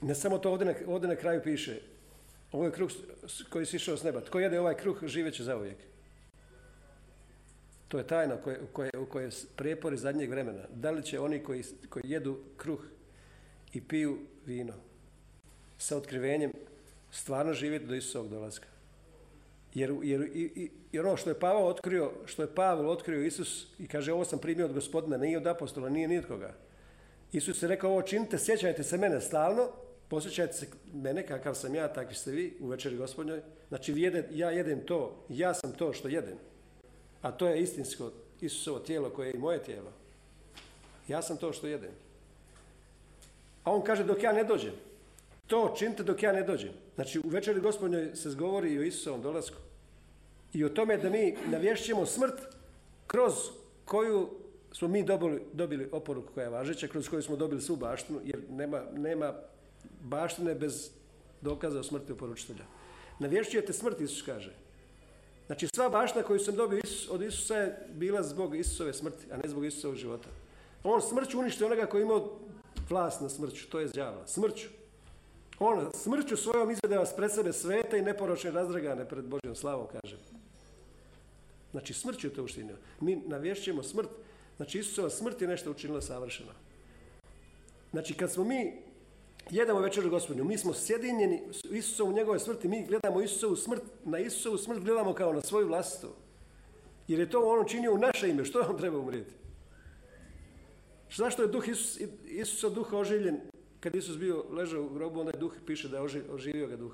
Ne 0.00 0.14
samo 0.14 0.38
to 0.38 0.50
ovdje 0.50 0.66
na, 0.66 0.74
ovdje 0.86 1.08
na 1.08 1.16
kraju 1.16 1.42
piše. 1.42 1.80
Ovo 2.52 2.64
je 2.64 2.72
kruh 2.72 2.90
koji 3.50 3.66
si 3.66 3.76
išao 3.76 3.96
s 3.96 4.02
neba. 4.02 4.20
Tko 4.20 4.40
jede 4.40 4.60
ovaj 4.60 4.74
kruh 4.74 5.04
živeće 5.04 5.44
zauvijek. 5.44 5.76
To 7.88 7.98
je 7.98 8.06
tajna 8.06 8.36
koje, 8.36 8.60
koje, 8.72 8.90
u 8.98 9.06
kojoj 9.06 9.26
je 9.26 9.32
prijepori 9.56 9.96
zadnjeg 9.96 10.30
vremena. 10.30 10.62
Da 10.74 10.90
li 10.90 11.02
će 11.02 11.20
oni 11.20 11.42
koji, 11.42 11.64
koji 11.88 12.02
jedu 12.06 12.38
kruh 12.56 12.80
i 13.72 13.80
piju 13.80 14.18
vino 14.46 14.74
sa 15.78 15.96
otkrivenjem 15.96 16.52
stvarno 17.10 17.52
živjeti 17.52 17.86
do 17.86 17.94
Isusovog 17.94 18.28
dolaska. 18.28 18.66
Jer, 19.74 19.94
jer, 20.02 20.22
i, 20.34 20.70
jer 20.92 21.06
ono 21.06 21.16
što 21.16 21.30
je 21.30 21.40
Pavao 21.40 21.66
otkrio, 21.66 22.12
što 22.26 22.42
je 22.42 22.54
Pavel 22.54 22.90
otkrio 22.90 23.24
Isus 23.24 23.66
i 23.78 23.88
kaže 23.88 24.12
ovo 24.12 24.24
sam 24.24 24.38
primio 24.38 24.66
od 24.66 24.72
gospodina, 24.72 25.16
nije 25.16 25.36
od 25.36 25.46
apostola, 25.46 25.88
nije 25.88 26.08
ni 26.08 26.18
od 26.18 26.26
koga. 26.26 26.54
Isus 27.32 27.62
je 27.62 27.68
rekao 27.68 27.90
ovo 27.90 28.02
činite, 28.02 28.38
sjećajte 28.38 28.82
se 28.82 28.98
mene 28.98 29.20
stalno, 29.20 29.68
posjećajte 30.08 30.52
se 30.52 30.66
mene 30.94 31.26
kakav 31.26 31.54
sam 31.54 31.74
ja, 31.74 31.92
takvi 31.92 32.14
ste 32.14 32.30
vi 32.30 32.56
u 32.60 32.68
večeri 32.68 32.96
gospodnjoj. 32.96 33.40
Znači 33.68 33.92
jede, 33.92 34.28
ja 34.30 34.50
jedem 34.50 34.80
to, 34.86 35.24
ja 35.28 35.54
sam 35.54 35.72
to 35.72 35.92
što 35.92 36.08
jedem. 36.08 36.36
A 37.22 37.32
to 37.32 37.48
je 37.48 37.62
istinsko 37.62 38.10
Isusovo 38.40 38.78
tijelo 38.78 39.10
koje 39.10 39.28
je 39.28 39.34
i 39.34 39.38
moje 39.38 39.62
tijelo. 39.62 39.92
Ja 41.08 41.22
sam 41.22 41.36
to 41.36 41.52
što 41.52 41.66
jedem. 41.66 41.90
A 43.64 43.72
on 43.72 43.82
kaže 43.82 44.04
dok 44.04 44.22
ja 44.22 44.32
ne 44.32 44.44
dođem. 44.44 44.72
To 45.46 45.74
činite 45.78 46.02
dok 46.02 46.22
ja 46.22 46.32
ne 46.32 46.42
dođem. 46.42 46.72
Znači 46.94 47.18
u 47.18 47.28
večeri 47.28 47.60
gospodnjoj 47.60 48.16
se 48.16 48.30
zgovori 48.30 48.72
i 48.72 48.78
o 48.78 48.82
Isusovom 48.82 49.22
dolasku. 49.22 49.56
I 50.52 50.64
o 50.64 50.68
tome 50.68 50.96
da 50.96 51.10
mi 51.10 51.36
navješćemo 51.50 52.06
smrt 52.06 52.34
kroz 53.06 53.34
koju 53.84 54.30
smo 54.72 54.88
mi 54.88 55.02
dobili, 55.02 55.42
dobili 55.52 55.88
oporuku 55.92 56.32
koja 56.34 56.44
je 56.44 56.50
važeća, 56.50 56.88
kroz 56.88 57.08
koju 57.08 57.22
smo 57.22 57.36
dobili 57.36 57.62
svu 57.62 57.76
baštinu, 57.76 58.20
jer 58.24 58.40
nema, 58.50 58.82
nema 58.96 59.34
baštine 60.00 60.54
bez 60.54 60.90
dokaza 61.40 61.80
o 61.80 61.82
smrti 61.82 62.12
oporučitelja. 62.12 62.64
Navješćujete 63.18 63.72
smrt, 63.72 64.00
Isus 64.00 64.22
kaže. 64.22 64.54
Znači 65.46 65.68
sva 65.74 65.88
baština 65.88 66.24
koju 66.24 66.38
sam 66.38 66.56
dobio 66.56 66.80
od 67.10 67.22
Isusa 67.22 67.56
je 67.56 67.88
bila 67.94 68.22
zbog 68.22 68.56
Isusove 68.56 68.92
smrti, 68.92 69.26
a 69.32 69.36
ne 69.36 69.48
zbog 69.48 69.64
Isusovog 69.64 69.96
života. 69.96 70.28
On 70.84 71.02
smrću 71.02 71.38
uništio 71.38 71.66
onoga 71.66 71.86
koji 71.86 72.00
je 72.00 72.04
imao 72.04 72.38
vlast 72.90 73.20
na 73.20 73.28
smrću, 73.28 73.70
to 73.70 73.80
je 73.80 73.88
đavla. 73.88 74.26
Smrću. 74.26 74.68
On 75.58 75.90
smrću 75.94 76.36
svojom 76.36 76.70
izvede 76.70 76.98
vas 76.98 77.16
pred 77.16 77.32
sebe 77.32 77.52
svete 77.52 77.98
i 77.98 78.02
neporočne 78.02 78.50
razdragane 78.50 79.08
pred 79.08 79.24
Božjom 79.24 79.54
slavom, 79.54 79.86
kaže. 79.92 80.16
Znači 81.70 81.94
smrću 81.94 82.26
je 82.26 82.34
to 82.34 82.42
učinio. 82.42 82.76
Mi 83.00 83.16
navješćujemo 83.16 83.82
smrt. 83.82 84.08
Znači 84.56 84.78
Isusova 84.78 85.10
smrt 85.10 85.42
je 85.42 85.48
nešto 85.48 85.70
učinila 85.70 86.00
savršeno. 86.00 86.52
Znači 87.90 88.14
kad 88.14 88.32
smo 88.32 88.44
mi 88.44 88.72
jedemo 89.50 89.80
večeru 89.80 90.10
gospodinu, 90.10 90.44
mi 90.44 90.58
smo 90.58 90.74
sjedinjeni 90.74 91.42
Isusom 91.70 92.08
u 92.08 92.12
njegove 92.12 92.38
smrti, 92.38 92.68
mi 92.68 92.86
gledamo 92.86 93.20
Isusovu 93.20 93.56
smrt, 93.56 93.82
na 94.04 94.18
Isusovu 94.18 94.58
smrt 94.58 94.80
gledamo 94.80 95.14
kao 95.14 95.32
na 95.32 95.40
svoju 95.40 95.66
vlastitu. 95.66 96.08
Jer 97.08 97.20
je 97.20 97.30
to 97.30 97.40
on 97.40 97.64
učinio 97.64 97.94
u 97.94 97.98
naše 97.98 98.28
ime, 98.28 98.44
što 98.44 98.60
on 98.60 98.78
treba 98.78 98.98
umrijeti? 98.98 99.41
Zašto 101.16 101.42
je 101.42 101.48
duh 101.48 101.68
Isus, 101.68 102.00
Isusa 102.26 102.68
duha 102.68 102.96
oživljen? 102.96 103.40
Kad 103.80 103.94
Isus 103.94 104.16
bio 104.16 104.44
ležao 104.50 104.82
u 104.82 104.88
grobu, 104.88 105.20
onda 105.20 105.32
je 105.34 105.40
duh 105.40 105.52
piše 105.66 105.88
da 105.88 105.96
je 105.96 106.22
oživio 106.30 106.66
ga 106.66 106.76
duh. 106.76 106.92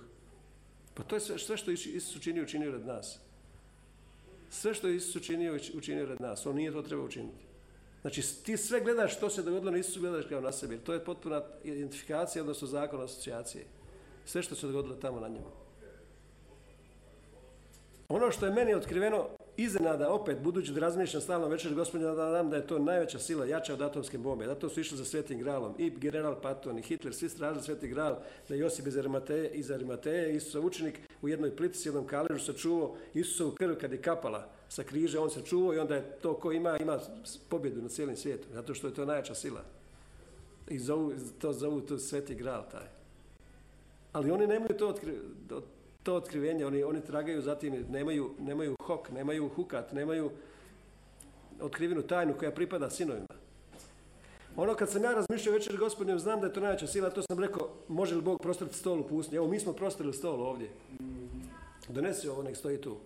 Pa 0.94 1.02
to 1.02 1.16
je 1.16 1.20
sve, 1.20 1.38
sve 1.38 1.56
što 1.56 1.70
Isus 1.70 2.16
učinio, 2.16 2.42
učinio 2.42 2.72
rad 2.72 2.86
nas. 2.86 3.18
Sve 4.50 4.74
što 4.74 4.88
je 4.88 4.96
Isus 4.96 5.16
učinio, 5.16 5.58
učinio 5.74 6.06
rad 6.06 6.20
nas. 6.20 6.46
On 6.46 6.56
nije 6.56 6.72
to 6.72 6.82
trebao 6.82 7.06
učiniti. 7.06 7.44
Znači 8.00 8.22
ti 8.44 8.56
sve 8.56 8.80
gledaš 8.80 9.16
što 9.16 9.30
se 9.30 9.42
dogodilo 9.42 9.70
na 9.70 9.78
Isusu, 9.78 10.00
gledaš 10.00 10.24
kao 10.28 10.40
na 10.40 10.52
sebi. 10.52 10.78
To 10.78 10.92
je 10.92 11.04
potpuna 11.04 11.42
identifikacija, 11.64 12.42
odnosno 12.42 12.68
zakon 12.68 13.02
asocijacije. 13.02 13.64
Sve 14.24 14.42
što 14.42 14.54
se 14.54 14.66
dogodilo 14.66 14.96
tamo 14.96 15.20
na 15.20 15.28
njemu. 15.28 15.50
Ono 18.08 18.30
što 18.30 18.46
je 18.46 18.52
meni 18.52 18.74
otkriveno 18.74 19.28
iznenada 19.58 20.10
opet, 20.12 20.38
budući 20.40 20.72
da 20.72 20.80
razmišljam 20.80 21.22
stalno 21.22 21.48
večer 21.48 21.74
gospodina 21.74 22.14
da 22.14 22.30
nam 22.30 22.50
da 22.50 22.56
je 22.56 22.66
to 22.66 22.78
najveća 22.78 23.18
sila, 23.18 23.46
jača 23.46 23.74
od 23.74 23.82
atomske 23.82 24.18
bombe. 24.18 24.46
Zato 24.46 24.68
su 24.68 24.80
išli 24.80 24.96
za 24.96 25.04
svetim 25.04 25.38
gralom. 25.38 25.74
I 25.78 25.90
general 25.90 26.40
Patton 26.40 26.78
i 26.78 26.82
Hitler, 26.82 27.14
svi 27.14 27.28
stražili 27.28 27.64
sveti 27.64 27.88
gral, 27.88 28.16
da 28.48 28.54
Josip 28.54 28.86
iz 28.86 28.96
Arimateje, 28.96 29.50
iz 29.50 29.70
Arimateje 29.70 30.36
Isusov 30.36 30.66
učenik 30.66 31.00
u 31.22 31.28
jednoj 31.28 31.56
plici, 31.56 31.88
jednom 31.88 32.06
kaležu 32.06 32.44
se 32.44 32.52
čuvao 32.52 32.94
Isusovu 33.14 33.50
krv 33.50 33.74
kad 33.74 33.92
je 33.92 34.02
kapala 34.02 34.48
sa 34.68 34.82
križa, 34.82 35.20
on 35.20 35.30
se 35.30 35.42
čuvao 35.44 35.74
i 35.74 35.78
onda 35.78 35.94
je 35.94 36.18
to 36.22 36.34
ko 36.34 36.52
ima, 36.52 36.78
ima 36.78 36.98
pobjedu 37.48 37.82
na 37.82 37.88
cijelim 37.88 38.16
svijetu, 38.16 38.48
zato 38.52 38.74
što 38.74 38.86
je 38.86 38.94
to 38.94 39.04
najjača 39.04 39.34
sila. 39.34 39.64
I 40.68 40.80
to 41.38 41.52
zovu 41.52 41.80
to 41.80 41.98
sveti 41.98 42.34
gral 42.34 42.70
taj. 42.70 42.86
Ali 44.12 44.30
oni 44.30 44.46
nemaju 44.46 44.78
to 44.78 44.88
otkri, 44.88 45.12
to 46.02 46.14
otkrivenje, 46.14 46.66
oni, 46.66 46.82
oni 46.84 47.00
tragaju 47.00 47.42
zatim, 47.42 47.84
nemaju, 47.90 48.30
nemaju 48.38 48.76
hok, 48.82 49.10
nemaju 49.10 49.48
hukat, 49.48 49.92
nemaju 49.92 50.30
otkrivenu 51.60 52.02
tajnu 52.02 52.34
koja 52.38 52.50
pripada 52.50 52.90
sinovima. 52.90 53.26
Ono 54.56 54.74
kad 54.74 54.90
sam 54.90 55.04
ja 55.04 55.12
razmišljao 55.12 55.54
večer 55.54 55.76
gospodinu, 55.76 56.18
znam 56.18 56.40
da 56.40 56.46
je 56.46 56.52
to 56.52 56.60
najveća 56.60 56.86
sila, 56.86 57.10
to 57.10 57.22
sam 57.22 57.38
rekao, 57.38 57.68
može 57.88 58.14
li 58.14 58.22
Bog 58.22 58.40
prostoriti 58.42 58.78
stol 58.78 59.00
u 59.00 59.08
pustinji? 59.08 59.36
Evo, 59.36 59.48
mi 59.48 59.60
smo 59.60 59.72
prostorili 59.72 60.14
stol 60.14 60.42
ovdje. 60.42 60.70
Donesi 61.88 62.28
ovo, 62.28 62.42
nek 62.42 62.56
stoji 62.56 62.80
tu. 62.80 62.96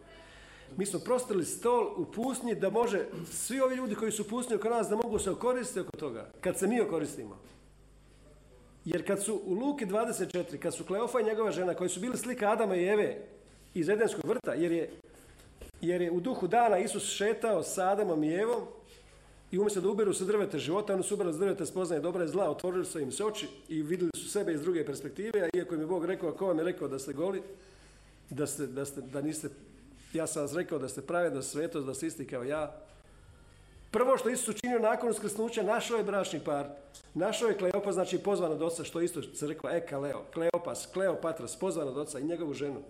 Mi 0.77 0.87
smo 0.87 0.99
prostorili 0.99 1.45
stol 1.45 1.95
u 1.97 2.05
pustinji 2.05 2.55
da 2.55 2.71
može, 2.71 3.07
svi 3.31 3.61
ovi 3.61 3.77
ljudi 3.77 3.95
koji 3.95 4.13
su 4.13 4.23
u 4.23 4.29
pustinji 4.31 4.57
oko 4.57 4.69
nas, 4.69 4.89
da 4.89 4.97
mogu 4.97 5.19
se 5.19 5.31
okoristiti 5.31 5.81
oko 5.81 5.97
toga, 5.97 6.31
kad 6.41 6.59
se 6.59 6.67
mi 6.67 6.81
okoristimo. 6.81 7.39
Jer 8.85 9.07
kad 9.07 9.25
su 9.25 9.41
u 9.45 9.55
Luki 9.55 9.87
24, 9.87 10.59
kad 10.59 10.75
su 10.75 10.85
Kleofa 10.85 11.21
i 11.21 11.25
njegova 11.25 11.51
žena, 11.51 11.75
koji 11.75 11.91
su 11.91 12.01
bili 12.01 12.19
slika 12.19 12.51
Adama 12.51 12.77
i 12.77 12.87
Eve 12.87 13.19
iz 13.75 13.89
Edenskog 13.89 14.25
vrta, 14.25 14.55
jer 14.55 14.73
je, 14.73 14.91
jer 15.81 16.03
je 16.03 16.11
u 16.11 16.21
duhu 16.21 16.47
dana 16.47 16.79
Isus 16.79 17.05
šetao 17.05 17.63
sa 17.63 17.89
Adamom 17.89 18.25
i 18.25 18.35
Evom 18.35 18.63
i 19.51 19.59
umjesto 19.59 19.81
da 19.81 19.89
uberu 19.89 20.15
se 20.15 20.25
drvete 20.25 20.59
života, 20.59 20.95
oni 20.95 21.03
su 21.03 21.15
uberali 21.15 21.35
s 21.35 21.39
drvete 21.39 21.67
spoznaje 21.67 22.01
dobra 22.01 22.25
i 22.25 22.29
zla, 22.29 22.51
otvorili 22.51 22.85
su 22.85 23.01
im 23.01 23.13
se 23.13 23.25
oči 23.25 23.49
i 23.69 23.83
vidjeli 23.83 24.11
su 24.17 24.29
sebe 24.31 24.53
iz 24.53 24.63
druge 24.63 24.87
perspektive, 24.87 25.41
a 25.41 25.49
iako 25.57 25.75
im 25.75 25.81
je 25.81 25.87
Bog 25.87 26.05
rekao, 26.05 26.33
ko 26.33 26.47
vam 26.47 26.59
je 26.59 26.65
rekao 26.65 26.89
da 26.89 26.99
ste 26.99 27.13
goli, 27.13 27.43
da, 28.31 28.47
ste, 28.47 28.67
da, 28.67 28.85
ste, 28.85 29.01
da 29.01 29.21
niste, 29.21 29.49
ja 30.13 30.27
sam 30.27 30.43
vas 30.43 30.55
rekao 30.55 30.79
da 30.79 30.89
ste 30.89 31.03
pravedno 31.03 31.43
svetost, 31.43 31.87
da 31.87 31.95
ste 31.95 32.07
isti 32.07 32.27
kao 32.27 32.45
ja, 32.45 32.81
Prvo 33.93 34.19
što 34.19 34.31
Isus 34.31 34.49
učinio 34.49 34.79
nakon 34.79 35.11
uskrsnuća, 35.11 35.63
našao 35.63 35.97
je 35.97 36.05
bračni 36.05 36.41
par, 36.41 36.67
našao 37.15 37.49
je 37.49 37.59
Kleopas, 37.59 37.95
znači 37.95 38.19
pozvan 38.19 38.53
od 38.53 38.63
oca, 38.63 38.85
što 38.85 39.01
isto 39.01 39.23
se 39.23 39.47
rekao 39.47 39.71
Eka 39.71 39.99
Leo, 39.99 40.25
Kleopas, 40.33 40.87
Kleopatras, 40.87 41.57
pozvan 41.57 41.89
od 41.89 41.99
oca 41.99 42.19
i 42.19 42.25
njegovu 42.25 42.55
ženu. 42.55 42.81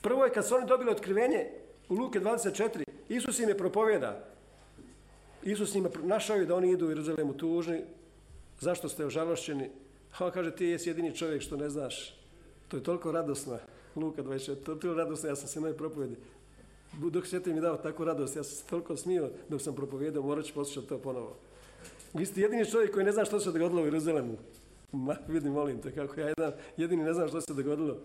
Prvo 0.00 0.24
je 0.24 0.32
kad 0.32 0.46
su 0.46 0.54
oni 0.54 0.66
dobili 0.66 0.90
otkrivenje 0.90 1.46
u 1.88 1.94
Luke 1.94 2.20
24, 2.20 2.82
Isus 3.08 3.38
im 3.38 3.48
je 3.48 3.58
propovjeda. 3.58 4.24
Isus 5.42 5.74
im 5.74 5.84
je 5.84 5.90
našao 6.02 6.36
je 6.36 6.46
da 6.46 6.54
oni 6.54 6.72
idu 6.72 6.86
u 6.86 6.90
Jeruzalemu 6.90 7.36
tužni, 7.36 7.82
zašto 8.60 8.88
ste 8.88 9.06
ožalošćeni? 9.06 9.70
A 10.18 10.24
on 10.24 10.30
kaže, 10.30 10.56
ti 10.56 10.66
jesi 10.66 10.88
jedini 10.88 11.16
čovjek 11.16 11.42
što 11.42 11.56
ne 11.56 11.68
znaš. 11.68 12.14
To 12.68 12.76
je 12.76 12.82
toliko 12.82 13.12
radosno, 13.12 13.58
Luka 13.96 14.22
24, 14.22 14.46
to 14.46 14.72
je 14.72 14.80
toliko 14.80 14.94
radosno, 14.94 15.28
ja 15.28 15.36
sam 15.36 15.48
se 15.48 15.60
na 15.60 15.72
propovjedi 15.72 16.16
dok 16.96 17.26
se 17.26 17.40
mi 17.46 17.60
dao 17.60 17.76
takvu 17.76 18.04
radost, 18.04 18.36
ja 18.36 18.44
sam 18.44 18.56
se 18.56 18.64
toliko 18.66 18.96
smio 18.96 19.30
dok 19.48 19.62
sam 19.62 19.74
propovijedao, 19.74 20.22
morat 20.22 20.44
ću 20.44 20.54
poslušati 20.54 20.88
to 20.88 20.98
ponovo. 20.98 21.36
Vi 22.14 22.26
ste 22.26 22.40
jedini 22.40 22.70
čovjek 22.70 22.92
koji 22.92 23.04
ne 23.04 23.12
zna 23.12 23.24
što 23.24 23.40
se 23.40 23.52
dogodilo 23.52 23.82
u 23.82 23.84
Jeruzalemu. 23.84 24.36
Ma, 24.92 25.16
vidi, 25.28 25.50
molim 25.50 25.82
te, 25.82 25.92
kako 25.92 26.20
ja 26.20 26.28
jedan, 26.28 26.52
jedini 26.76 27.02
ne 27.02 27.14
znam 27.14 27.28
što 27.28 27.40
se 27.40 27.54
dogodilo. 27.54 27.96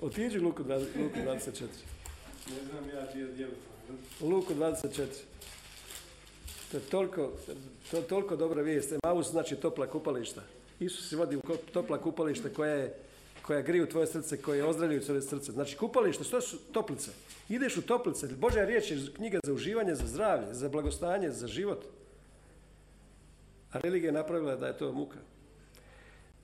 Otiđi 0.00 0.38
Luku, 0.38 0.62
20 0.62 0.78
Luku 1.02 1.18
24. 1.26 1.62
Ne 2.48 2.64
znam 2.70 2.88
ja 2.94 3.00
je. 3.00 3.48
U 4.20 4.28
Luku 4.28 4.54
24. 4.54 5.06
To 6.70 6.76
je 6.76 6.82
toliko, 6.90 7.32
to 7.90 8.02
toliko 8.02 8.36
dobra 8.36 8.62
vijest. 8.62 8.92
Maus 9.04 9.30
znači 9.30 9.56
topla 9.56 9.86
kupališta. 9.86 10.42
Isus 10.80 11.08
se 11.08 11.16
vodi 11.16 11.36
u 11.36 11.40
topla 11.72 11.98
kupališta 11.98 12.48
koja 12.48 12.72
je 12.72 12.94
koja 13.42 13.60
griju 13.60 13.86
tvoje 13.86 14.06
srce, 14.06 14.42
koje 14.42 14.64
ozdravljaju 14.64 15.00
tvoje 15.00 15.22
srce. 15.22 15.52
Znači 15.52 15.76
kupalište, 15.76 16.24
što 16.24 16.40
su 16.40 16.58
toplice? 16.72 17.10
Ideš 17.48 17.76
u 17.76 17.82
toplice. 17.82 18.28
Božja 18.28 18.64
riječ 18.64 18.90
je 18.90 18.98
knjiga 19.16 19.38
za 19.44 19.52
uživanje, 19.52 19.94
za 19.94 20.06
zdravlje, 20.06 20.54
za 20.54 20.68
blagostanje, 20.68 21.30
za 21.30 21.46
život. 21.46 21.84
A 23.72 23.78
religija 23.78 24.08
je 24.08 24.12
napravila 24.12 24.56
da 24.56 24.66
je 24.66 24.78
to 24.78 24.92
muka. 24.92 25.18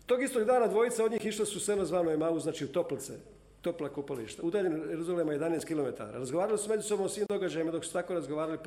Tog 0.07 0.23
istog 0.23 0.45
dana 0.45 0.67
dvojica 0.67 1.05
od 1.05 1.13
njih 1.13 1.27
išla 1.27 1.47
su 1.47 1.61
selo 1.61 1.85
zvano 1.85 2.11
Emaus, 2.11 2.43
znači 2.43 2.65
u 2.65 2.73
toplice, 2.73 3.13
topla 3.61 3.89
kupališta. 3.89 4.43
Udaljen 4.43 4.91
Jeruzalema 4.91 5.33
11 5.33 5.65
km. 5.65 6.03
Razgovarali 6.13 6.59
su 6.59 6.69
među 6.69 6.83
sobom 6.83 7.07
o 7.07 7.09
svim 7.09 7.27
događajima 7.29 7.71
dok 7.71 7.85
su 7.85 7.93
tako 7.93 8.15
razgovarali 8.15 8.59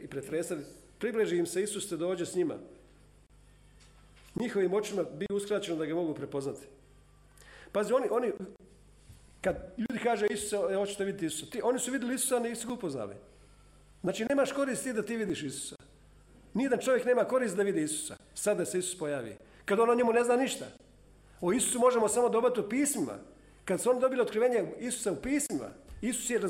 i 0.00 0.06
pretresali. 0.06 0.64
Približi 0.98 1.36
im 1.36 1.46
se 1.46 1.62
Isus 1.62 1.88
te 1.88 1.96
dođe 1.96 2.26
s 2.26 2.34
njima. 2.34 2.54
Njihovim 4.34 4.74
očima 4.74 5.02
bi 5.02 5.26
uskraćeno 5.30 5.78
da 5.78 5.86
ga 5.86 5.94
mogu 5.94 6.14
prepoznati. 6.14 6.66
Pazi, 7.72 7.92
oni, 7.92 8.06
oni 8.10 8.32
kad 9.40 9.56
ljudi 9.78 10.00
kaže 10.04 10.26
Isusa, 10.26 10.56
e, 10.70 10.74
hoćete 10.74 11.04
vidjeti 11.04 11.26
Isusa, 11.26 11.50
ti, 11.50 11.60
oni 11.64 11.78
su 11.78 11.92
vidjeli 11.92 12.14
Isusa, 12.14 12.36
a 12.36 12.40
nisu 12.40 12.68
ga 12.68 12.74
upoznali. 12.74 13.14
Znači, 14.00 14.24
nemaš 14.28 14.52
koristi 14.52 14.92
da 14.92 15.02
ti 15.02 15.16
vidiš 15.16 15.42
Isusa. 15.42 15.76
Nijedan 16.54 16.78
čovjek 16.78 17.04
nema 17.04 17.24
korist 17.24 17.56
da 17.56 17.62
vidi 17.62 17.82
Isusa. 17.82 18.16
Sada 18.34 18.64
se 18.64 18.78
Isus 18.78 18.98
pojavi. 18.98 19.36
Kad 19.64 19.80
on 19.80 19.90
o 19.90 19.94
njemu 19.94 20.12
ne 20.12 20.24
zna 20.24 20.36
ništa. 20.36 20.66
O 21.40 21.52
Isusu 21.52 21.78
možemo 21.78 22.08
samo 22.08 22.28
dobiti 22.28 22.60
u 22.60 22.68
pismima. 22.68 23.14
Kad 23.64 23.80
su 23.80 23.90
oni 23.90 24.00
dobili 24.00 24.22
otkrivenje 24.22 24.72
Isusa 24.78 25.12
u 25.12 25.16
pismima, 25.16 25.68
Isus 26.02 26.30
je 26.30 26.40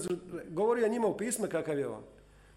govorio 0.49 0.89
njima 0.89 1.07
u 1.07 1.17
pisma 1.17 1.47
kakav 1.47 1.79
je 1.79 1.89
on. 1.89 2.03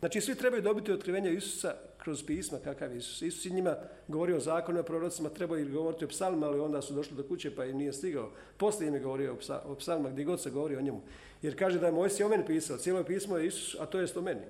Znači 0.02 0.22
svi 0.22 0.36
trebaju 0.36 0.62
dobiti 0.62 0.92
otkrivenje 0.92 1.34
Isusa 1.34 1.76
kroz 1.98 2.24
pisma 2.26 2.58
kakav 2.64 2.92
je 2.92 2.98
Isus. 2.98 3.22
Isus 3.22 3.46
je 3.46 3.52
njima 3.52 3.76
govorio 4.08 4.38
o 4.38 4.40
zakonu 4.40 4.80
o 4.80 4.84
prorocima, 4.84 5.30
trebao 5.30 5.58
je 5.58 5.66
govoriti 5.66 6.06
o 6.06 6.08
psalmima, 6.08 6.48
ali 6.48 6.60
onda 6.60 6.82
su 6.82 6.94
došli 6.94 7.16
do 7.16 7.24
kuće 7.24 7.56
pa 7.56 7.66
im 7.66 7.78
nije 7.78 7.94
stigao. 7.94 8.32
Poslije 8.58 8.88
im 8.88 8.94
je 8.94 9.00
govorio 9.00 9.34
o, 9.34 9.36
psa, 9.36 9.62
o 9.66 9.76
psalmima 9.76 10.10
gdje 10.10 10.26
god 10.26 10.42
se 10.42 10.50
govori 10.50 10.76
o 10.76 10.82
njemu. 10.82 11.02
Jer 11.42 11.60
kaže 11.60 11.80
da 11.80 11.86
je 11.86 11.92
Mojsije 11.92 12.26
o 12.26 12.30
meni 12.30 12.46
pisao, 12.46 12.78
cijelo 12.78 13.04
pismo 13.04 13.38
je 13.38 13.48
Isus, 13.48 13.76
a 13.80 13.86
to 13.86 14.00
jest 14.00 14.18
o 14.18 14.22
meni. 14.22 14.42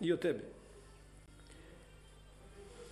I 0.00 0.12
o 0.12 0.16
tebi. 0.16 0.40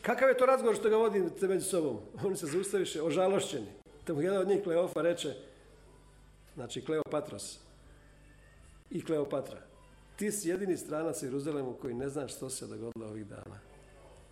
Kakav 0.02 0.28
je 0.28 0.36
to 0.36 0.46
razgovor 0.46 0.76
što 0.76 0.90
ga 0.90 0.96
vodite 0.96 1.48
među 1.48 1.64
sobom? 1.64 2.00
Oni 2.26 2.36
se 2.36 2.46
zaustaviše 2.46 3.02
ožalošćeni. 3.02 3.66
Te 4.04 4.12
mu 4.12 4.22
jedan 4.22 4.40
od 4.40 4.48
njih 4.48 4.62
Kleofa 4.62 5.02
reče, 5.02 5.34
znači 6.54 6.84
Kleopatros 6.84 7.58
i 8.90 9.04
Kleopatra, 9.04 9.73
ti 10.16 10.32
si 10.32 10.48
jedini 10.48 10.76
stranac 10.76 11.22
Jeruzalemu 11.22 11.72
koji 11.72 11.94
ne 11.94 12.08
znaš 12.08 12.36
što 12.36 12.50
se 12.50 12.66
dogodilo 12.66 13.06
ovih 13.06 13.26
dana. 13.26 13.58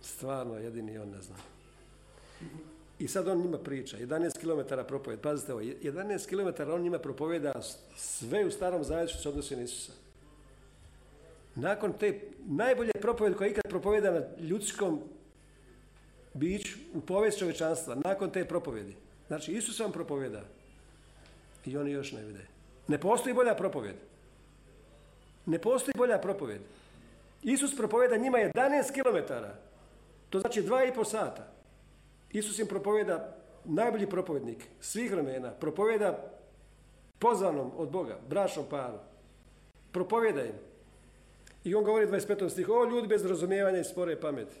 Stvarno, 0.01 0.57
jedini 0.57 0.97
on 0.97 1.09
ne 1.09 1.21
zna. 1.21 1.35
I 2.99 3.07
sad 3.07 3.27
on 3.27 3.37
njima 3.37 3.57
priča, 3.57 3.97
11 3.97 4.39
km 4.39 4.87
propovjed, 4.87 5.19
pazite 5.19 5.53
ovo, 5.53 5.61
11 5.61 6.27
km 6.27 6.71
on 6.71 6.81
njima 6.81 6.99
propovjeda 6.99 7.61
sve 7.95 8.45
u 8.45 8.51
starom 8.51 8.83
zavjetu 8.83 9.13
što 9.13 9.21
se 9.21 9.29
odnosi 9.29 9.55
na 9.55 9.61
Isusa. 9.61 9.91
Nakon 11.55 11.93
te 11.93 12.19
najbolje 12.45 12.91
propovjed 13.01 13.37
koja 13.37 13.45
je 13.45 13.51
ikad 13.51 13.69
propovjeda 13.69 14.11
na 14.11 14.21
ljudskom 14.39 15.01
biću 16.33 16.77
u 16.93 17.01
povijest 17.01 17.39
čovječanstva, 17.39 17.95
nakon 17.95 18.31
te 18.31 18.45
propovjedi. 18.45 18.95
Znači, 19.27 19.51
Isus 19.51 19.79
vam 19.79 19.91
propovjeda 19.91 20.43
i 21.65 21.77
oni 21.77 21.91
još 21.91 22.11
ne 22.11 22.23
vide. 22.23 22.45
Ne 22.87 22.97
postoji 22.97 23.35
bolja 23.35 23.55
propovjed. 23.55 23.95
Ne 25.45 25.59
postoji 25.59 25.93
bolja 25.97 26.17
propovjed. 26.17 26.61
Isus 27.43 27.77
propovjeda 27.77 28.17
njima 28.17 28.37
11 28.37 28.93
km. 28.93 29.33
To 30.29 30.39
znači 30.39 30.61
2,5 30.61 31.05
sata. 31.05 31.47
Isus 32.31 32.59
im 32.59 32.67
propovjeda 32.67 33.35
najbolji 33.65 34.09
propovjednik 34.09 34.67
svih 34.81 35.11
vremena. 35.11 35.51
Propovjeda 35.51 36.31
pozvanom 37.19 37.71
od 37.77 37.89
Boga, 37.89 38.19
bračnom 38.29 38.65
paru. 38.69 38.97
Propovjeda 39.91 40.45
im. 40.45 40.55
I 41.63 41.75
on 41.75 41.83
govori 41.83 42.05
u 42.05 42.09
25. 42.09 42.49
stihu, 42.49 42.71
o 42.71 42.85
ljudi 42.85 43.07
bez 43.07 43.25
razumijevanja 43.25 43.79
i 43.79 43.83
spore 43.83 44.19
pameti. 44.19 44.55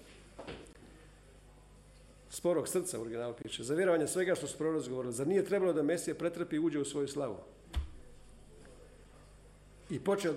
Sporog 2.29 2.67
srca 2.67 2.99
u 2.99 3.01
originalu 3.01 3.33
piše. 3.43 3.63
Za 3.63 3.75
vjerovanje 3.75 4.07
svega 4.07 4.35
što 4.35 4.47
su 4.47 4.57
proroci 4.57 4.89
govorili. 4.89 5.13
Zar 5.13 5.27
nije 5.27 5.45
trebalo 5.45 5.73
da 5.73 5.83
Mesija 5.83 6.15
pretrpi 6.15 6.55
i 6.55 6.59
uđe 6.59 6.79
u 6.79 6.85
svoju 6.85 7.07
slavu? 7.07 7.37
I 9.89 9.99
počeo, 9.99 10.33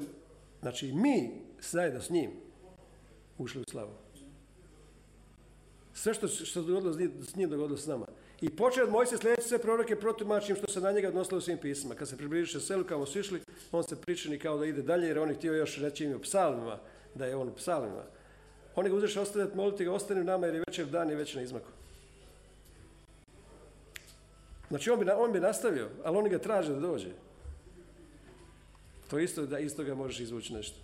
znači 0.66 0.92
mi 0.92 1.30
zajedno 1.60 2.00
s 2.00 2.10
njim 2.10 2.30
ušli 3.38 3.60
u 3.60 3.64
slavu. 3.70 3.90
Sve 5.94 6.14
što, 6.14 6.28
se 6.28 6.60
dogodilo 6.60 6.92
s 7.22 7.36
njim, 7.36 7.50
dogodilo 7.50 7.78
s 7.78 7.86
nama. 7.86 8.06
I 8.40 8.50
počeo 8.56 8.84
od 8.84 8.90
Mojse 8.90 9.16
sljedeći 9.16 9.48
sve 9.48 9.58
proroke 9.58 9.96
protumačim 9.96 10.56
što 10.56 10.72
se 10.72 10.80
na 10.80 10.92
njega 10.92 11.08
odnosilo 11.08 11.38
u 11.38 11.40
svim 11.40 11.58
pismima. 11.58 11.94
Kad 11.94 12.08
se 12.08 12.16
približiše 12.16 12.60
selu, 12.60 12.84
kao 12.84 13.06
su 13.06 13.18
išli, 13.18 13.40
on 13.72 13.84
se 13.84 14.00
pričini 14.00 14.38
kao 14.38 14.58
da 14.58 14.66
ide 14.66 14.82
dalje, 14.82 15.06
jer 15.06 15.18
on 15.18 15.28
je 15.28 15.34
htio 15.34 15.54
još 15.54 15.78
reći 15.78 16.04
im 16.04 16.16
u 16.16 16.18
psalmima, 16.18 16.78
da 17.14 17.26
je 17.26 17.36
on 17.36 17.48
u 17.48 17.54
psalmima. 17.54 18.02
Oni 18.74 18.90
ga 18.90 18.96
uzreše 18.96 19.20
ostavljati, 19.20 19.56
moliti 19.56 19.84
ga, 19.84 19.92
ostani 19.92 20.24
nama 20.24 20.46
jer 20.46 20.54
je 20.54 20.64
večer 20.66 20.86
dan 20.86 21.10
i 21.10 21.14
već 21.14 21.34
na 21.34 21.42
izmaku. 21.42 21.70
Znači 24.68 24.90
on 24.90 24.98
bi, 24.98 25.10
on 25.10 25.32
bi 25.32 25.40
nastavio, 25.40 25.88
ali 26.04 26.16
oni 26.16 26.30
ga 26.30 26.38
traže 26.38 26.74
da 26.74 26.80
dođe. 26.80 27.25
To 29.08 29.18
isto 29.18 29.46
da 29.46 29.58
iz 29.58 29.76
toga 29.76 29.94
možeš 29.94 30.20
izvući 30.20 30.54
nešto. 30.54 30.78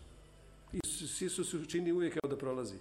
Isus, 0.72 1.20
Isus 1.20 1.54
učini 1.54 1.92
uvijek 1.92 2.18
kao 2.20 2.30
da 2.30 2.36
prolazi. 2.36 2.74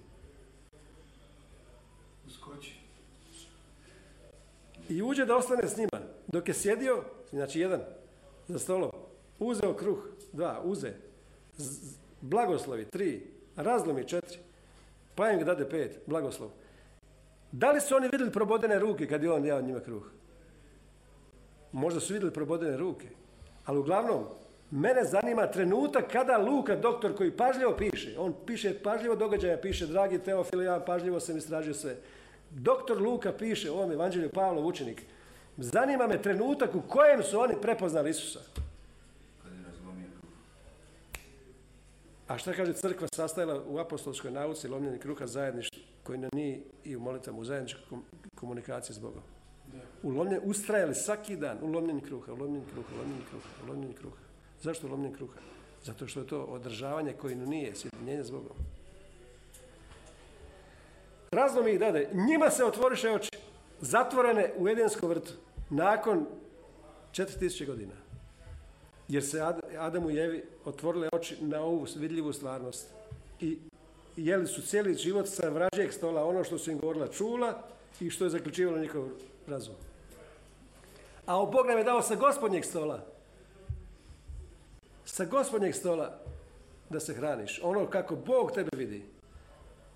Uskoči. 2.28 2.76
I 4.90 5.02
uđe 5.02 5.26
da 5.26 5.36
ostane 5.38 5.68
s 5.68 5.78
njima. 5.78 6.00
Dok 6.28 6.48
je 6.48 6.54
sjedio, 6.54 7.04
znači 7.32 7.60
jedan, 7.60 7.82
za 8.48 8.60
stolom, 8.60 8.92
uzeo 9.40 9.74
kruh, 9.74 10.00
dva, 10.34 10.62
uze, 10.64 10.94
z- 11.58 11.96
blagoslovi, 12.22 12.86
tri, 12.86 13.28
razlomi, 13.56 14.08
četiri, 14.08 14.38
pa 15.16 15.32
im 15.32 15.40
ga 15.40 15.46
dade 15.46 15.70
pet, 15.70 16.00
blagoslov. 16.06 16.50
Da 17.52 17.72
li 17.72 17.82
su 17.82 17.96
oni 17.96 18.08
vidjeli 18.12 18.32
probodene 18.32 18.80
ruke 18.80 19.08
kad 19.08 19.24
je 19.24 19.32
on 19.32 19.46
jeo 19.46 19.62
njima 19.62 19.80
kruh? 19.80 20.04
Možda 21.72 22.00
su 22.00 22.14
vidjeli 22.14 22.34
probodene 22.34 22.78
ruke. 22.78 23.08
Ali 23.66 23.80
uglavnom, 23.80 24.26
mene 24.72 25.04
zanima 25.04 25.48
trenutak 25.48 26.12
kada 26.12 26.38
Luka, 26.38 26.76
doktor 26.76 27.18
koji 27.18 27.32
pažljivo 27.32 27.76
piše, 27.78 28.16
on 28.20 28.34
piše 28.46 28.84
pažljivo 28.84 29.16
događaja, 29.16 29.58
piše, 29.58 29.88
dragi 29.88 30.20
Teofile, 30.20 30.66
ja 30.66 30.80
pažljivo 30.80 31.20
sam 31.20 31.38
istražio 31.38 31.74
sve. 31.74 31.96
Doktor 32.50 33.02
Luka 33.02 33.34
piše 33.34 33.72
u 33.72 33.74
ovom 33.74 33.92
evanđelju 33.92 34.30
Pavlov 34.30 34.68
učenik. 34.68 35.04
Zanima 35.58 36.08
me 36.08 36.22
trenutak 36.22 36.76
u 36.76 36.82
kojem 36.82 37.24
su 37.24 37.40
oni 37.40 37.56
prepoznali 37.62 38.10
Isusa. 38.10 38.40
A 42.28 42.38
šta 42.38 42.54
kaže 42.54 42.74
crkva 42.74 43.08
sastajala 43.16 43.64
u 43.68 43.78
apostolskoj 43.78 44.32
nauci 44.32 44.68
lomljenje 44.68 44.98
kruha 44.98 45.28
zajedništvu 45.28 45.82
koji 46.04 46.18
na 46.18 46.30
nije 46.34 46.62
i 46.84 46.96
u 46.96 47.00
molitvama 47.00 47.40
u 47.40 47.46
zajedničkoj 47.46 47.84
kom- 47.90 48.04
komunikaciji 48.36 48.96
s 48.96 49.00
Bogom. 49.00 49.22
U 50.04 50.12
ustrajali 50.44 50.96
svaki 50.96 51.36
dan 51.36 51.58
u 51.62 51.68
lomljenju 51.68 52.02
kruha, 52.02 52.34
u 52.34 52.36
lomljenju 52.36 52.66
kruha, 52.74 52.90
u 52.96 52.98
lomljenju 52.98 53.24
kruha, 53.30 53.50
u 53.62 53.94
kruha. 53.94 54.31
Zašto 54.62 54.88
u 54.88 54.90
lomljenju 54.90 55.16
kruha? 55.16 55.40
Zato 55.84 56.08
što 56.08 56.20
je 56.20 56.28
to 56.28 56.42
održavanje 56.42 57.14
koji 57.14 57.36
nije 57.36 57.76
sjedinjenje 57.76 58.24
s 58.24 58.32
Bogom. 58.32 58.58
Razlom 61.32 61.68
ih 61.68 61.80
dade. 61.80 62.10
Njima 62.14 62.50
se 62.50 62.66
otvoriše 62.66 63.10
oči. 63.10 63.30
Zatvorene 63.80 64.54
u 64.58 64.70
Edenskom 64.70 65.10
vrtu. 65.10 65.34
Nakon 65.70 66.26
4000 67.12 67.66
godina. 67.66 67.94
Jer 69.08 69.24
se 69.24 69.40
Ad- 69.40 69.78
Adamu 69.78 70.12
i 70.12 70.18
Evi 70.18 70.44
otvorile 70.66 71.10
oči 71.14 71.38
na 71.42 71.62
ovu 71.62 71.88
vidljivu 71.96 72.34
stvarnost. 72.34 72.88
I 73.40 73.58
jeli 74.16 74.48
su 74.48 74.62
cijeli 74.62 74.94
život 74.94 75.28
sa 75.28 75.50
vražijeg 75.50 75.94
stola 75.94 76.26
ono 76.26 76.44
što 76.44 76.58
su 76.58 76.72
im 76.72 76.80
govorila 76.80 77.08
čula 77.08 77.64
i 78.00 78.10
što 78.10 78.24
je 78.24 78.30
zaključivalo 78.30 78.78
njihov 78.78 79.08
razum. 79.48 79.76
A 81.26 81.46
Bog 81.46 81.68
nam 81.68 81.78
je 81.78 81.84
dao 81.84 82.02
sa 82.02 82.16
gospodnjeg 82.16 82.66
stola. 82.66 83.11
Sa 85.12 85.26
gospodnjeg 85.26 85.76
stola 85.76 86.20
da 86.90 87.00
se 87.00 87.14
hraniš. 87.14 87.60
Ono 87.64 87.90
kako 87.90 88.16
Bog 88.16 88.52
tebe 88.52 88.78
vidi. 88.78 89.04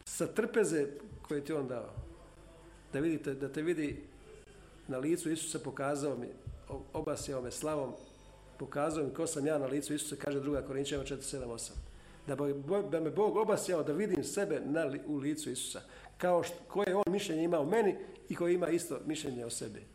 Sa 0.06 0.28
trpeze 0.28 0.88
koje 1.28 1.46
ti 1.46 1.54
on 1.54 1.68
dao. 1.68 1.90
Da, 2.94 3.00
vidite, 3.00 3.34
da 3.34 3.50
te 3.50 3.62
vidi 3.62 4.04
na 4.88 4.98
licu 4.98 5.32
Isusa 5.32 5.60
pokazao 5.60 6.18
mi, 6.18 6.28
obasjao 6.94 7.42
me 7.42 7.52
slavom 7.52 7.94
pokazao 8.58 9.04
mi 9.04 9.14
ko 9.14 9.28
sam 9.28 9.48
ja 9.48 9.58
na 9.58 9.66
licu 9.66 9.94
Isusa, 9.94 10.16
kaže 10.16 10.40
druga 10.40 10.62
Korinčeva 10.62 11.04
4.7.8. 11.04 11.72
Da, 12.28 12.36
da 12.90 13.00
me 13.00 13.10
Bog 13.10 13.36
obasjao 13.36 13.84
da 13.84 13.94
vidim 13.94 14.24
sebe 14.24 14.62
na, 14.66 14.92
u 15.08 15.16
licu 15.16 15.52
Isusa. 15.52 15.82
Kao 16.18 16.44
što, 16.44 16.56
koje 16.68 16.96
on 16.96 17.04
mišljenje 17.08 17.44
ima 17.44 17.60
o 17.60 17.66
meni 17.66 17.96
i 18.30 18.36
koji 18.36 18.56
ima 18.56 18.70
isto 18.70 19.00
mišljenje 19.06 19.46
o 19.46 19.50
sebi. 19.50 19.95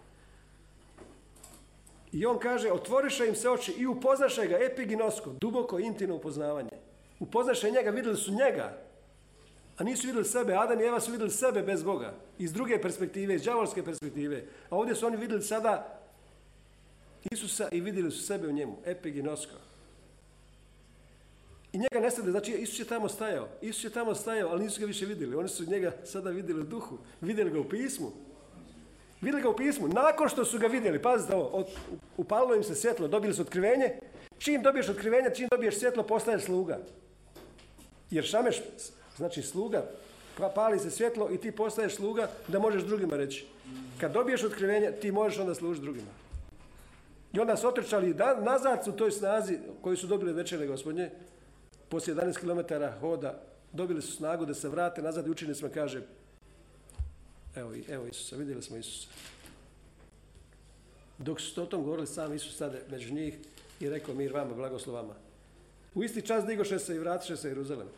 I 2.12 2.26
on 2.26 2.38
kaže, 2.38 2.72
otvoriše 2.72 3.26
im 3.26 3.34
se 3.34 3.50
oči 3.50 3.72
i 3.72 3.86
upoznaše 3.86 4.46
ga 4.46 4.58
epiginosko, 4.58 5.30
duboko 5.40 5.78
intimno 5.78 6.16
upoznavanje. 6.16 6.70
Upoznaše 7.20 7.70
njega, 7.70 7.90
vidjeli 7.90 8.16
su 8.16 8.32
njega, 8.32 8.78
a 9.80 9.84
nisu 9.84 10.06
vidjeli 10.06 10.26
sebe. 10.26 10.54
Adam 10.54 10.80
i 10.80 10.84
Eva 10.84 11.00
su 11.00 11.10
vidjeli 11.10 11.30
sebe 11.30 11.62
bez 11.62 11.82
Boga. 11.82 12.14
Iz 12.38 12.52
druge 12.52 12.82
perspektive, 12.82 13.34
iz 13.34 13.42
đavolske 13.42 13.84
perspektive. 13.84 14.44
A 14.70 14.76
ovdje 14.76 14.94
su 14.94 15.06
oni 15.06 15.16
vidjeli 15.16 15.42
sada 15.42 16.00
Isusa 17.30 17.68
i 17.72 17.80
vidjeli 17.80 18.10
su 18.10 18.22
sebe 18.22 18.48
u 18.48 18.52
njemu. 18.52 18.76
Epiginosko. 18.84 19.54
I 21.72 21.78
njega 21.78 22.00
nestade, 22.00 22.30
znači 22.30 22.52
Isus 22.52 22.78
je 22.78 22.84
tamo 22.84 23.08
stajao. 23.08 23.48
Isus 23.62 23.84
je 23.84 23.90
tamo 23.90 24.14
stajao, 24.14 24.50
ali 24.50 24.64
nisu 24.64 24.80
ga 24.80 24.86
više 24.86 25.06
vidjeli. 25.06 25.36
Oni 25.36 25.48
su 25.48 25.70
njega 25.70 25.92
sada 26.04 26.30
vidjeli 26.30 26.60
u 26.60 26.64
duhu. 26.64 26.98
Vidjeli 27.20 27.50
ga 27.50 27.60
u 27.60 27.68
pismu. 27.68 28.12
Vidjeli 29.20 29.42
ga 29.42 29.48
u 29.48 29.56
pismu. 29.56 29.88
Nakon 29.88 30.28
što 30.28 30.44
su 30.44 30.58
ga 30.58 30.66
vidjeli, 30.66 31.02
pazite 31.02 31.34
ovo, 31.34 31.64
upalilo 32.16 32.54
im 32.54 32.62
se 32.62 32.74
svjetlo, 32.74 33.08
dobili 33.08 33.34
su 33.34 33.42
otkrivenje. 33.42 33.98
Čim 34.38 34.62
dobiješ 34.62 34.88
otkrivenje, 34.88 35.34
čim 35.34 35.48
dobiješ 35.50 35.78
svjetlo, 35.78 36.02
postaješ 36.02 36.42
sluga. 36.42 36.78
Jer 38.10 38.24
šameš, 38.24 38.62
znači 39.16 39.42
sluga, 39.42 39.84
pa 40.38 40.48
pali 40.48 40.78
se 40.78 40.90
svjetlo 40.90 41.30
i 41.30 41.38
ti 41.38 41.52
postaješ 41.52 41.94
sluga 41.94 42.28
da 42.48 42.58
možeš 42.58 42.82
drugima 42.82 43.16
reći. 43.16 43.46
Kad 44.00 44.12
dobiješ 44.12 44.44
otkrivenje, 44.44 44.92
ti 44.92 45.12
možeš 45.12 45.38
onda 45.38 45.54
služiti 45.54 45.84
drugima. 45.84 46.10
I 47.32 47.40
onda 47.40 47.56
su 47.56 47.68
otrčali 47.68 48.14
da, 48.14 48.40
nazad 48.40 48.88
u 48.88 48.92
toj 48.92 49.10
snazi 49.10 49.58
koju 49.82 49.96
su 49.96 50.06
dobili 50.06 50.32
večere 50.32 50.66
gospodnje, 50.66 51.10
poslije 51.88 52.16
11 52.16 52.38
km 52.38 52.84
hoda, 53.00 53.42
dobili 53.72 54.02
su 54.02 54.12
snagu 54.12 54.46
da 54.46 54.54
se 54.54 54.68
vrate 54.68 55.02
nazad 55.02 55.26
i 55.26 55.30
učenicima 55.30 55.70
kaže 55.74 56.02
evo, 57.54 57.74
evo 57.88 58.06
Isusa, 58.06 58.36
vidjeli 58.36 58.62
smo 58.62 58.76
Isusa. 58.76 59.08
Dok 61.18 61.40
su 61.40 61.62
o 61.62 61.66
tom 61.66 61.82
govorili, 61.82 62.06
sam 62.06 62.34
Isus 62.34 62.54
stade 62.54 62.82
među 62.90 63.14
njih 63.14 63.34
i 63.80 63.88
rekao 63.88 64.14
mir 64.14 64.32
vama, 64.32 64.54
blagoslov 64.54 64.96
vama. 64.96 65.14
U 65.94 66.04
isti 66.04 66.22
čas 66.22 66.46
digoše 66.46 66.78
se 66.78 66.96
i 66.96 66.98
vratiše 66.98 67.36
se 67.36 67.48
Jeruzalem. 67.48 67.88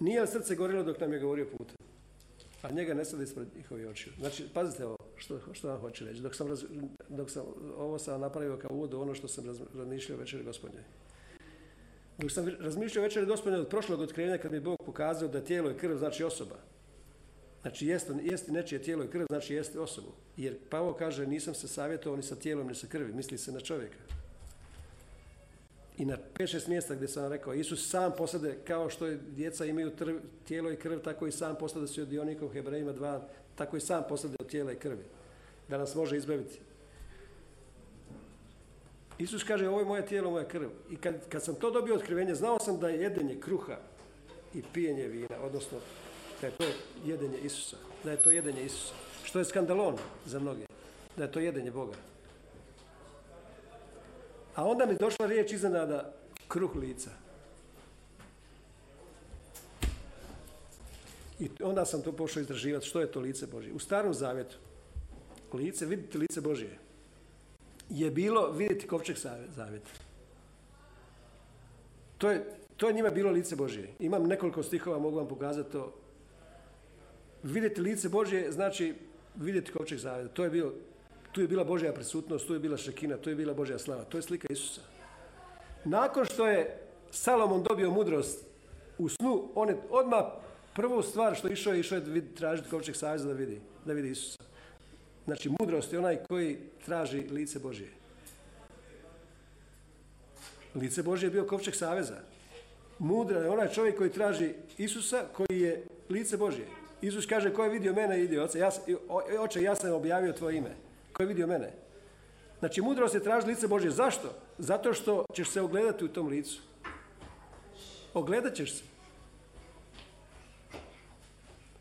Nije 0.00 0.20
li 0.20 0.28
srce 0.28 0.54
gorilo 0.54 0.82
dok 0.82 1.00
nam 1.00 1.12
je 1.12 1.18
govorio 1.18 1.46
putem? 1.58 1.76
A 2.62 2.70
njega 2.70 2.94
ne 2.94 3.04
sada 3.04 3.22
ispred 3.22 3.48
njihovih 3.56 3.88
očiju. 3.88 4.12
Znači, 4.18 4.48
pazite 4.54 4.86
ovo, 4.86 4.96
što, 5.16 5.40
što 5.52 5.68
vam 5.68 5.80
hoću 5.80 6.04
reći. 6.04 6.20
Dok 6.20 6.34
sam, 6.34 6.48
raz- 6.48 6.88
dok 7.08 7.30
sam 7.30 7.44
ovo 7.76 7.98
sam 7.98 8.20
napravio 8.20 8.56
kao 8.56 8.76
uvod 8.76 8.94
ono 8.94 9.14
što 9.14 9.28
sam 9.28 9.44
raz- 9.44 9.66
razmišljao 9.74 10.18
večeri 10.18 10.44
gospodnje. 10.44 10.80
Dok 12.18 12.30
sam 12.32 12.48
razmišljao 12.48 13.02
večeri 13.02 13.26
gospodnje 13.26 13.58
od 13.58 13.68
prošlog 13.68 14.00
otkrivenja 14.00 14.38
kad 14.38 14.50
mi 14.50 14.56
je 14.56 14.60
Bog 14.60 14.78
pokazao 14.86 15.28
da 15.28 15.44
tijelo 15.44 15.70
i 15.70 15.78
krv 15.78 15.96
znači 15.96 16.24
osoba. 16.24 16.56
Znači, 17.62 17.86
jeste, 17.86 18.12
jesti 18.22 18.52
nečije 18.52 18.82
tijelo 18.82 19.04
i 19.04 19.08
krv, 19.08 19.24
znači 19.28 19.54
jeste 19.54 19.80
osobu. 19.80 20.08
Jer 20.36 20.56
Pavo 20.70 20.92
kaže, 20.92 21.26
nisam 21.26 21.54
se 21.54 21.68
savjetovao 21.68 22.16
ni 22.16 22.22
sa 22.22 22.36
tijelom, 22.36 22.66
ni 22.66 22.74
sa 22.74 22.86
krvi. 22.86 23.12
Misli 23.12 23.38
se 23.38 23.52
na 23.52 23.60
čovjeka. 23.60 23.98
I 25.98 26.04
na 26.04 26.16
5-6 26.34 26.68
mjesta 26.68 26.94
gdje 26.94 27.08
sam 27.08 27.32
rekao, 27.32 27.54
Isus 27.54 27.90
sam 27.90 28.12
posade, 28.16 28.58
kao 28.66 28.90
što 28.90 29.06
je 29.06 29.18
djeca 29.28 29.64
imaju 29.64 29.90
trv- 29.90 30.20
tijelo 30.48 30.72
i 30.72 30.76
krv, 30.76 30.98
tako 30.98 31.26
i 31.26 31.32
sam 31.32 31.56
posade 31.56 31.86
su 31.86 32.02
od 32.02 32.08
Dionikov 32.08 32.48
Hebrejima 32.48 32.92
2, 32.92 33.20
tako 33.54 33.76
i 33.76 33.80
sam 33.80 34.04
posade 34.08 34.36
od 34.40 34.46
tijela 34.46 34.72
i 34.72 34.76
krvi. 34.76 35.04
Da 35.68 35.78
nas 35.78 35.94
može 35.94 36.16
izbaviti. 36.16 36.58
Isus 39.18 39.44
kaže, 39.44 39.68
ovo 39.68 39.78
je 39.78 39.84
moje 39.84 40.06
tijelo, 40.06 40.30
moja 40.30 40.48
krv. 40.48 40.68
I 40.90 40.96
kad, 40.96 41.14
kad 41.28 41.44
sam 41.44 41.54
to 41.54 41.70
dobio 41.70 41.94
otkrivenje, 41.94 42.34
znao 42.34 42.58
sam 42.58 42.80
da 42.80 42.88
je 42.88 43.00
jedenje 43.00 43.40
kruha 43.40 43.76
i 44.54 44.62
pijenje 44.72 45.08
vina, 45.08 45.40
odnosno 45.42 45.78
da 46.40 46.46
je 46.46 46.52
to 46.52 46.64
jedenje 47.04 47.38
Isusa. 47.38 47.76
Da 48.04 48.10
je 48.10 48.16
to 48.16 48.30
jedenje 48.30 48.64
Isusa. 48.64 48.94
Što 49.24 49.38
je 49.38 49.44
skandalon 49.44 49.96
za 50.26 50.38
mnoge. 50.38 50.66
Da 51.16 51.24
je 51.24 51.32
to 51.32 51.40
jedenje 51.40 51.70
Boga. 51.70 51.96
A 54.54 54.64
onda 54.64 54.86
mi 54.86 54.96
došla 54.96 55.26
riječ 55.26 55.52
iznenada 55.52 56.12
kruh 56.48 56.76
lica. 56.76 57.10
I 61.40 61.50
onda 61.62 61.84
sam 61.84 62.02
to 62.02 62.12
pošao 62.12 62.40
istraživati 62.40 62.86
što 62.86 63.00
je 63.00 63.12
to 63.12 63.20
lice 63.20 63.46
Božje. 63.46 63.72
U 63.72 63.78
starom 63.78 64.14
zavjetu, 64.14 64.56
lice, 65.52 65.86
vidite 65.86 66.18
lice 66.18 66.40
Božje, 66.40 66.78
je 67.90 68.10
bilo 68.10 68.50
vidjeti 68.50 68.86
kovčeg 68.86 69.16
zavjeta. 69.56 69.90
To 72.18 72.30
je, 72.30 72.44
to 72.76 72.88
je 72.88 72.94
njima 72.94 73.10
bilo 73.10 73.30
lice 73.30 73.56
Božje. 73.56 73.88
Imam 73.98 74.26
nekoliko 74.26 74.62
stihova, 74.62 74.98
mogu 74.98 75.16
vam 75.16 75.28
pokazati 75.28 75.72
to. 75.72 75.94
Vidjeti 77.42 77.80
lice 77.80 78.08
Božje 78.08 78.52
znači 78.52 78.94
vidjeti 79.36 79.72
kovčeg 79.72 79.98
zavjeta. 79.98 80.34
To 80.34 80.44
je 80.44 80.50
bio, 80.50 80.72
tu 81.32 81.40
je 81.40 81.48
bila 81.48 81.64
Božja 81.64 81.92
prisutnost, 81.92 82.46
tu 82.46 82.54
je 82.54 82.60
bila 82.60 82.76
šekina, 82.76 83.16
tu 83.16 83.30
je 83.30 83.36
bila 83.36 83.54
Božja 83.54 83.78
slava. 83.78 84.04
To 84.04 84.18
je 84.18 84.22
slika 84.22 84.46
Isusa. 84.50 84.80
Nakon 85.84 86.24
što 86.24 86.46
je 86.46 86.78
Salomon 87.10 87.62
dobio 87.62 87.90
mudrost 87.90 88.44
u 88.98 89.08
snu, 89.08 89.48
on 89.54 89.68
je 89.68 89.76
odmah 89.90 90.24
prvu 90.74 91.02
stvar 91.02 91.36
što 91.36 91.48
je 91.48 91.52
išao 91.52 91.72
je 91.72 91.80
išao 91.80 91.98
je 91.98 92.34
tražiti 92.34 92.70
kovčeg 92.70 92.96
saveza 92.96 93.28
da 93.28 93.34
vidi, 93.34 93.60
da 93.84 93.92
vidi 93.92 94.10
Isusa. 94.10 94.42
Znači 95.24 95.50
mudrost 95.60 95.92
je 95.92 95.98
onaj 95.98 96.18
koji 96.28 96.58
traži 96.84 97.20
lice 97.30 97.58
Božje. 97.58 97.88
Lice 100.74 101.02
Božje 101.02 101.26
je 101.26 101.30
bio 101.30 101.46
kovčeg 101.46 101.74
saveza. 101.74 102.16
Mudra 102.98 103.40
je 103.40 103.50
onaj 103.50 103.68
čovjek 103.68 103.98
koji 103.98 104.12
traži 104.12 104.54
Isusa, 104.78 105.24
koji 105.32 105.60
je 105.60 105.84
lice 106.08 106.36
Božje. 106.36 106.66
Isus 107.00 107.26
kaže, 107.26 107.54
ko 107.54 107.64
je 107.64 107.70
vidio 107.70 107.92
mene, 107.92 108.20
ide 108.24 108.42
oce. 108.42 108.58
Ja, 108.58 108.70
oče, 109.40 109.62
ja 109.62 109.74
sam 109.74 109.92
objavio 109.92 110.32
tvoje 110.32 110.56
ime. 110.56 110.76
Ko 111.12 111.22
je 111.22 111.26
vidio 111.26 111.46
mene? 111.46 111.72
Znači, 112.58 112.82
mudrost 112.82 113.14
je 113.14 113.22
traži 113.22 113.46
lice 113.46 113.68
Božje. 113.68 113.90
Zašto? 113.90 114.34
Zato 114.58 114.94
što 114.94 115.24
ćeš 115.34 115.50
se 115.50 115.60
ogledati 115.60 116.04
u 116.04 116.08
tom 116.08 116.26
licu. 116.26 116.60
Ogledat 118.14 118.54
ćeš 118.54 118.74
se. 118.74 118.82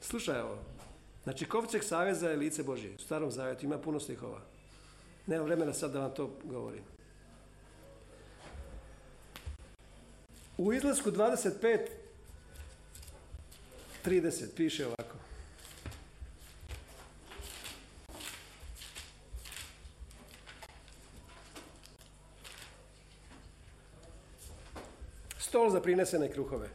Slušaj 0.01 0.41
ovo. 0.41 0.57
Znači, 1.23 1.45
kovčeg 1.45 1.83
saveza 1.83 2.29
je 2.29 2.37
lice 2.37 2.63
Božje. 2.63 2.95
U 2.95 2.99
starom 2.99 3.31
zavjetu 3.31 3.65
ima 3.65 3.77
puno 3.77 3.99
stihova. 3.99 4.41
Nemam 5.25 5.45
vremena 5.45 5.73
sad 5.73 5.91
da 5.91 5.99
vam 5.99 6.13
to 6.13 6.29
govorim. 6.43 6.83
U 10.57 10.73
izlasku 10.73 11.11
25 11.11 11.79
30 14.07 14.55
piše 14.55 14.85
ovako. 14.85 15.17
Stol 25.39 25.69
za 25.69 25.81
prinesene 25.81 26.31
kruhove. 26.31 26.69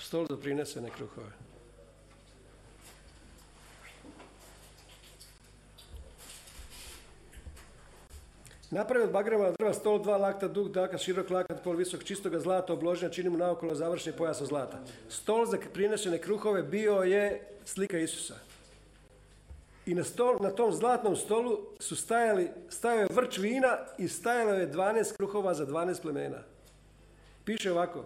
Stol 0.00 0.26
za 0.26 0.36
prinesene 0.36 0.90
kruhove. 0.90 1.32
Napravi 8.70 9.04
od 9.04 9.10
bagrema 9.10 9.50
drva 9.58 9.72
stol, 9.72 10.02
dva 10.02 10.16
lakta, 10.16 10.48
dug, 10.48 10.68
daka, 10.68 10.98
širok 10.98 11.30
lakat, 11.30 11.62
pol 11.64 11.76
visok, 11.76 12.04
čistoga 12.04 12.40
zlata, 12.40 12.72
obložena, 12.72 13.12
čini 13.12 13.30
mu 13.30 13.38
naokolo 13.38 13.74
završni 13.74 14.12
pojas 14.12 14.40
od 14.40 14.48
zlata. 14.48 14.80
Stol 15.08 15.46
za 15.46 15.58
prinešene 15.72 16.18
kruhove 16.18 16.62
bio 16.62 17.02
je 17.02 17.40
slika 17.64 17.98
Isusa. 17.98 18.34
I 19.86 19.94
na, 19.94 20.04
stol, 20.04 20.36
na 20.40 20.50
tom 20.50 20.72
zlatnom 20.72 21.16
stolu 21.16 21.58
su 21.80 21.96
stajali, 21.96 22.50
stajao 22.68 23.00
je 23.00 23.08
vrč 23.10 23.38
vina 23.38 23.78
i 23.98 24.08
stajalo 24.08 24.52
je 24.52 24.72
12 24.72 25.16
kruhova 25.16 25.54
za 25.54 25.66
12 25.66 26.02
plemena. 26.02 26.42
Piše 27.44 27.72
ovako. 27.72 28.04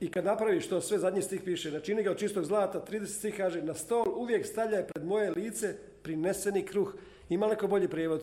I 0.00 0.10
kad 0.10 0.24
napraviš 0.24 0.68
to, 0.68 0.80
sve 0.80 0.98
zadnji 0.98 1.22
stih 1.22 1.40
piše, 1.44 1.70
načini 1.70 2.02
ga 2.02 2.10
od 2.10 2.18
čistog 2.18 2.44
zlata, 2.44 2.84
30 2.90 3.06
stih 3.06 3.36
kaže, 3.36 3.62
na 3.62 3.74
stol 3.74 4.04
uvijek 4.16 4.46
stavljaj 4.46 4.86
pred 4.86 5.04
moje 5.04 5.30
lice 5.30 5.76
prineseni 6.02 6.66
kruh. 6.66 6.94
Ima 7.28 7.46
neko 7.46 7.66
bolji 7.66 7.88
prijevod? 7.88 8.20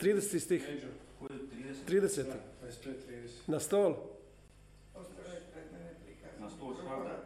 30 0.00 0.38
stih, 0.38 0.68
Među, 0.68 0.86
Koji 1.18 1.36
je 1.36 1.72
30? 1.88 2.00
30. 2.02 2.22
da, 2.22 2.66
25, 2.66 2.94
30. 3.10 3.28
Na 3.46 3.60
stol. 3.60 3.94
Na 6.40 6.50
stol 6.50 6.74
svakda, 6.74 7.18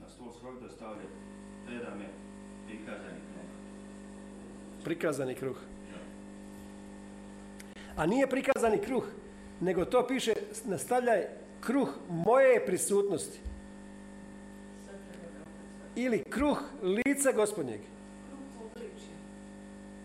na 0.00 0.08
stol 0.08 0.32
svakda 0.40 0.68
stavlja 0.68 1.02
predame 1.66 2.04
prikazani 2.66 3.20
kruh. 3.20 4.84
Prikazani 4.84 5.34
kruh. 5.34 5.56
A 7.96 8.06
nije 8.06 8.26
prikazani 8.30 8.78
kruh, 8.78 9.04
nego 9.60 9.84
to 9.84 10.06
piše, 10.06 10.32
nastavljaj 10.64 11.26
kruh 11.60 11.88
moje 12.08 12.66
prisutnosti. 12.66 13.38
Ili 15.96 16.24
kruh 16.24 16.58
lica 16.82 17.32
gospodnjeg. 17.32 17.80
Kruh 17.80 18.66
obličje. 18.66 19.14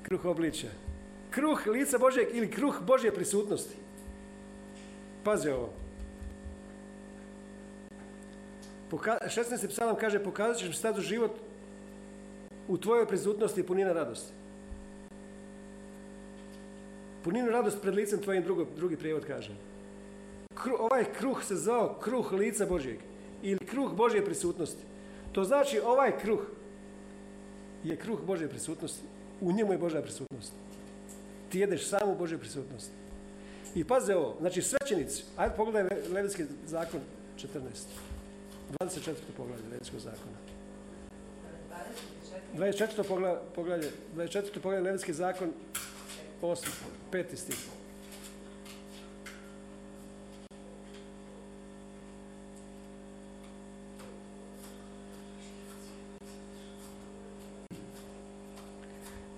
Kruh 0.04 0.26
obličja. 0.26 0.89
Kruh 1.32 1.68
lica 1.68 1.98
Božjeg 1.98 2.28
ili 2.34 2.52
kruh 2.52 2.82
Božje 2.82 3.14
prisutnosti. 3.14 3.76
Pazi 5.24 5.50
ovo. 5.50 5.70
Poka 8.90 9.18
16. 9.26 9.68
psalam 9.68 9.96
kaže 9.96 10.24
pokazat 10.24 10.58
ćeš 10.58 10.68
mi 10.68 10.74
stadu 10.74 11.02
život 11.02 11.32
u 12.68 12.78
tvojoj 12.78 13.08
prisutnosti 13.08 13.62
i 13.62 13.64
punina 13.64 13.94
radosti. 13.94 14.34
Puninu 17.24 17.50
radost 17.50 17.82
pred 17.82 17.96
licem 17.96 18.22
tvojim 18.22 18.44
drugo, 18.44 18.66
drugi 18.76 18.98
prijevod 18.98 19.26
kaže. 19.26 19.56
Ovaj 20.80 21.06
kruh 21.14 21.44
se 21.44 21.56
zvao 21.56 22.00
kruh 22.02 22.32
lica 22.32 22.66
Božjeg 22.66 23.00
ili 23.42 23.66
kruh 23.66 23.94
Božje 23.94 24.26
prisutnosti. 24.26 24.84
To 25.32 25.44
znači 25.44 25.80
ovaj 25.80 26.20
kruh 26.20 26.40
je 27.84 27.96
kruh 27.96 28.22
Božje 28.22 28.48
prisutnosti. 28.48 29.04
U 29.42 29.52
njemu 29.52 29.72
je 29.72 29.78
Božja 29.78 30.02
prisutnost. 30.02 30.54
Ti 31.50 31.60
jedeš 31.60 31.88
samo 31.88 32.16
Božje 32.16 32.38
prisutnost. 32.38 32.92
I 33.76 33.84
paze 33.84 34.16
ovo, 34.16 34.36
znači 34.40 34.62
svećenici, 34.62 35.24
ajde 35.38 35.56
pogledaj 35.56 35.84
Le- 35.84 36.10
Levitski 36.10 36.44
zakon 36.68 37.00
14. 37.38 37.50
24. 38.80 39.14
poglavlje 39.38 39.64
Levitskog 39.72 40.00
zakona. 40.00 40.38
24. 42.56 43.04
poglavlje, 43.04 43.40
poglavlje 43.56 43.92
24. 44.16 44.54
poglavlje 44.54 44.86
Levitski 44.86 45.14
zakon 45.14 45.52
8. 46.42 46.68
5. 47.12 47.36
stih. 47.36 47.56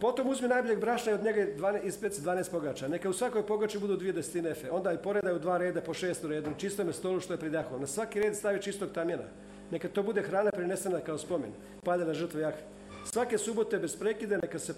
Potom 0.02 0.30
uzmi 0.30 0.48
najboljeg 0.48 0.80
brašna 0.80 1.12
i 1.12 1.16
od 1.16 1.24
njega 1.24 1.46
12, 1.58 1.84
ispeci 1.84 2.22
12 2.22 2.52
pogača. 2.52 2.88
Neka 2.88 3.10
u 3.10 3.14
svakoj 3.14 3.46
pogači 3.48 3.80
budu 3.80 3.98
dvije 3.98 4.14
desetine 4.14 4.50
efe. 4.50 4.72
Onda 4.72 4.94
i 4.94 4.98
poredaj 4.98 5.36
u 5.36 5.40
dva 5.40 5.58
reda 5.58 5.82
po 5.82 5.94
šest 5.94 6.24
u 6.24 6.28
redu, 6.28 6.50
čistome 6.58 6.94
stolu 6.94 7.20
što 7.20 7.34
je 7.34 7.40
pridahlo. 7.40 7.80
Na 7.80 7.88
svaki 7.88 8.20
red 8.20 8.36
stavi 8.36 8.62
čistog 8.62 8.90
tamjena. 8.94 9.24
Neka 9.72 9.90
to 9.90 10.04
bude 10.04 10.22
hrana 10.22 10.52
prinesena 10.52 11.00
kao 11.00 11.18
spomen, 11.18 11.52
paljena 11.84 12.14
žrtva 12.14 12.40
Jahve. 12.40 12.62
Svake 13.06 13.38
subote 13.38 13.80
bez 13.80 13.96
prekida 13.96 14.38
neka 14.38 14.60
se 14.60 14.74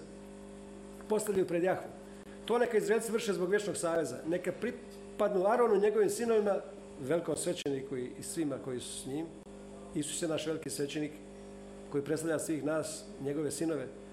postavljaju 1.08 1.46
pred 1.46 1.62
Jahvu. 1.62 1.88
To 2.44 2.58
neka 2.58 2.76
izredci 2.76 3.12
vrše 3.12 3.32
zbog 3.32 3.50
vječnog 3.50 3.76
saveza. 3.76 4.16
Neka 4.26 4.52
pripadnu 4.52 5.46
Aronu 5.46 5.80
njegovim 5.80 6.10
sinovima, 6.10 6.60
velikom 7.00 7.36
svećeniku 7.36 7.96
i 7.96 8.22
svima 8.22 8.56
koji 8.64 8.80
su 8.80 9.02
s 9.02 9.06
njim. 9.06 9.26
Isus 9.94 10.22
je 10.22 10.28
naš 10.28 10.46
veliki 10.46 10.70
svećenik 10.70 11.12
koji 11.92 12.04
predstavlja 12.04 12.38
svih 12.38 12.64
nas, 12.64 13.04
njegove 13.22 13.50
sinove. 13.50 14.03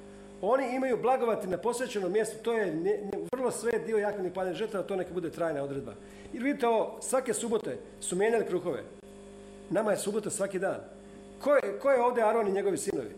Oni 0.42 0.76
imaju 0.76 0.98
blagovati 0.98 1.48
na 1.48 1.58
posvećenom 1.58 2.12
mjestu, 2.12 2.38
to 2.44 2.54
je 2.54 2.66
nje- 2.66 3.00
nje- 3.04 3.28
vrlo 3.34 3.52
sve 3.52 3.72
dio 3.80 3.98
jaknih 3.98 4.32
paljenih 4.34 4.58
žrtava, 4.58 4.84
to 4.84 4.96
neka 4.96 5.14
bude 5.14 5.30
trajna 5.30 5.64
odredba. 5.64 5.94
I 6.34 6.40
vidite 6.40 6.68
ovo, 6.68 6.98
svake 7.02 7.34
subote 7.34 7.78
su 8.00 8.16
mijenjali 8.16 8.46
kruhove. 8.46 8.84
Nama 9.70 9.92
je 9.92 9.98
subota 9.98 10.30
svaki 10.30 10.60
dan. 10.60 10.78
Ko 11.42 11.56
je, 11.56 11.80
ko 11.80 11.92
je 11.92 12.02
ovdje 12.04 12.24
Aron 12.24 12.48
i 12.48 12.52
njegovi 12.52 12.78
sinovi? 12.78 13.10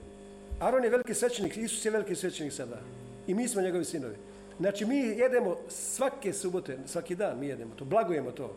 Aron 0.59 0.83
je 0.83 0.89
veliki 0.89 1.13
svećenik, 1.13 1.57
Isus 1.57 1.85
je 1.85 1.91
veliki 1.91 2.15
svećenik 2.15 2.53
sada. 2.53 2.79
I 3.27 3.33
mi 3.33 3.47
smo 3.47 3.61
njegovi 3.61 3.85
sinovi. 3.85 4.15
Znači 4.59 4.85
mi 4.85 4.97
jedemo 4.97 5.57
svake 5.67 6.33
subote, 6.33 6.77
svaki 6.85 7.15
dan 7.15 7.39
mi 7.39 7.47
jedemo 7.47 7.71
to, 7.75 7.85
blagujemo 7.85 8.31
to. 8.31 8.55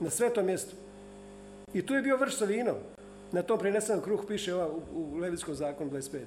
Na 0.00 0.10
svetom 0.10 0.46
mjestu. 0.46 0.76
I 1.74 1.86
tu 1.86 1.94
je 1.94 2.02
bio 2.02 2.16
vrš 2.16 2.36
sa 2.36 2.44
vinom. 2.44 2.76
Na 3.32 3.42
tom 3.42 3.58
prinesenom 3.58 4.02
kruh 4.02 4.20
piše 4.28 4.54
ova 4.54 4.68
u, 4.68 4.80
u 4.94 5.16
Levitskom 5.16 5.54
zakonu 5.54 5.90
25. 5.90 6.18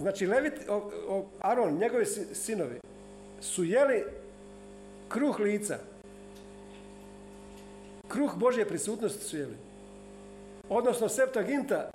Znači, 0.00 0.26
Levit, 0.26 0.52
o, 0.68 0.76
o, 1.08 1.24
Aron, 1.40 1.78
njegovi 1.78 2.06
si- 2.06 2.34
sinovi, 2.34 2.80
su 3.40 3.64
jeli 3.64 4.04
kruh 5.08 5.40
lica. 5.40 5.78
Kruh 8.08 8.36
Božje 8.36 8.68
prisutnosti 8.68 9.24
su 9.24 9.36
jeli. 9.38 9.56
Odnosno 10.68 11.08
Septaginta, 11.08 11.90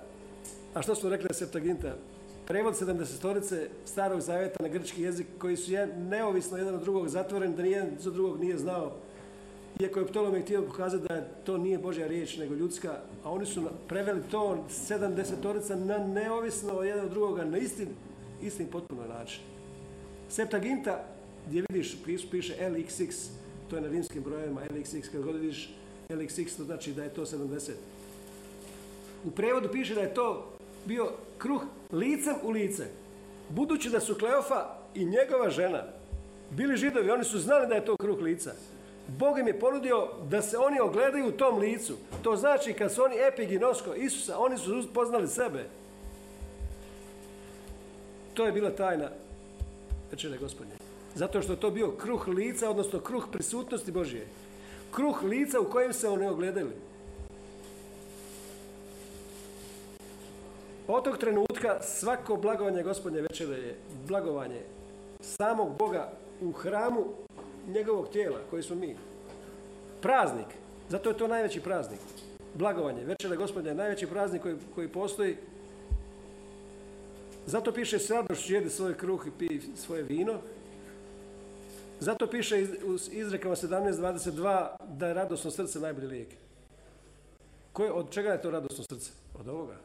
a 0.74 0.82
što 0.82 0.94
smo 0.94 1.10
rekli 1.10 1.34
Septaginta? 1.34 1.94
Prevod 2.46 2.74
70 2.74 3.66
starog 3.84 4.20
zavjeta 4.20 4.62
na 4.62 4.68
grčki 4.68 5.02
jezik 5.02 5.26
koji 5.38 5.56
su 5.56 5.72
je, 5.72 5.86
neovisno 5.86 6.58
jedan 6.58 6.74
od 6.74 6.80
drugog 6.82 7.08
zatvoreni, 7.08 7.56
da 7.56 7.62
nijedan 7.62 7.90
za 7.98 8.10
drugog 8.10 8.40
nije 8.40 8.58
znao. 8.58 8.92
Iako 9.80 10.00
je 10.00 10.06
Ptolomej 10.06 10.42
htio 10.42 10.62
pokazati 10.62 11.04
da 11.08 11.20
to 11.44 11.56
nije 11.58 11.78
Božja 11.78 12.06
riječ, 12.06 12.36
nego 12.36 12.54
ljudska, 12.54 13.00
a 13.28 13.30
oni 13.30 13.46
su 13.46 13.62
preveli 13.88 14.22
to 14.30 14.64
70 14.88 15.74
na 15.74 15.98
neovisno 15.98 16.82
jedan 16.82 17.04
od 17.04 17.10
drugoga, 17.10 17.44
na 17.44 17.58
istin, 17.58 17.88
istin 18.42 18.66
potpuno 18.66 19.06
način. 19.06 19.40
Septaginta, 20.28 21.04
gdje 21.48 21.64
vidiš, 21.68 21.96
piše 22.30 22.54
LXX, 22.70 23.28
to 23.70 23.76
je 23.76 23.82
na 23.82 23.88
rimskim 23.88 24.22
brojevima 24.22 24.60
LXX, 24.70 25.12
kad 25.12 25.22
god 25.22 25.36
vidiš 25.36 25.74
LXX, 26.08 26.56
to 26.56 26.64
znači 26.64 26.92
da 26.92 27.04
je 27.04 27.14
to 27.14 27.26
70. 27.26 27.70
U 29.24 29.30
prevodu 29.30 29.68
piše 29.72 29.94
da 29.94 30.00
je 30.00 30.14
to 30.14 30.52
bio 30.86 31.12
kruh 31.38 31.62
licem 31.92 32.34
u 32.42 32.50
lice. 32.50 32.86
Budući 33.48 33.90
da 33.90 34.00
su 34.00 34.14
Kleofa 34.14 34.74
i 34.94 35.04
njegova 35.04 35.50
žena 35.50 35.84
bili 36.50 36.76
židovi, 36.76 37.10
oni 37.10 37.24
su 37.24 37.38
znali 37.38 37.66
da 37.68 37.74
je 37.74 37.84
to 37.84 37.96
kruh 37.96 38.20
lica. 38.20 38.52
Bog 39.08 39.38
im 39.38 39.46
je 39.46 39.60
ponudio 39.60 40.08
da 40.30 40.42
se 40.42 40.58
oni 40.58 40.80
ogledaju 40.80 41.28
u 41.28 41.32
tom 41.32 41.58
licu. 41.58 41.96
To 42.22 42.36
znači 42.36 42.72
kad 42.72 42.92
su 42.92 43.02
oni 43.02 43.16
epiginosko 43.32 43.94
Isusa, 43.94 44.38
oni 44.38 44.58
su 44.58 44.88
poznali 44.94 45.28
sebe. 45.28 45.64
To 48.34 48.46
je 48.46 48.52
bila 48.52 48.70
tajna 48.70 49.08
večere 50.10 50.38
gospodnje. 50.38 50.72
Zato 51.14 51.42
što 51.42 51.52
je 51.52 51.60
to 51.60 51.70
bio 51.70 51.90
kruh 51.90 52.28
lica, 52.28 52.70
odnosno 52.70 53.00
kruh 53.00 53.26
prisutnosti 53.32 53.92
Božije. 53.92 54.26
Kruh 54.94 55.22
lica 55.22 55.60
u 55.60 55.70
kojem 55.70 55.92
se 55.92 56.08
oni 56.08 56.26
ogledali. 56.26 56.72
Od 60.88 61.04
tog 61.04 61.18
trenutka 61.18 61.82
svako 61.82 62.36
blagovanje 62.36 62.82
gospodnje 62.82 63.20
večere 63.20 63.56
je 63.56 63.76
blagovanje 64.08 64.60
samog 65.20 65.76
Boga 65.78 66.12
u 66.40 66.52
hramu 66.52 67.04
njegovog 67.68 68.08
tijela 68.08 68.38
koji 68.50 68.62
smo 68.62 68.76
mi. 68.76 68.96
Praznik. 70.00 70.46
Zato 70.88 71.08
je 71.08 71.18
to 71.18 71.28
najveći 71.28 71.60
praznik. 71.60 72.00
Blagovanje. 72.54 73.04
Večera 73.04 73.36
gospodnja 73.36 73.70
je 73.70 73.74
najveći 73.74 74.06
praznik 74.06 74.42
koji, 74.42 74.56
koji 74.74 74.88
postoji. 74.88 75.36
Zato 77.46 77.72
piše 77.72 77.98
s 77.98 78.10
jedi 78.50 78.70
svoj 78.70 78.96
kruh 78.96 79.26
i 79.26 79.30
pij 79.38 79.60
svoje 79.76 80.02
vino. 80.02 80.40
Zato 82.00 82.26
piše 82.26 82.66
u 82.86 82.94
izrekama 83.10 83.56
17.22 83.56 84.68
da 84.88 85.08
je 85.08 85.14
radosno 85.14 85.50
srce 85.50 85.80
najbolji 85.80 86.06
lijek. 86.06 86.28
Koje, 87.72 87.92
od 87.92 88.10
čega 88.10 88.30
je 88.30 88.42
to 88.42 88.50
radosno 88.50 88.84
srce? 88.84 89.10
Od 89.40 89.48
ovoga. 89.48 89.76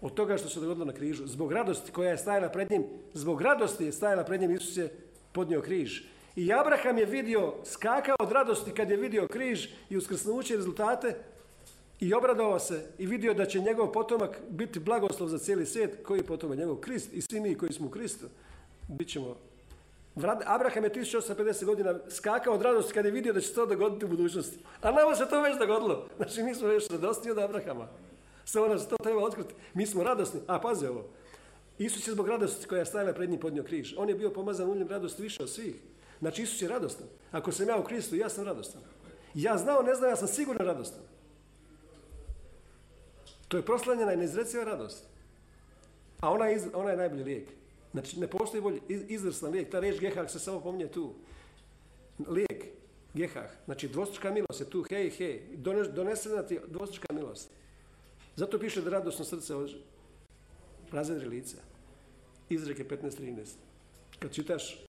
Od 0.00 0.14
toga 0.14 0.38
što 0.38 0.48
se 0.48 0.60
dogodilo 0.60 0.86
na 0.86 0.92
križu. 0.92 1.26
Zbog 1.26 1.52
radosti 1.52 1.92
koja 1.92 2.10
je 2.10 2.18
stajala 2.18 2.48
pred 2.48 2.70
njim, 2.70 2.84
zbog 3.14 3.42
radosti 3.42 3.84
je 3.84 3.92
stajala 3.92 4.24
pred 4.24 4.40
njim, 4.40 4.50
Isus 4.50 4.76
je 4.76 4.88
podnio 5.32 5.62
križ. 5.62 6.02
I 6.38 6.52
Abraham 6.52 6.98
je 6.98 7.04
vidio, 7.04 7.54
skakao 7.64 8.16
od 8.18 8.32
radosti 8.32 8.70
kad 8.70 8.90
je 8.90 8.96
vidio 8.96 9.28
križ 9.28 9.68
i 9.90 9.96
uskrsnuće 9.96 10.56
rezultate 10.56 11.16
i 12.00 12.14
obradovao 12.14 12.58
se 12.58 12.86
i 12.98 13.06
vidio 13.06 13.34
da 13.34 13.46
će 13.46 13.60
njegov 13.60 13.92
potomak 13.92 14.40
biti 14.50 14.80
blagoslov 14.80 15.28
za 15.28 15.38
cijeli 15.38 15.66
svijet. 15.66 15.98
Koji 16.06 16.18
je 16.18 16.26
potomak? 16.26 16.58
Njegov 16.58 16.76
Krist 16.76 17.12
i 17.12 17.20
svi 17.20 17.40
mi 17.40 17.54
koji 17.54 17.72
smo 17.72 17.86
u 17.86 17.90
Kristu. 17.90 18.26
Bit 18.88 19.08
ćemo 19.08 19.36
Vra- 20.16 20.42
Abraham 20.46 20.84
je 20.84 20.90
1850 20.90 21.64
godina 21.64 21.98
skakao 22.08 22.54
od 22.54 22.62
radosti 22.62 22.94
kad 22.94 23.04
je 23.04 23.10
vidio 23.10 23.32
da 23.32 23.40
će 23.40 23.48
se 23.48 23.54
to 23.54 23.66
dogoditi 23.66 24.04
u 24.04 24.08
budućnosti. 24.08 24.58
A 24.80 24.90
nama 24.90 25.14
se 25.16 25.28
to 25.30 25.42
već 25.42 25.58
dogodilo. 25.58 26.08
Znači 26.16 26.42
mi 26.42 26.54
smo 26.54 26.68
već 26.68 26.90
radosniji 26.90 27.32
od 27.32 27.38
Abrahama. 27.38 27.88
Samo 28.44 28.68
nam 28.68 28.78
se 28.78 28.88
to 28.88 28.96
treba 28.96 29.24
otkriti. 29.24 29.54
Mi 29.74 29.86
smo 29.86 30.04
radosni. 30.04 30.40
A 30.46 30.60
pazi 30.60 30.86
ovo. 30.86 31.04
Isus 31.78 32.08
je 32.08 32.12
zbog 32.12 32.28
radosti 32.28 32.66
koja 32.66 32.78
je 32.78 32.86
stajala 32.86 33.12
pred 33.12 33.30
njim 33.30 33.40
podnio 33.40 33.62
križ. 33.62 33.94
On 33.96 34.08
je 34.08 34.14
bio 34.14 34.30
pomazan 34.30 34.70
uljem 34.70 34.88
radosti 34.88 35.22
više 35.22 35.42
od 35.42 35.50
svih. 35.50 35.74
Znači 36.18 36.42
Isus 36.42 36.62
je 36.62 36.68
radostan. 36.68 37.06
Ako 37.32 37.52
sam 37.52 37.68
ja 37.68 37.76
u 37.76 37.84
Kristu, 37.84 38.16
ja 38.16 38.28
sam 38.28 38.44
radostan. 38.44 38.82
Ja 39.34 39.58
znao, 39.58 39.82
ne 39.82 39.94
znam, 39.94 40.10
ja 40.10 40.16
sam 40.16 40.28
sigurno 40.28 40.64
radostan. 40.64 41.02
To 43.48 43.56
je 43.56 43.64
proslanjena 43.64 44.12
i 44.12 44.16
neizreciva 44.16 44.64
radost. 44.64 45.04
A 46.20 46.30
ona 46.32 46.46
je, 46.46 46.60
ona 46.74 46.90
je 46.90 46.96
najbolji 46.96 47.24
lijek. 47.24 47.48
Znači, 47.92 48.20
ne 48.20 48.26
postoji 48.26 48.60
bolji, 48.62 48.80
iz- 48.88 49.04
izvrstan 49.08 49.50
lijek. 49.50 49.70
Ta 49.70 49.80
riječ 49.80 50.00
gehah 50.00 50.30
se 50.30 50.38
samo 50.38 50.60
pominje 50.60 50.88
tu. 50.88 51.14
Lijek, 52.28 52.64
gehah. 53.14 53.50
Znači, 53.64 53.88
dvostruka 53.88 54.30
milost 54.30 54.60
je 54.60 54.70
tu, 54.70 54.84
hej, 54.90 55.10
hej. 55.10 55.42
Done- 55.56 55.88
Donesena 55.88 56.42
ti 56.42 56.54
je 56.54 56.62
dvostruka 56.66 57.14
milost. 57.14 57.50
Zato 58.36 58.58
piše 58.58 58.82
da 58.82 58.90
radosno 58.90 59.24
srce 59.24 59.54
razvedri 60.92 61.28
lice. 61.28 61.56
Izreke 62.48 62.84
15.13. 62.84 63.44
Kad 64.18 64.32
čitaš 64.32 64.84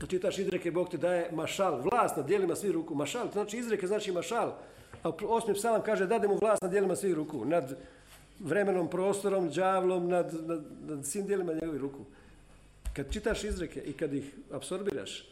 kad 0.00 0.08
čitaš 0.08 0.38
izreke, 0.38 0.70
Bog 0.70 0.88
ti 0.88 0.98
daje 0.98 1.28
mašal, 1.32 1.80
vlast 1.80 2.16
nad 2.16 2.26
dijelima 2.26 2.56
svih 2.56 2.72
ruku. 2.72 2.94
Mašal, 2.94 3.28
znači 3.32 3.58
izreke 3.58 3.86
znači 3.86 4.12
mašal. 4.12 4.52
A 5.02 5.10
osmi 5.22 5.54
psalam 5.54 5.82
kaže 5.82 6.06
dade 6.06 6.28
mu 6.28 6.38
vlast 6.40 6.62
nad 6.62 6.70
dijelima 6.70 6.96
svih 6.96 7.14
ruku. 7.14 7.44
Nad 7.44 7.78
vremenom, 8.38 8.88
prostorom, 8.88 9.50
đavlom, 9.50 10.08
nad, 10.08 10.34
nad, 10.46 10.64
nad 10.88 11.06
svim 11.06 11.26
dijelima 11.26 11.52
njegovih 11.52 11.80
ruku. 11.80 12.04
Kad 12.96 13.12
čitaš 13.12 13.44
izreke 13.44 13.80
i 13.80 13.92
kad 13.92 14.14
ih 14.14 14.34
apsorbiraš, 14.52 15.28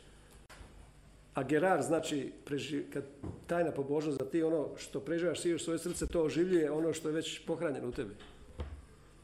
a 1.34 1.42
gerar 1.42 1.82
znači 1.82 2.32
preži, 2.44 2.82
kad 2.92 3.04
tajna 3.46 3.70
pobožnost 3.70 4.18
da 4.18 4.24
ti 4.24 4.42
ono 4.42 4.68
što 4.76 5.00
preživaš 5.00 5.44
u 5.44 5.58
svoje 5.58 5.78
srce, 5.78 6.06
to 6.06 6.22
oživljuje 6.22 6.70
ono 6.70 6.92
što 6.92 7.08
je 7.08 7.14
već 7.14 7.46
pohranjeno 7.46 7.88
u 7.88 7.92
tebi. 7.92 8.14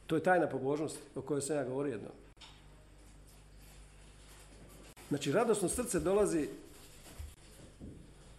To 0.07 0.15
je 0.15 0.23
tajna 0.23 0.47
pobožnost 0.47 0.99
o 1.15 1.21
kojoj 1.21 1.41
sam 1.41 1.55
ja 1.55 1.63
govorio 1.63 1.91
jedno. 1.91 2.09
Znači, 5.09 5.31
radosno 5.31 5.69
srce 5.69 5.99
dolazi 5.99 6.47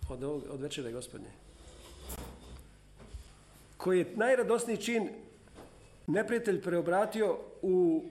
od, 0.09 0.23
ovog, 0.23 0.43
od 0.51 0.61
večere 0.61 0.93
gospodnje. 0.93 1.31
Koji 3.77 3.99
je 3.99 4.12
najradosniji 4.17 4.77
čin 4.77 5.09
neprijatelj 6.07 6.62
preobratio 6.62 7.39
u 7.62 8.05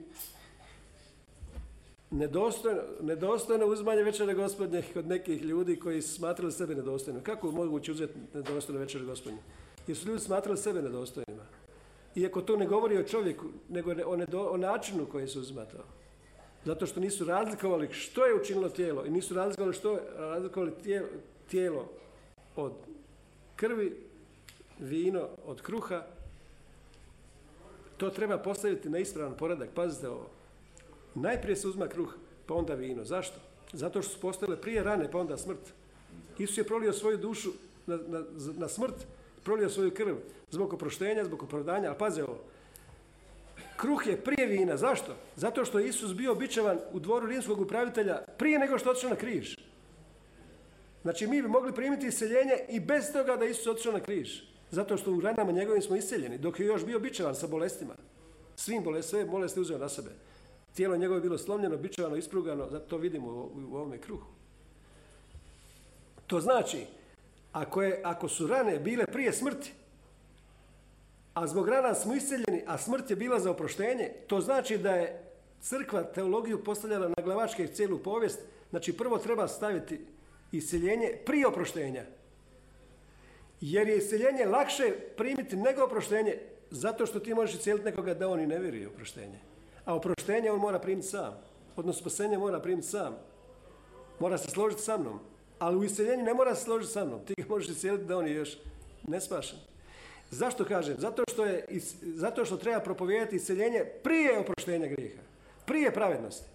nedostojno, 2.10 2.82
nedostojno 3.00 3.66
uzmanje 3.66 4.02
večere 4.02 4.34
gospodnje 4.34 4.82
kod 4.94 5.06
nekih 5.06 5.42
ljudi 5.42 5.76
koji 5.76 6.02
su 6.02 6.14
smatrali 6.14 6.52
sebe 6.52 6.74
nedostojnim. 6.74 7.22
Kako 7.22 7.50
moguće 7.50 7.92
uzeti 7.92 8.18
nedostojno 8.34 8.80
večere 8.80 9.04
gospodnje? 9.04 9.38
Jer 9.86 9.96
su 9.96 10.08
ljudi 10.08 10.20
smatrali 10.20 10.58
sebe 10.58 10.82
nedostojnima. 10.82 11.44
Iako 12.14 12.42
to 12.42 12.56
ne 12.56 12.66
govori 12.66 12.98
o 12.98 13.02
čovjeku, 13.02 13.46
nego 13.68 13.90
o, 13.90 14.50
o 14.50 14.56
načinu 14.56 15.06
koji 15.06 15.28
se 15.28 15.38
uzima 15.38 15.64
to. 15.64 15.78
Zato 16.66 16.86
što 16.86 17.00
nisu 17.00 17.24
razlikovali 17.24 17.92
što 17.92 18.26
je 18.26 18.34
učinilo 18.34 18.68
tijelo 18.68 19.04
i 19.04 19.10
nisu 19.10 19.34
razlikovali 19.34 19.74
što 19.74 19.92
je 19.92 20.00
razlikovali 20.16 20.72
tijelo, 21.50 21.88
od 22.56 22.72
krvi, 23.56 23.96
vino 24.78 25.28
od 25.46 25.62
kruha. 25.62 26.02
To 27.96 28.10
treba 28.10 28.38
postaviti 28.38 28.88
na 28.88 28.98
ispravan 28.98 29.36
poredak. 29.36 29.68
Pazite 29.74 30.08
ovo. 30.08 30.30
Najprije 31.14 31.56
se 31.56 31.68
uzma 31.68 31.88
kruh, 31.88 32.14
pa 32.46 32.54
onda 32.54 32.74
vino. 32.74 33.04
Zašto? 33.04 33.36
Zato 33.72 34.02
što 34.02 34.12
su 34.12 34.20
postale 34.20 34.60
prije 34.60 34.82
rane, 34.82 35.10
pa 35.10 35.18
onda 35.18 35.36
smrt. 35.36 35.72
Isus 36.38 36.58
je 36.58 36.64
prolio 36.64 36.92
svoju 36.92 37.16
dušu 37.16 37.50
na, 37.86 37.96
na, 37.96 38.22
na 38.58 38.68
smrt, 38.68 39.06
prolio 39.44 39.70
svoju 39.70 39.94
krv 39.94 40.16
zbog 40.50 40.72
oproštenja, 40.72 41.24
zbog 41.24 41.42
opravdanja, 41.42 41.88
ali 41.88 41.98
paze 41.98 42.24
ovo. 42.24 42.40
Kruh 43.76 44.06
je 44.06 44.24
prije 44.24 44.46
vina. 44.46 44.76
Zašto? 44.76 45.16
Zato 45.36 45.64
što 45.64 45.78
je 45.78 45.88
Isus 45.88 46.14
bio 46.14 46.34
bičevan 46.34 46.78
u 46.92 47.00
dvoru 47.00 47.26
rimskog 47.26 47.60
upravitelja 47.60 48.22
prije 48.38 48.58
nego 48.58 48.78
što 48.78 48.90
otišao 48.90 49.10
na 49.10 49.16
križ. 49.16 49.56
Znači 51.02 51.26
mi 51.26 51.42
bi 51.42 51.48
mogli 51.48 51.74
primiti 51.74 52.06
iseljenje 52.06 52.54
i 52.68 52.80
bez 52.80 53.12
toga 53.12 53.36
da 53.36 53.44
Isus 53.44 53.66
otišao 53.66 53.92
na 53.92 54.00
križ. 54.00 54.40
Zato 54.70 54.96
što 54.96 55.12
u 55.12 55.20
ranama 55.20 55.52
njegovim 55.52 55.82
smo 55.82 55.96
iseljeni, 55.96 56.38
dok 56.38 56.60
je 56.60 56.66
još 56.66 56.84
bio 56.84 56.98
bičevan 56.98 57.34
sa 57.34 57.46
bolestima. 57.46 57.94
Svim 58.56 58.84
bolestima, 58.84 59.20
sve 59.20 59.30
bolesti 59.30 59.60
uzeo 59.60 59.78
na 59.78 59.88
sebe. 59.88 60.10
Tijelo 60.74 60.96
njegovo 60.96 61.16
je 61.16 61.22
bilo 61.22 61.38
slomljeno, 61.38 61.76
bičevano, 61.76 62.16
isprugano, 62.16 62.68
zato 62.70 62.86
to 62.86 62.96
vidimo 62.96 63.28
u, 63.28 63.50
u 63.70 63.76
ovome 63.76 63.98
kruhu. 63.98 64.26
To 66.26 66.40
znači, 66.40 66.86
ako, 67.52 67.82
je, 67.82 68.00
ako 68.04 68.28
su 68.28 68.46
rane 68.46 68.78
bile 68.78 69.06
prije 69.06 69.32
smrti, 69.32 69.72
a 71.36 71.46
zbog 71.46 71.68
rana 71.68 71.94
smo 71.94 72.14
iseljeni, 72.14 72.62
a 72.66 72.78
smrt 72.78 73.10
je 73.10 73.16
bila 73.16 73.40
za 73.40 73.50
oproštenje, 73.50 74.12
to 74.26 74.40
znači 74.40 74.78
da 74.78 74.90
je 74.90 75.22
crkva 75.60 76.02
teologiju 76.02 76.64
postavljala 76.64 77.08
na 77.08 77.22
glavačke 77.24 77.66
cijelu 77.66 77.98
povijest. 77.98 78.40
Znači 78.70 78.96
prvo 78.96 79.18
treba 79.18 79.48
staviti 79.48 80.00
iseljenje 80.52 81.12
prije 81.26 81.46
oproštenja. 81.46 82.04
Jer 83.60 83.88
je 83.88 83.98
iseljenje 83.98 84.44
lakše 84.44 84.92
primiti 85.16 85.56
nego 85.56 85.84
oproštenje, 85.84 86.38
zato 86.70 87.06
što 87.06 87.20
ti 87.20 87.34
možeš 87.34 87.54
iscijeliti 87.54 87.84
nekoga 87.84 88.14
da 88.14 88.28
on 88.28 88.40
i 88.40 88.46
ne 88.46 88.58
vjeruje 88.58 88.88
oproštenje. 88.88 89.38
A 89.84 89.94
oproštenje 89.94 90.50
on 90.50 90.60
mora 90.60 90.78
primiti 90.78 91.08
sam. 91.08 91.42
Odnosno 91.76 92.00
spasenje 92.00 92.38
mora 92.38 92.60
primiti 92.60 92.88
sam. 92.88 93.16
Mora 94.20 94.38
se 94.38 94.50
složiti 94.50 94.82
sa 94.82 94.98
mnom. 94.98 95.20
Ali 95.58 95.76
u 95.76 95.84
iseljenju 95.84 96.24
ne 96.24 96.34
mora 96.34 96.54
se 96.54 96.64
složiti 96.64 96.92
sa 96.92 97.04
mnom. 97.04 97.24
Ti 97.24 97.34
ga 97.38 97.44
možeš 97.48 97.68
iscijeliti 97.68 98.04
da 98.04 98.18
on 98.18 98.26
je 98.26 98.34
još 98.34 98.58
nespašen. 99.06 99.75
Zašto 100.30 100.64
kažem? 100.64 100.96
Zato 100.98 101.22
što, 101.32 101.44
je, 101.44 101.64
zato 102.02 102.44
što 102.44 102.56
treba 102.56 102.80
propovijedati 102.80 103.36
iseljenje 103.36 103.84
prije 104.02 104.38
oproštenja 104.38 104.86
grijeha. 104.86 105.22
Prije 105.66 105.94
pravednosti. 105.94 106.48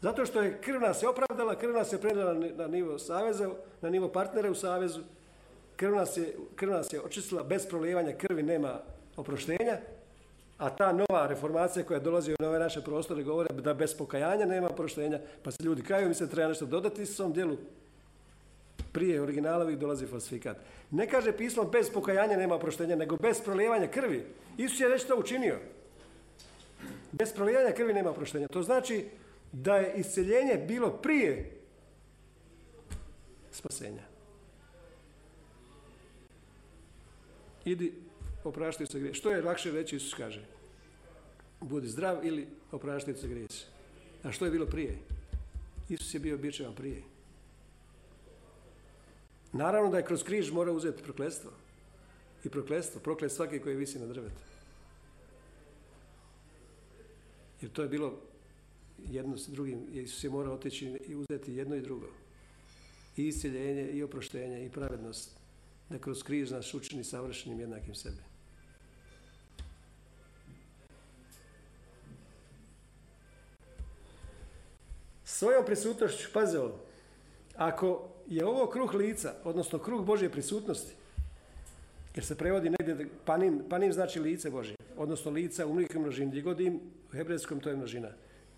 Zato 0.00 0.26
što 0.26 0.42
je 0.42 0.58
krv 0.60 0.80
nas 0.80 1.02
je 1.02 1.08
opravdala, 1.08 1.58
krv 1.58 1.72
nas 1.72 1.92
je 1.92 2.00
predala 2.00 2.34
na 2.34 2.66
nivo 2.66 2.98
saveza, 2.98 3.50
na 3.80 3.90
nivo 3.90 4.08
partnera 4.08 4.50
u 4.50 4.54
savezu. 4.54 5.00
Krv 5.76 5.94
nas 5.94 6.16
je, 6.16 6.36
krv 6.56 6.70
nas 6.70 6.92
je 6.92 7.00
očistila, 7.00 7.42
bez 7.42 7.66
prolijevanja 7.66 8.12
krvi 8.12 8.42
nema 8.42 8.80
oproštenja. 9.16 9.76
A 10.58 10.70
ta 10.70 10.92
nova 10.92 11.26
reformacija 11.26 11.84
koja 11.84 12.00
dolazi 12.00 12.32
u 12.32 12.44
ove 12.44 12.58
naše 12.58 12.82
prostore 12.82 13.22
govore 13.22 13.54
da 13.54 13.74
bez 13.74 13.96
pokajanja 13.96 14.46
nema 14.46 14.68
oproštenja, 14.70 15.20
pa 15.42 15.50
se 15.50 15.62
ljudi 15.62 15.82
kaju, 15.82 16.08
mi 16.08 16.14
se 16.14 16.30
treba 16.30 16.48
nešto 16.48 16.66
dodati 16.66 17.06
svom 17.06 17.32
dijelu. 17.32 17.56
Prije 18.98 19.20
originalovih 19.22 19.78
dolazi 19.78 20.06
falsifikat. 20.06 20.56
Ne 20.90 21.06
kaže 21.08 21.36
pismo 21.36 21.64
bez 21.64 21.90
pokajanja 21.90 22.36
nema 22.36 22.54
oproštenja, 22.54 22.96
nego 22.96 23.16
bez 23.16 23.40
prolijevanja 23.40 23.86
krvi. 23.86 24.24
Isus 24.56 24.80
je 24.80 24.88
već 24.88 25.04
to 25.04 25.16
učinio. 25.16 25.58
Bez 27.12 27.32
prolijevanja 27.32 27.74
krvi 27.74 27.94
nema 27.94 28.10
oproštenja. 28.10 28.48
To 28.48 28.62
znači 28.62 29.04
da 29.52 29.76
je 29.76 29.94
isceljenje 30.00 30.56
bilo 30.68 30.90
prije 30.90 31.50
spasenja. 33.52 34.02
Idi, 37.64 37.92
opraštaj 38.44 38.86
se 38.86 38.98
grije. 38.98 39.14
Što 39.14 39.30
je 39.30 39.42
lakše 39.42 39.70
reći, 39.70 39.96
Isus 39.96 40.14
kaže? 40.14 40.44
Budi 41.60 41.88
zdrav 41.88 42.26
ili 42.26 42.48
opraštaj 42.72 43.14
se 43.14 43.28
grijesi. 43.28 43.66
A 44.22 44.32
što 44.32 44.44
je 44.44 44.50
bilo 44.50 44.66
prije? 44.66 44.98
Isus 45.88 46.14
je 46.14 46.20
bio 46.20 46.38
bičevan 46.38 46.74
prije. 46.74 47.17
Naravno 49.52 49.90
da 49.90 49.96
je 49.96 50.04
kroz 50.04 50.22
križ 50.22 50.50
mora 50.50 50.72
uzeti 50.72 51.02
prokletstvo. 51.02 51.50
I 52.44 52.48
prokletstvo, 52.48 53.00
proklet 53.00 53.32
svaki 53.32 53.60
koji 53.60 53.76
visi 53.76 53.98
na 53.98 54.06
drvetu. 54.06 54.40
Jer 57.60 57.70
to 57.70 57.82
je 57.82 57.88
bilo 57.88 58.20
jedno 59.10 59.38
s 59.38 59.48
drugim, 59.48 59.86
Isus 59.92 60.24
je 60.24 60.30
morao 60.30 60.54
otići 60.54 60.86
i 61.06 61.14
uzeti 61.14 61.54
jedno 61.54 61.76
i 61.76 61.80
drugo. 61.80 62.06
I 63.16 63.26
isceljenje, 63.26 63.90
i 63.90 64.02
oproštenje, 64.02 64.66
i 64.66 64.70
pravednost. 64.70 65.30
Da 65.88 65.98
kroz 65.98 66.22
križ 66.22 66.50
nas 66.50 66.74
učini 66.74 67.04
savršenim 67.04 67.60
jednakim 67.60 67.94
sebi. 67.94 68.22
Svojom 75.24 75.64
prisutnošću, 75.66 76.28
paze 76.32 76.58
ovo, 76.58 76.80
ako 77.56 78.08
je 78.28 78.46
ovo 78.46 78.66
kruh 78.66 78.94
lica, 78.94 79.34
odnosno 79.44 79.78
kruh 79.78 80.04
Božje 80.04 80.30
prisutnosti, 80.30 80.92
jer 82.14 82.24
se 82.24 82.34
prevodi 82.34 82.70
negdje, 82.70 83.08
panim, 83.24 83.62
panim 83.70 83.92
znači 83.92 84.20
lice 84.20 84.50
Božje, 84.50 84.76
odnosno 84.96 85.30
lica 85.30 85.66
u 85.66 85.72
mnogim 85.72 86.02
množini, 86.02 86.30
gdje 86.30 86.42
god 86.42 86.60
im, 86.60 86.80
u 87.08 87.16
hebrejskom 87.16 87.60
to 87.60 87.70
je 87.70 87.76
množina. 87.76 88.08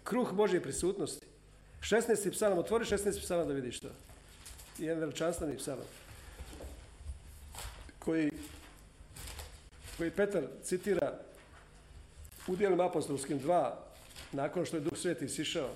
Kruh 0.04 0.32
Božje 0.32 0.62
prisutnosti. 0.62 1.26
16. 1.80 2.30
psalam, 2.30 2.58
otvori 2.58 2.84
16. 2.84 3.20
psalam 3.20 3.48
da 3.48 3.54
vidiš 3.54 3.80
to. 3.80 3.88
Jedan 4.78 4.98
veličanstveni 4.98 5.56
psalam. 5.56 5.84
Koji, 7.98 8.30
koji 9.96 10.10
Petar 10.10 10.44
citira 10.62 11.18
u 12.46 12.56
dijelima 12.56 12.86
apostolskim 12.86 13.38
dva, 13.38 13.78
nakon 14.32 14.64
što 14.64 14.76
je 14.76 14.80
Duh 14.80 14.98
Sveti 14.98 15.28
sišao 15.28 15.68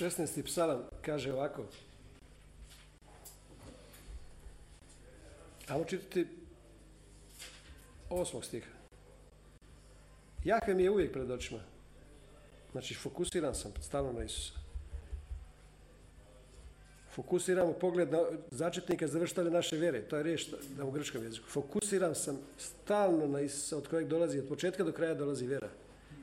16. 0.00 0.42
psalam 0.42 0.84
kaže 1.02 1.32
ovako. 1.32 1.64
Ajmo 5.68 5.84
čitati 5.84 6.26
osmog 8.10 8.44
stiha. 8.44 8.70
Jahve 10.44 10.74
mi 10.74 10.82
je 10.82 10.90
uvijek 10.90 11.12
pred 11.12 11.30
očima. 11.30 11.60
Znači, 12.72 12.94
fokusiran 12.94 13.54
sam 13.54 13.72
stalno 13.80 14.12
na 14.12 14.24
Isusa. 14.24 14.52
Fokusiram 17.14 17.68
u 17.68 17.72
pogled 17.72 18.12
na 18.12 18.18
začetnika 18.50 19.06
završtale 19.06 19.50
naše 19.50 19.76
vjere. 19.76 20.02
To 20.02 20.16
je 20.16 20.22
riječ 20.22 20.48
da 20.76 20.84
u 20.84 20.90
grčkom 20.90 21.22
jeziku. 21.22 21.46
Fokusiram 21.46 22.14
sam 22.14 22.38
stalno 22.58 23.26
na 23.26 23.40
Isusa 23.40 23.76
od 23.76 23.88
kojeg 23.88 24.08
dolazi, 24.08 24.38
od 24.38 24.48
početka 24.48 24.84
do 24.84 24.92
kraja 24.92 25.14
dolazi 25.14 25.46
vjera. 25.46 25.68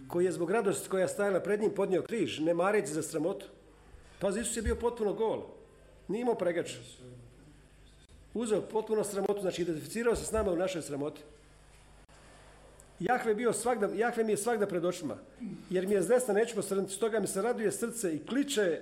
Koji 0.08 0.26
je 0.26 0.32
zbog 0.32 0.52
radosti 0.52 0.90
koja 0.90 1.02
je 1.02 1.08
stajala 1.08 1.40
pred 1.40 1.62
njim 1.62 1.72
podnio 1.76 2.02
križ, 2.02 2.40
ne 2.40 2.54
mareći 2.54 2.94
za 2.94 3.04
sramotu. 3.04 3.46
Pazi, 4.20 4.40
Isus 4.40 4.58
je 4.58 4.62
bio 4.62 4.76
potpuno 4.76 5.14
gol. 5.14 5.44
Nije 6.08 6.22
imao 6.22 6.36
pregač. 6.36 6.74
Uzeo 8.34 8.62
potpuno 8.62 9.04
sramotu, 9.04 9.42
znači 9.42 9.62
identificirao 9.62 10.16
se 10.16 10.26
s 10.26 10.32
nama 10.32 10.52
u 10.52 10.56
našoj 10.56 10.82
sramoti. 10.82 11.22
Jahve, 13.00 13.36
bio 13.36 13.54
svagda, 13.54 13.90
Jahve 13.96 14.24
mi 14.24 14.32
je 14.32 14.38
svagda 14.38 14.68
pred 14.68 14.86
očima, 14.86 15.18
jer 15.70 15.88
mi 15.88 15.94
je 15.94 16.02
s 16.02 16.08
desna 16.08 16.34
neću 16.34 16.56
posrnuti, 16.56 16.94
stoga 16.94 17.20
mi 17.20 17.28
se 17.28 17.42
raduje 17.42 17.72
srce 17.72 18.16
i 18.16 18.26
kliče 18.26 18.82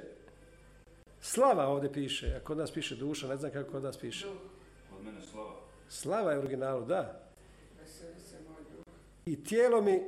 slava 1.21 1.67
ovdje 1.67 1.93
piše, 1.93 2.35
a 2.37 2.39
kod 2.39 2.57
nas 2.57 2.71
piše 2.71 2.95
duša, 2.95 3.27
ne 3.27 3.37
znam 3.37 3.51
kako 3.51 3.71
kod 3.71 3.83
nas 3.83 3.97
piše. 3.97 4.25
Duh, 4.25 4.97
Od 4.97 5.05
mene 5.05 5.21
slava. 5.31 5.53
Slava 5.89 6.31
je 6.31 6.37
u 6.37 6.39
originalu, 6.39 6.85
da. 6.85 7.21
I 9.25 9.43
tijelo 9.43 9.81
mi 9.81 10.01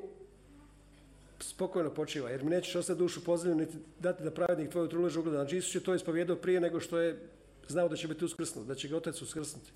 spokojno 1.47 1.89
počiva, 1.89 2.29
jer 2.29 2.43
mi 2.43 2.49
nećeš 2.49 2.75
ostati 2.75 2.99
dušu 2.99 3.23
pozdravljenu 3.23 3.61
niti 3.65 3.77
dati 3.99 4.23
da 4.23 4.31
pravednik 4.31 4.69
tvoju 4.71 4.87
trulež 4.87 5.15
ugleda. 5.17 5.37
Znači 5.37 5.57
Isus 5.57 5.75
je 5.75 5.83
to 5.83 5.95
ispovjedao 5.95 6.35
prije 6.35 6.59
nego 6.61 6.79
što 6.79 6.99
je 6.99 7.19
znao 7.67 7.89
da 7.89 7.95
će 7.95 8.07
biti 8.07 8.25
uskrsnut, 8.25 8.67
da 8.67 8.75
će 8.75 8.87
ga 8.87 8.97
Otac 8.97 9.21
uskrsnuti. 9.21 9.71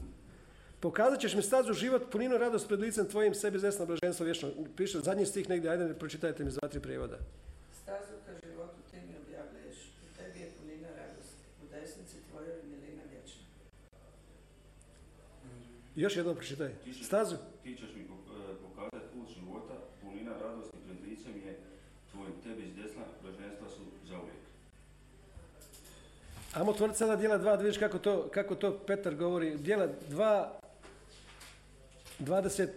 Pokazat 0.80 1.19
ćeš 1.19 1.34
mi 1.36 1.41
stazu 1.41 1.74
život, 1.74 2.11
puninu 2.11 2.38
radost 2.38 2.67
pred 2.67 2.80
licem 2.80 3.07
tvojim, 3.07 3.34
sebi 3.34 3.59
zesno 3.59 3.86
blaženstvo 3.86 4.26
vječno. 4.26 4.49
Piše 4.78 4.99
zadnji 4.99 5.26
stih 5.26 5.49
negdje, 5.49 5.69
ajde 5.69 5.93
pročitajte 5.93 6.43
mi 6.43 6.51
za 6.51 6.59
tri 6.59 6.80
prijevoda. 6.80 7.17
Stazu 7.84 8.13
ka 8.26 8.32
životu 8.47 8.78
ti 8.91 8.97
mi 9.07 9.13
objavljuješ, 9.17 9.78
u 9.78 10.17
tebi 10.17 10.39
je 10.39 10.49
punina 10.59 10.88
radosti, 10.97 11.36
u 11.63 11.72
desnici 11.72 12.15
tvojoj 12.30 12.49
je 12.49 12.63
milina 12.63 13.03
vječna. 13.11 13.43
Još 15.95 16.15
jednom 16.15 16.36
pročitaj. 16.36 16.72
Ti 16.84 16.93
ćeš- 16.93 17.05
Stazu. 17.05 17.36
Ti 17.63 17.76
ćeš 17.80 17.89
mi 17.95 18.03
pok- 18.11 18.30
e, 18.38 18.55
pokazati 18.65 19.07
put 19.13 19.28
života, 19.36 19.76
punina 20.01 20.32
radosti 20.41 20.78
pred 20.86 20.97
licem 21.09 21.36
je 21.45 21.53
tvojim, 22.11 22.34
tebi 22.43 22.63
s 22.72 22.76
desna 22.82 23.03
blaženstva 23.22 23.67
su 23.69 23.82
zauvijek. 24.09 24.41
Amo 26.54 26.72
otvoriti 26.72 26.99
sada 26.99 27.16
dijela 27.16 27.39
2, 27.39 27.43
da 27.43 27.56
vidiš 27.56 27.78
kako 27.78 27.99
to, 27.99 28.30
kako 28.34 28.56
to 28.56 28.78
Petar 28.78 29.16
govori. 29.16 29.58
Dijela 29.58 29.88
2, 30.10 30.47
25. 32.20 32.68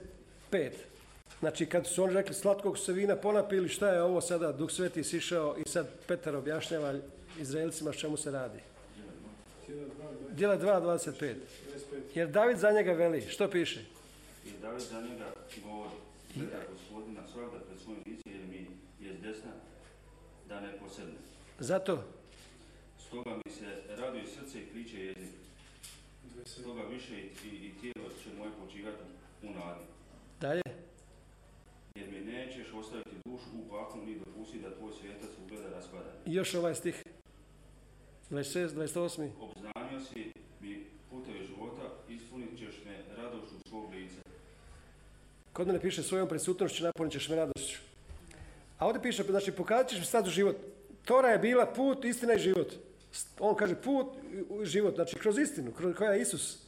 Znači 1.41 1.67
kad 1.67 1.87
su 1.87 2.03
oni 2.03 2.15
rekli 2.15 2.35
slatkog 2.35 2.79
su 2.79 2.85
se 2.85 2.93
vina 2.93 3.17
ponapili, 3.17 3.69
šta 3.69 3.89
je 3.89 4.03
ovo 4.03 4.21
sada, 4.21 4.53
Duh 4.53 4.71
Sveti 4.71 5.05
sišao 5.05 5.57
i 5.59 5.69
sad 5.69 5.89
Petar 6.07 6.37
objašnjava 6.37 6.95
Izraelcima 7.41 7.93
čemu 7.93 8.17
se 8.17 8.31
radi. 8.31 8.59
Dva, 9.69 9.77
dva, 10.21 10.35
Dijela 10.35 10.59
2, 10.59 10.83
25. 10.83 11.13
25. 11.21 11.35
Jer 12.15 12.29
David 12.29 12.59
za 12.59 12.71
njega 12.71 12.93
veli, 12.93 13.21
što 13.21 13.51
piše? 13.51 13.81
I 14.47 14.51
David 14.63 14.83
za 14.83 15.01
njega 15.01 15.25
govori, 15.65 15.91
gleda 16.35 16.57
gospodina 16.73 17.21
svakda 17.33 17.59
pred 17.67 17.81
svojim 17.85 18.03
licem 18.07 18.33
jer 18.33 18.47
mi 18.47 18.67
je 19.07 19.13
desna 19.13 19.51
da 20.49 20.61
ne 20.61 20.73
posedne. 20.79 21.15
Zato, 21.59 22.05
Stoga 23.15 23.37
mi 23.47 23.53
se 23.53 23.67
raduje 23.89 24.27
srce 24.27 24.59
i 24.59 24.71
kliče 24.73 25.01
jezik. 25.01 25.35
27. 26.37 26.61
Stoga 26.61 26.83
više 26.83 27.15
i, 27.15 27.27
i, 27.49 27.67
i 27.67 27.73
tijelo 27.81 28.09
će 28.09 28.29
moje 28.39 28.51
počivati 28.65 29.03
u 29.43 29.47
nadi. 29.47 29.85
dalje, 30.41 30.63
Jer 31.95 32.09
mi 32.11 32.33
nećeš 32.33 32.67
ostaviti 32.75 33.17
dušu 33.25 33.51
u 33.55 33.69
paklu 33.71 34.05
ni 34.07 34.19
dopustiti 34.19 34.63
da 34.65 34.75
tvoj 34.77 34.93
svijetac 35.01 35.31
ugleda 35.45 35.69
raspada. 35.69 36.11
i 36.27 36.35
još 36.35 36.55
ovaj 36.55 36.75
stih. 36.75 37.05
26, 38.31 38.69
28. 38.69 39.29
Obznanio 39.41 40.01
si 40.01 40.33
mi 40.61 40.85
puteve 41.11 41.47
života, 41.47 41.83
ispunit 42.09 42.59
ćeš 42.59 42.75
me 42.87 43.15
radošću 43.17 43.55
svog 43.69 43.91
lica. 43.93 44.21
Kod 45.53 45.67
mene 45.67 45.81
piše 45.81 46.03
svojom 46.03 46.29
prisutnošću 46.29 46.85
napunit 46.85 47.13
ćeš 47.13 47.29
me 47.29 47.37
radošću. 47.37 47.79
A 48.79 48.87
ovdje 48.87 49.03
piše, 49.03 49.23
znači 49.23 49.53
pokazat 49.53 49.89
ćeš 49.89 49.99
mi 49.99 50.05
sad 50.05 50.27
u 50.27 50.31
život. 50.31 50.57
Tora 51.05 51.29
je 51.29 51.39
bila 51.39 51.67
put, 51.67 52.05
istina 52.05 52.35
i 52.35 52.39
život. 52.39 52.75
On 53.39 53.55
kaže 53.55 53.75
put, 53.75 54.07
i 54.63 54.67
život, 54.67 54.95
znači 54.95 55.19
kroz 55.19 55.39
istinu, 55.39 55.73
kroz 55.73 55.95
koja 55.97 56.13
je 56.13 56.23
Isus. 56.23 56.59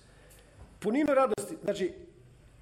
Puninu 0.78 1.14
radosti, 1.14 1.56
znači 1.64 1.92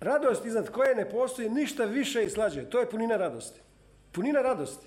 radost 0.01 0.45
iznad 0.45 0.71
koje 0.71 0.95
ne 0.95 1.11
postoji 1.11 1.49
ništa 1.49 1.85
više 1.85 2.25
i 2.25 2.31
slađe. 2.31 2.71
To 2.71 2.81
je 2.81 2.91
punina 2.91 3.17
radosti. 3.17 3.61
Punina 4.13 4.43
radosti. 4.43 4.87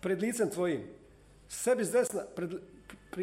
Pred 0.00 0.20
licem 0.20 0.50
tvojim. 0.50 0.82
Sebi 1.48 1.84
s 1.84 1.90
desna, 1.90 2.22
pred, 2.36 2.50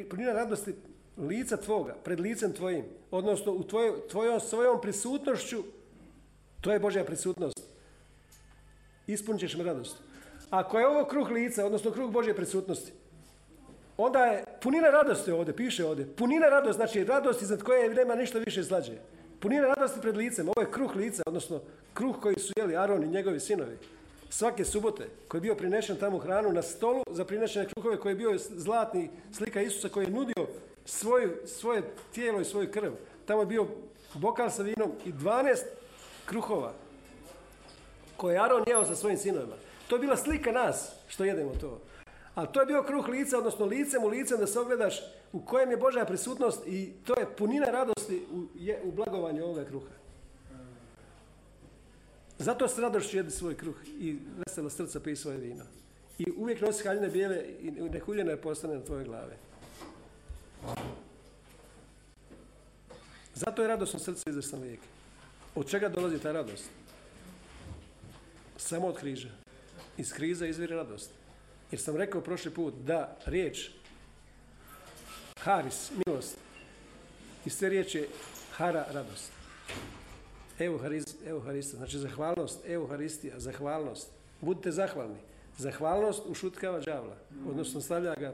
punina 0.09 0.33
radosti 0.33 0.75
lica 1.17 1.57
tvoga, 1.57 1.95
pred 2.03 2.19
licem 2.19 2.53
tvojim. 2.53 2.85
Odnosno 3.11 3.51
u 3.51 3.63
tvojoj, 3.63 4.07
tvojom 4.07 4.39
svojom 4.39 4.81
prisutnošću 4.81 5.63
to 6.61 6.71
je 6.71 6.79
Božja 6.79 7.03
prisutnost. 7.05 7.59
Ispunit 9.07 9.41
ćeš 9.41 9.55
me 9.55 9.63
radost. 9.63 9.97
Ako 10.49 10.79
je 10.79 10.87
ovo 10.87 11.05
kruh 11.05 11.29
lica, 11.29 11.65
odnosno 11.65 11.91
kruh 11.91 12.11
Božje 12.11 12.35
prisutnosti, 12.35 12.91
onda 13.97 14.25
je 14.25 14.43
punina 14.61 14.89
radosti 14.89 15.31
ovdje, 15.31 15.55
piše 15.55 15.85
ovdje. 15.85 16.07
Punina 16.15 16.47
radosti, 16.47 16.75
znači 16.75 17.03
radost 17.03 17.41
iznad 17.41 17.63
koje 17.63 17.89
nema 17.89 18.15
ništa 18.15 18.39
više 18.39 18.63
slađe. 18.63 18.93
Punina 19.39 19.67
radosti 19.67 20.01
pred 20.01 20.17
licem, 20.17 20.49
ovo 20.49 20.61
je 20.61 20.71
kruh 20.71 20.95
lica, 20.95 21.23
odnosno 21.25 21.61
kruh 21.93 22.15
koji 22.21 22.35
su 22.39 22.53
jeli 22.57 22.77
Aron 22.77 23.03
i 23.03 23.07
njegovi 23.07 23.39
sinovi. 23.39 23.77
Svake 24.29 24.65
subote, 24.65 25.07
koji 25.27 25.39
je 25.39 25.41
bio 25.41 25.55
prinešen 25.55 25.97
tamo 25.97 26.17
hranu 26.17 26.51
na 26.51 26.61
stolu 26.61 27.03
za 27.11 27.25
prinešene 27.25 27.67
kruhove, 27.69 27.99
koji 27.99 28.11
je 28.11 28.15
bio 28.15 28.37
zlatni 28.37 29.09
slika 29.31 29.61
Isusa 29.61 29.89
koji 29.89 30.05
je 30.05 30.11
nudio 30.11 30.47
svoju, 30.85 31.37
svoje 31.45 31.83
tijelo 32.13 32.41
i 32.41 32.45
svoju 32.45 32.71
krv. 32.71 32.91
Tamo 33.25 33.41
je 33.41 33.45
bio 33.45 33.67
bokal 34.13 34.49
sa 34.49 34.63
vinom 34.63 34.91
i 35.05 35.13
12 35.13 35.57
kruhova 36.25 36.73
koje 38.17 38.33
je 38.33 38.39
Aron 38.39 38.63
jeo 38.67 38.85
sa 38.85 38.95
svojim 38.95 39.17
sinovima. 39.17 39.55
To 39.87 39.95
je 39.95 39.99
bila 39.99 40.17
slika 40.17 40.51
nas 40.51 40.91
što 41.07 41.25
jedemo 41.25 41.51
to. 41.61 41.81
Ali 42.35 42.47
to 42.51 42.59
je 42.59 42.65
bio 42.65 42.83
kruh 42.83 43.07
lica, 43.07 43.37
odnosno 43.37 43.65
licem 43.65 44.03
u 44.03 44.07
licem 44.07 44.39
da 44.39 44.47
se 44.47 44.59
ogledaš 44.59 45.01
u 45.33 45.39
kojem 45.39 45.71
je 45.71 45.77
Božja 45.77 46.05
prisutnost 46.05 46.67
i 46.67 46.93
to 47.05 47.19
je 47.19 47.35
punina 47.37 47.65
radosti 47.65 48.25
u, 48.31 48.43
je, 48.55 48.81
u 48.83 48.91
blagovanju 48.91 49.43
ovoga 49.43 49.65
kruha. 49.65 49.91
Zato 52.37 52.67
s 52.67 52.79
radošću 52.79 53.17
jedi 53.17 53.31
svoj 53.31 53.55
kruh 53.57 53.75
i 53.99 54.17
veselo 54.37 54.69
srca 54.69 54.99
pij 54.99 55.15
svoje 55.15 55.37
vino. 55.37 55.63
I 56.17 56.25
uvijek 56.37 56.61
nosi 56.61 56.87
haljine 56.87 57.07
bijele 57.07 57.43
i 57.61 57.71
nehuljene 57.71 58.37
postane 58.37 58.75
na 58.75 58.83
tvojoj 58.83 59.03
glave. 59.03 59.37
Zato 63.33 63.61
je 63.61 63.67
radosno 63.67 63.99
srce 63.99 64.29
izvrstan 64.29 64.61
lijek. 64.61 64.79
Od 65.55 65.69
čega 65.69 65.89
dolazi 65.89 66.19
ta 66.19 66.31
radost? 66.31 66.69
Samo 68.57 68.87
od 68.87 68.97
križa. 68.97 69.29
Iz 69.97 70.13
kriza 70.13 70.47
izvire 70.47 70.75
radost. 70.75 71.11
Jer 71.71 71.81
sam 71.81 71.95
rekao 71.95 72.21
prošli 72.21 72.51
put 72.51 72.73
da 72.73 73.17
riječ 73.25 73.69
haris, 75.39 75.91
milost, 76.05 76.37
iz 77.45 77.59
te 77.59 77.69
riječi 77.69 78.07
hara, 78.51 78.85
radost. 78.91 79.31
Euhariz, 80.59 81.03
euharista, 81.25 81.77
znači 81.77 81.97
zahvalnost, 81.97 82.59
euharistija, 82.65 83.39
zahvalnost. 83.39 84.09
Budite 84.41 84.71
zahvalni. 84.71 85.17
Zahvalnost 85.57 86.21
ušutkava 86.25 86.79
đavla, 86.79 87.15
odnosno 87.49 87.81
stavlja 87.81 88.15
ga 88.15 88.33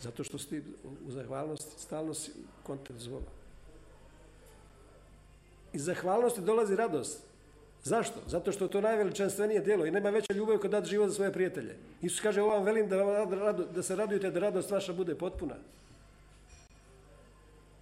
zato 0.00 0.24
što 0.24 0.38
si 0.38 0.48
ti 0.48 0.62
u 1.06 1.10
zahvalnosti 1.10 1.82
stalno 1.82 2.14
si 2.14 2.32
kontakt 2.62 3.00
zvoga. 3.00 3.30
Iz 5.72 5.84
zahvalnosti 5.84 6.40
dolazi 6.40 6.76
radost. 6.76 7.27
Zašto? 7.84 8.20
Zato 8.26 8.52
što 8.52 8.64
je 8.64 8.70
to 8.70 8.80
najveličanstvenije 8.80 9.60
djelo 9.60 9.86
i 9.86 9.90
nema 9.90 10.10
veće 10.10 10.34
ljubavi 10.34 10.58
kod 10.58 10.70
dati 10.70 10.88
život 10.88 11.08
za 11.08 11.14
svoje 11.14 11.32
prijatelje. 11.32 11.76
Isus 12.02 12.20
kaže, 12.20 12.42
ovo 12.42 12.50
vam 12.50 12.64
velim 12.64 12.88
da, 12.88 13.56
da 13.74 13.82
se 13.82 13.96
radujete 13.96 14.30
da 14.30 14.40
radost 14.40 14.70
vaša 14.70 14.92
bude 14.92 15.14
potpuna. 15.14 15.54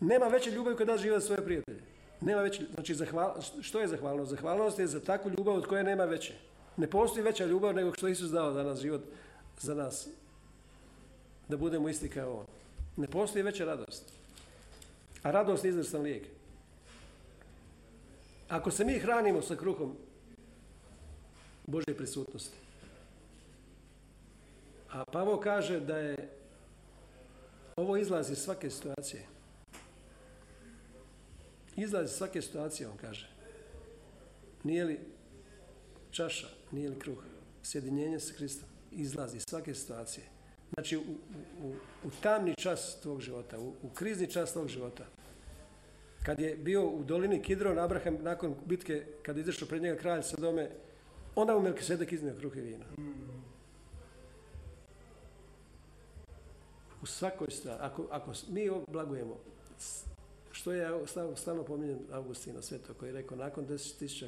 Nema 0.01 0.27
veće 0.27 0.51
ljubavi 0.51 0.77
kod 0.77 0.87
dati 0.87 1.03
život 1.03 1.21
za 1.21 1.27
svoje 1.27 1.45
prijatelje. 1.45 1.81
Nema 2.21 2.43
veće, 2.43 2.63
znači 2.75 2.95
zahval, 2.95 3.35
što 3.61 3.81
je 3.81 3.89
zahvalnost? 3.89 4.31
Zahvalnost 4.31 4.79
je 4.79 4.87
za 4.87 5.01
takvu 5.01 5.31
ljubav 5.39 5.55
od 5.55 5.67
koje 5.67 5.85
nema 5.85 6.05
veće. 6.05 6.35
Ne 6.77 6.91
postoji 6.91 7.25
veća 7.25 7.45
ljubav 7.45 7.75
nego 7.75 7.95
što 7.95 8.07
je 8.07 8.13
Isus 8.13 8.31
dao 8.31 8.53
za 8.53 8.63
nas 8.63 8.81
život, 8.81 9.03
za 9.61 9.75
nas. 9.75 10.09
Da 11.49 11.57
budemo 11.57 11.89
isti 11.89 12.09
kao 12.09 12.33
On. 12.33 12.47
Ne 12.97 13.07
postoji 13.07 13.43
veća 13.43 13.65
radost. 13.65 14.05
A 15.23 15.31
radost 15.31 15.65
je 15.65 15.69
izvrstan 15.69 16.03
lijek. 16.03 16.27
Ako 18.49 18.71
se 18.71 18.85
mi 18.85 18.99
hranimo 18.99 19.43
sa 19.43 19.57
kruhom 19.57 19.97
Božje 21.67 21.97
prisutnosti, 21.97 22.57
a 24.91 25.05
Pavo 25.05 25.41
kaže 25.41 25.81
da 25.81 25.99
je 25.99 26.29
ovo 27.77 27.97
izlazi 27.97 28.33
iz 28.33 28.39
svake 28.39 28.71
situacije. 28.71 29.27
Izlazi 31.77 32.05
iz 32.05 32.17
svake 32.17 32.43
situacije, 32.43 32.89
on 32.89 32.97
kaže. 32.97 33.29
Nije 34.65 34.85
li 34.85 35.01
čaša, 36.11 36.49
nije 36.73 36.89
li 36.91 36.99
kruh, 36.99 37.19
sjedinjenje 37.63 38.21
sa 38.21 38.35
Kristom, 38.35 38.69
izlazi 38.93 39.37
iz 39.37 39.45
svake 39.49 39.75
situacije. 39.75 40.25
Znači, 40.75 40.97
u, 40.97 41.03
u, 41.63 41.75
u 42.05 42.11
tamni 42.23 42.55
čas 42.55 42.97
tvog 43.03 43.21
života, 43.21 43.59
u, 43.59 43.73
u 43.83 43.89
krizni 43.95 44.31
čas 44.31 44.53
tvog 44.53 44.69
života, 44.69 45.05
kad 46.27 46.41
je 46.41 46.57
bio 46.57 46.89
u 46.89 47.05
dolini 47.05 47.43
Kidron, 47.43 47.79
Abraham 47.79 48.19
nakon 48.23 48.55
bitke, 48.65 49.07
kad 49.23 49.37
je 49.37 49.41
izašao 49.41 49.69
pred 49.69 49.83
njega 49.83 49.97
kralj 49.97 50.23
Sodome, 50.23 50.71
onda 51.35 51.55
mu 51.55 51.61
Melkisedek 51.61 52.13
iznio 52.13 52.35
kruh 52.35 52.57
i 52.57 52.61
vino. 52.61 52.85
U 57.03 57.07
svakoj 57.07 57.51
stvari, 57.51 57.79
ako, 57.83 58.07
ako 58.11 58.33
mi 58.49 58.69
oblagujemo, 58.69 59.37
s- 59.79 60.05
što 60.53 60.73
je 60.73 61.07
stalno, 61.07 61.37
stalno 61.37 61.63
pominjem 61.63 61.99
Augustina 62.13 62.63
Sveto 62.63 62.95
koji 62.95 63.09
je 63.09 63.13
rekao, 63.13 63.37
nakon 63.37 63.67
10.000 63.67 64.27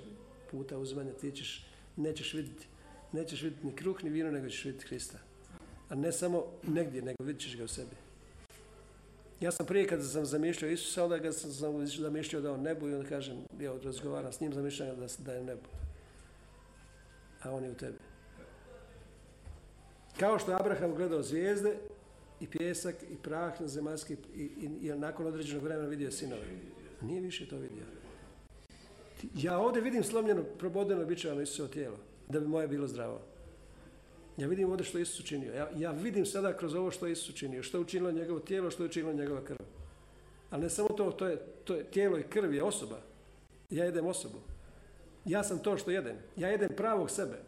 puta 0.50 0.78
uzmanja, 0.78 1.12
ti 1.12 1.32
ćeš, 1.32 1.66
nećeš 1.96 2.34
vidjeti, 2.34 2.66
nećeš 3.12 3.42
vidjeti 3.42 3.66
ni 3.66 3.74
kruh 3.74 4.04
ni 4.04 4.10
vino, 4.10 4.30
nego 4.30 4.48
ćeš 4.48 4.64
vidjeti 4.64 4.86
Krista. 4.86 5.18
A 5.88 5.94
ne 5.94 6.12
samo 6.12 6.44
negdje, 6.62 7.02
nego 7.02 7.24
vidjet 7.24 7.42
ćeš 7.42 7.56
ga 7.56 7.64
u 7.64 7.68
sebi. 7.68 8.07
Ja 9.40 9.50
sam 9.50 9.66
prije 9.66 9.86
kad 9.86 10.10
sam 10.10 10.24
zamišljao 10.24 10.70
Isusa, 10.70 11.04
onda 11.04 11.18
ga 11.18 11.32
sam 11.32 11.50
zamišljao 11.86 12.42
da 12.42 12.52
on 12.52 12.62
nebu 12.62 12.88
i 12.88 12.94
onda 12.94 13.08
kažem, 13.08 13.36
ja 13.60 13.72
razgovaram 13.84 14.32
s 14.32 14.40
njim, 14.40 14.52
zamišljam 14.52 14.96
da, 14.96 15.06
da 15.18 15.32
je 15.32 15.44
nebu. 15.44 15.68
A 17.42 17.52
on 17.52 17.64
je 17.64 17.70
u 17.70 17.74
tebi. 17.74 17.98
Kao 20.20 20.38
što 20.38 20.50
je 20.50 20.56
Abraham 20.60 20.94
gledao 20.94 21.22
zvijezde 21.22 21.76
i 22.40 22.46
pjesak 22.46 22.94
i 23.10 23.16
prah 23.22 23.60
na 23.60 23.68
zemaljski 23.68 24.16
i, 24.34 24.42
i, 24.42 24.88
i 24.88 24.88
nakon 24.88 25.26
određenog 25.26 25.62
vremena 25.62 25.88
vidio 25.88 26.10
sinove. 26.10 26.46
Nije 27.02 27.20
više 27.20 27.48
to 27.48 27.56
vidio. 27.56 27.84
Ja 29.34 29.58
ovdje 29.58 29.82
vidim 29.82 30.04
slomljeno, 30.04 30.42
probodeno, 30.42 31.04
bičevano 31.04 31.40
Isusovo 31.40 31.68
tijelo, 31.68 31.96
da 32.28 32.40
bi 32.40 32.46
moje 32.46 32.68
bilo 32.68 32.86
zdravo. 32.86 33.20
Ja 34.38 34.46
vidim 34.46 34.70
ovdje 34.70 34.86
što 34.86 34.98
je 34.98 35.02
Isus 35.02 35.20
učinio. 35.20 35.54
Ja, 35.54 35.70
ja 35.76 35.90
vidim 35.90 36.26
sada 36.26 36.56
kroz 36.56 36.74
ovo 36.74 36.90
što 36.90 37.06
je 37.06 37.12
Isus 37.12 37.28
učinio. 37.28 37.62
Što 37.62 37.76
je 37.76 37.80
učinilo 37.80 38.12
njegovo 38.12 38.40
tijelo, 38.40 38.70
što 38.70 38.82
je 38.82 38.88
učinilo 38.88 39.12
njegova 39.12 39.44
krv. 39.44 39.56
Ali 40.50 40.62
ne 40.62 40.70
samo 40.70 40.88
to, 40.88 41.10
to 41.10 41.26
je, 41.26 41.38
to 41.64 41.74
je 41.74 41.84
tijelo 41.84 42.18
i 42.18 42.22
krv 42.22 42.54
je 42.54 42.62
osoba. 42.62 43.00
Ja 43.70 43.84
jedem 43.84 44.06
osobu. 44.06 44.38
Ja 45.24 45.44
sam 45.44 45.58
to 45.58 45.76
što 45.76 45.90
jedem. 45.90 46.16
Ja 46.36 46.48
jedem 46.48 46.68
pravog 46.76 47.10
sebe. 47.10 47.38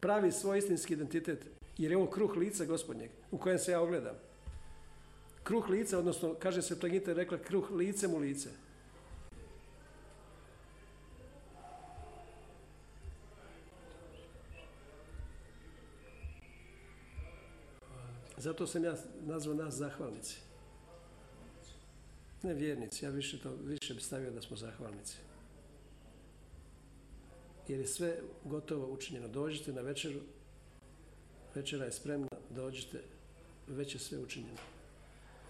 Pravi 0.00 0.32
svoj 0.32 0.58
istinski 0.58 0.92
identitet. 0.92 1.46
Jer 1.78 1.90
je 1.90 1.96
ovo 1.96 2.06
kruh 2.06 2.36
lica 2.36 2.64
gospodnjeg 2.64 3.10
u 3.30 3.38
kojem 3.38 3.58
se 3.58 3.72
ja 3.72 3.80
ogledam. 3.80 4.14
Kruh 5.42 5.68
lica, 5.68 5.98
odnosno, 5.98 6.34
kaže 6.34 6.62
se 6.62 6.80
Plagita 6.80 7.12
rekla, 7.12 7.38
kruh 7.38 7.70
licem 7.70 8.14
u 8.14 8.18
lice. 8.18 8.48
Zato 18.40 18.66
sam 18.66 18.84
ja 18.84 18.94
nazvao 19.20 19.54
nas 19.54 19.74
zahvalnici. 19.74 20.36
Ne 22.42 22.54
vjernici, 22.54 23.04
ja 23.04 23.10
više, 23.10 23.40
to, 23.40 23.50
više 23.64 23.94
bi 23.94 24.00
stavio 24.00 24.30
da 24.30 24.42
smo 24.42 24.56
zahvalnici. 24.56 25.16
Jer 27.68 27.80
je 27.80 27.86
sve 27.86 28.16
gotovo 28.44 28.92
učinjeno. 28.92 29.28
Dođite 29.28 29.72
na 29.72 29.80
večeru, 29.80 30.20
večera 31.54 31.84
je 31.84 31.92
spremna, 31.92 32.28
dođite, 32.50 33.00
već 33.68 33.94
je 33.94 34.00
sve 34.00 34.18
učinjeno. 34.18 34.58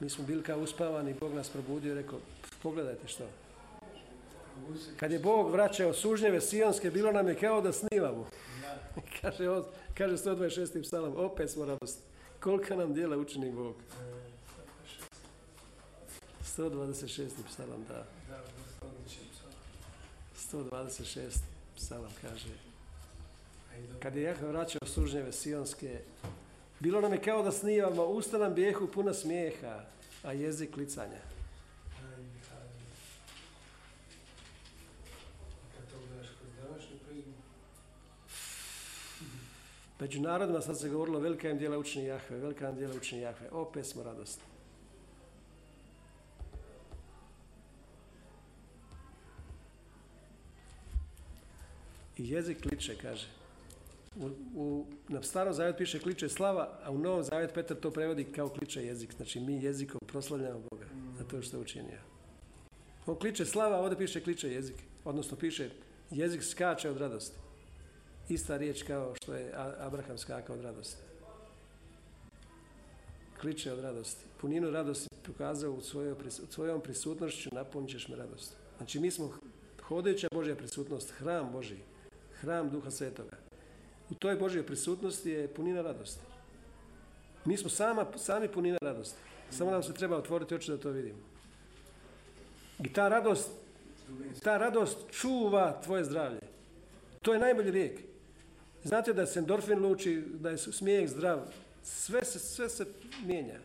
Mi 0.00 0.10
smo 0.10 0.24
bili 0.24 0.42
kao 0.42 0.60
uspavani, 0.60 1.14
Bog 1.20 1.34
nas 1.34 1.48
probudio 1.48 1.92
i 1.92 1.94
rekao, 1.94 2.18
pogledajte 2.62 3.08
što. 3.08 3.24
Kad 4.96 5.12
je 5.12 5.18
Bog 5.18 5.50
vraćao 5.50 5.94
sužnjeve 5.94 6.40
sionske, 6.40 6.90
bilo 6.90 7.12
nam 7.12 7.28
je 7.28 7.34
kao 7.34 7.60
da 7.60 7.72
snimamo. 7.72 8.28
kaže, 9.20 9.44
kaže 9.94 10.16
126. 10.16 10.82
psalam, 10.82 11.12
opet 11.16 11.50
smo 11.50 11.64
radosni. 11.64 12.09
Kolika 12.40 12.76
nam 12.76 12.94
dijela 12.94 13.16
učini 13.16 13.52
Bog? 13.52 13.74
126. 16.56 17.28
psalam, 17.48 17.84
da. 17.88 18.06
126. 20.52 21.38
psalam 21.76 22.10
kaže. 22.22 22.54
Kad 24.02 24.16
je 24.16 24.22
Jahve 24.22 24.48
vraćao 24.48 24.86
sužnjeve 24.86 25.32
sionske, 25.32 26.00
bilo 26.80 27.00
nam 27.00 27.12
je 27.12 27.22
kao 27.22 27.42
da 27.42 27.52
snivamo, 27.52 28.04
usta 28.04 28.38
nam 28.38 28.54
bijehu 28.54 28.86
puna 28.86 29.14
smijeha, 29.14 29.84
a 30.22 30.32
jezik 30.32 30.76
licanja. 30.76 31.20
Među 40.00 40.20
narodima 40.20 40.60
sad 40.60 40.80
se 40.80 40.88
govorilo 40.88 41.18
velika 41.18 41.50
im 41.50 41.58
dijela 41.58 41.78
učini 41.78 42.04
Jahve, 42.04 42.38
velika 42.38 42.68
im 42.68 42.76
dijela 42.76 42.94
učini 42.96 43.20
Jahve. 43.20 43.48
Opet 43.50 43.86
smo 43.86 44.02
radosni. 44.02 44.42
I 52.18 52.30
jezik 52.30 52.62
kliče, 52.62 52.96
kaže. 53.02 53.26
U, 54.16 54.30
u, 54.54 54.86
na 55.08 55.22
starom 55.22 55.54
zavjet 55.54 55.76
piše 55.76 55.98
kliče 55.98 56.28
slava, 56.28 56.78
a 56.84 56.90
u 56.90 56.98
novom 56.98 57.22
zavjet 57.22 57.54
Petar 57.54 57.76
to 57.76 57.90
prevodi 57.90 58.24
kao 58.24 58.48
kliče 58.48 58.84
jezik. 58.84 59.12
Znači 59.16 59.40
mi 59.40 59.62
jezikom 59.64 60.00
proslavljamo 60.06 60.60
Boga 60.70 60.86
za 61.18 61.24
to 61.24 61.42
što 61.42 61.56
je 61.56 61.60
učinio. 61.60 61.98
On 63.06 63.16
kliče 63.16 63.44
slava, 63.44 63.76
a 63.76 63.80
ovdje 63.80 63.98
piše 63.98 64.20
kliče 64.20 64.52
jezik. 64.52 64.76
Odnosno 65.04 65.36
piše 65.36 65.70
jezik 66.10 66.42
skače 66.42 66.90
od 66.90 66.96
radosti. 66.96 67.49
Ista 68.30 68.56
riječ 68.56 68.82
kao 68.82 69.14
što 69.22 69.34
je 69.34 69.52
Abraham 69.78 70.18
skakao 70.18 70.56
od 70.56 70.62
radosti. 70.62 71.02
Kliče 73.40 73.72
od 73.72 73.78
radosti. 73.78 74.24
Puninu 74.40 74.70
radosti 74.70 75.08
pokazao 75.26 75.72
u, 75.72 75.80
svojoj, 75.80 76.14
svojom 76.50 76.80
prisutnošću, 76.80 77.48
napunit 77.52 77.90
ćeš 77.90 78.08
me 78.08 78.16
radost. 78.16 78.56
Znači 78.76 79.00
mi 79.00 79.10
smo 79.10 79.32
hodajuća 79.82 80.28
Božja 80.32 80.56
prisutnost, 80.56 81.10
hram 81.10 81.52
Boži, 81.52 81.76
hram 82.40 82.70
Duha 82.70 82.90
Svetoga. 82.90 83.36
U 84.10 84.14
toj 84.14 84.36
Božjoj 84.36 84.66
prisutnosti 84.66 85.30
je 85.30 85.48
punina 85.48 85.82
radosti. 85.82 86.22
Mi 87.44 87.56
smo 87.56 87.70
sama, 87.70 88.06
sami 88.16 88.48
punina 88.48 88.78
radosti. 88.82 89.18
Samo 89.50 89.70
nam 89.70 89.82
se 89.82 89.94
treba 89.94 90.16
otvoriti 90.16 90.54
oči 90.54 90.70
da 90.70 90.78
to 90.78 90.90
vidimo. 90.90 91.18
I 92.84 92.92
ta 92.92 93.08
radost, 93.08 93.50
ta 94.42 94.58
radost 94.58 94.98
čuva 95.10 95.80
tvoje 95.84 96.04
zdravlje. 96.04 96.40
To 97.22 97.32
je 97.32 97.40
najbolji 97.40 97.70
lijek. 97.70 98.09
Znate 98.84 99.12
da 99.12 99.26
se 99.26 99.38
endorfin 99.38 99.78
luči, 99.78 100.22
da 100.40 100.50
je 100.50 100.58
smijeh 100.58 101.10
zdrav. 101.10 101.40
Sve 101.82 102.24
se, 102.24 102.38
sve 102.38 102.68
se 102.68 102.86
mijenja. 103.24 103.60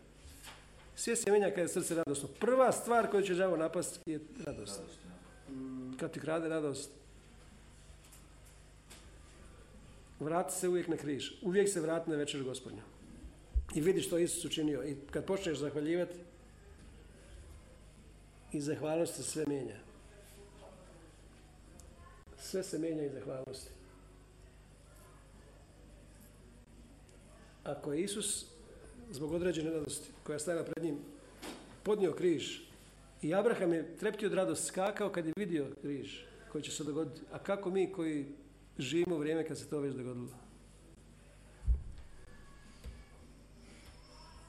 Sve 0.96 1.16
se 1.16 1.32
mijenja 1.32 1.50
kada 1.50 1.62
je 1.62 1.68
srce 1.68 1.96
radosno. 1.96 2.30
Prva 2.40 2.72
stvar 2.72 3.12
koju 3.12 3.24
će 3.24 3.36
đavo 3.36 3.58
napast 3.58 4.00
je 4.06 4.20
radost. 4.46 4.82
Kad 6.00 6.12
ti 6.12 6.20
krade 6.20 6.50
radost, 6.50 6.90
vrati 10.20 10.54
se 10.54 10.68
uvijek 10.70 10.88
na 10.88 10.98
križ. 10.98 11.32
Uvijek 11.42 11.70
se 11.70 11.82
vrati 11.82 12.10
na 12.10 12.16
večer 12.16 12.44
gospodnja. 12.44 12.84
I 13.76 13.82
vidi 13.82 14.02
što 14.02 14.18
Isus 14.18 14.46
učinio. 14.46 14.84
I 14.84 14.96
kad 15.12 15.26
počneš 15.26 15.58
zahvaljivati, 15.58 16.20
i 18.52 18.62
zahvalnosti 18.62 19.24
se 19.24 19.24
sve 19.24 19.46
mijenja. 19.48 19.76
Sve 22.40 22.64
se 22.64 22.80
mijenja 22.80 23.04
i 23.04 23.10
zahvalnosti. 23.10 23.72
Ako 27.66 27.94
je 27.94 28.02
Isus 28.02 28.46
zbog 29.12 29.32
određene 29.32 29.72
radosti 29.72 30.10
koja 30.24 30.34
je 30.34 30.40
stajala 30.40 30.64
pred 30.64 30.86
njim 30.86 30.98
podnio 31.84 32.14
križ 32.14 32.60
i 33.22 33.34
Abraham 33.34 33.74
je 33.74 33.98
treptio 33.98 34.28
od 34.28 34.34
radosti, 34.34 34.66
skakao 34.66 35.10
kad 35.10 35.26
je 35.26 35.34
vidio 35.38 35.68
križ 35.82 36.20
koji 36.52 36.64
će 36.64 36.72
se 36.72 36.84
dogoditi. 36.84 37.22
A 37.32 37.40
kako 37.40 37.70
mi 37.70 37.92
koji 37.92 38.26
živimo 38.78 39.18
vrijeme 39.18 39.48
kad 39.48 39.58
se 39.58 39.70
to 39.70 39.80
već 39.80 39.94
dogodilo? 39.94 40.30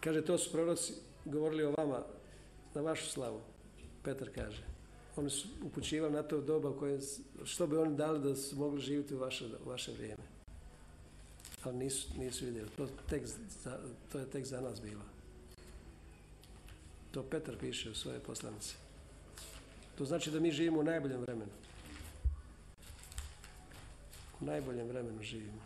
Kaže, 0.01 0.24
to 0.24 0.38
su 0.38 0.52
proroci 0.52 0.93
govorili 1.24 1.64
o 1.64 1.74
vama 1.78 2.02
na 2.74 2.80
vašu 2.80 3.06
slavu. 3.06 3.40
Petar 4.02 4.28
kaže. 4.34 4.62
Oni 5.16 5.30
su 5.30 5.48
upućivali 5.64 6.12
na 6.12 6.22
to 6.22 6.40
doba 6.40 6.78
koje, 6.78 7.01
što 7.44 7.66
bi 7.66 7.76
oni 7.76 7.97
dali 7.97 8.20
da 8.20 8.36
su 8.36 8.56
mogli 8.56 8.80
živjeti 8.80 9.14
u 9.14 9.18
vaše, 9.18 9.44
u 9.66 9.68
vaše 9.68 9.93
vrijeme. 9.93 10.35
Ali 11.64 11.76
nisu, 11.76 12.08
nisu 12.18 12.44
vidjeli. 12.44 12.68
To, 12.76 12.88
tek 13.08 13.22
to 14.12 14.18
je 14.18 14.30
tek 14.30 14.44
za 14.44 14.60
nas 14.60 14.82
bilo. 14.82 15.02
To 17.10 17.22
Petar 17.22 17.56
piše 17.56 17.90
u 17.90 17.94
svoje 17.94 18.20
poslanice. 18.20 18.74
To 19.98 20.04
znači 20.04 20.30
da 20.30 20.40
mi 20.40 20.50
živimo 20.50 20.80
u 20.80 20.84
najboljem 20.84 21.20
vremenu. 21.20 21.52
U 24.40 24.44
najboljem 24.44 24.88
vremenu 24.88 25.22
živimo. 25.22 25.62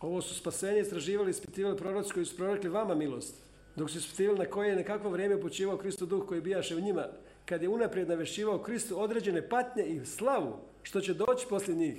Ovo 0.00 0.22
su 0.22 0.34
spasenje 0.34 0.80
istraživali, 0.80 1.30
ispitivali 1.30 1.76
proroci 1.76 2.12
koji 2.12 2.26
su 2.26 2.36
prorokli 2.36 2.70
vama 2.70 2.94
milost. 2.94 3.34
Dok 3.76 3.90
su 3.90 3.98
ispitivali 3.98 4.38
na 4.38 4.44
koje 4.44 4.68
je 4.68 4.76
nekakvo 4.76 5.10
vrijeme 5.10 5.40
počivao 5.40 5.78
Kristo 5.78 6.06
duh 6.06 6.26
koji 6.28 6.40
bijaše 6.40 6.76
u 6.76 6.80
njima, 6.80 7.06
kad 7.44 7.62
je 7.62 7.68
unaprijed 7.68 8.08
navešćivao 8.08 8.62
Kristu 8.62 9.02
određene 9.02 9.48
patnje 9.48 9.84
i 9.84 10.06
slavu, 10.06 10.58
što 10.82 11.00
će 11.00 11.14
doći 11.14 11.46
poslije 11.48 11.76
njih. 11.76 11.96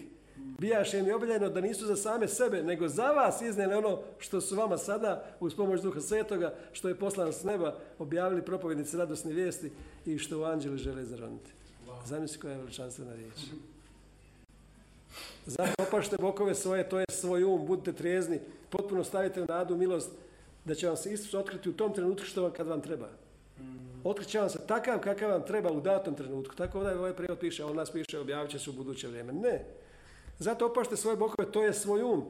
Bijaše 0.57 0.99
im 0.99 1.07
je 1.07 1.15
objavljeno 1.15 1.49
da 1.49 1.61
nisu 1.61 1.85
za 1.85 1.95
same 1.95 2.27
sebe, 2.27 2.63
nego 2.63 2.87
za 2.87 3.11
vas 3.11 3.41
iznijeli 3.41 3.73
ono 3.73 3.99
što 4.19 4.41
su 4.41 4.55
vama 4.55 4.77
sada, 4.77 5.25
uz 5.39 5.55
pomoć 5.55 5.81
Duha 5.81 6.01
Svetoga, 6.01 6.53
što 6.71 6.87
je 6.87 6.95
poslan 6.95 7.33
s 7.33 7.43
neba, 7.43 7.75
objavili 7.99 8.45
propovjednici 8.45 8.97
radosne 8.97 9.33
vijesti 9.33 9.71
i 10.05 10.17
što 10.17 10.39
u 10.39 10.43
anđeli 10.43 10.77
žele 10.77 11.05
zaroniti. 11.05 11.51
Zamisli 12.05 12.39
koja 12.39 12.51
je 12.51 12.57
veličanstvena 12.57 13.15
riječ. 13.15 13.35
Zato 15.45 15.83
opašte 15.87 16.17
bokove 16.19 16.55
svoje, 16.55 16.89
to 16.89 16.99
je 16.99 17.05
svoj 17.09 17.43
um, 17.43 17.65
budite 17.65 17.93
trijezni, 17.93 18.39
potpuno 18.69 19.03
stavite 19.03 19.41
u 19.41 19.45
nadu 19.45 19.75
milost, 19.75 20.11
da 20.65 20.75
će 20.75 20.87
vam 20.87 20.97
se 20.97 21.13
Isus 21.13 21.33
otkriti 21.33 21.69
u 21.69 21.73
tom 21.73 21.93
trenutku 21.93 22.25
što 22.25 22.41
vam 22.41 22.51
kad 22.51 22.67
vam 22.67 22.81
treba. 22.81 23.09
Otkriće 24.03 24.39
vam 24.39 24.49
se 24.49 24.59
takav 24.67 24.99
kakav 24.99 25.29
vam 25.29 25.45
treba 25.45 25.71
u 25.71 25.81
datom 25.81 26.15
trenutku. 26.15 26.55
Tako 26.55 26.83
da 26.83 26.99
ovaj 26.99 27.13
prijevod 27.13 27.39
piše, 27.39 27.65
on 27.65 27.75
nas 27.75 27.91
piše, 27.91 28.19
objavit 28.19 28.51
će 28.51 28.59
se 28.59 28.69
u 28.69 28.73
buduće 28.73 29.07
vrijeme. 29.07 29.33
Ne. 29.33 29.65
Zato 30.39 30.65
opašte 30.65 30.97
svoje 30.97 31.17
bokove, 31.17 31.51
to 31.51 31.63
je 31.63 31.73
svoj 31.73 32.03
um. 32.03 32.25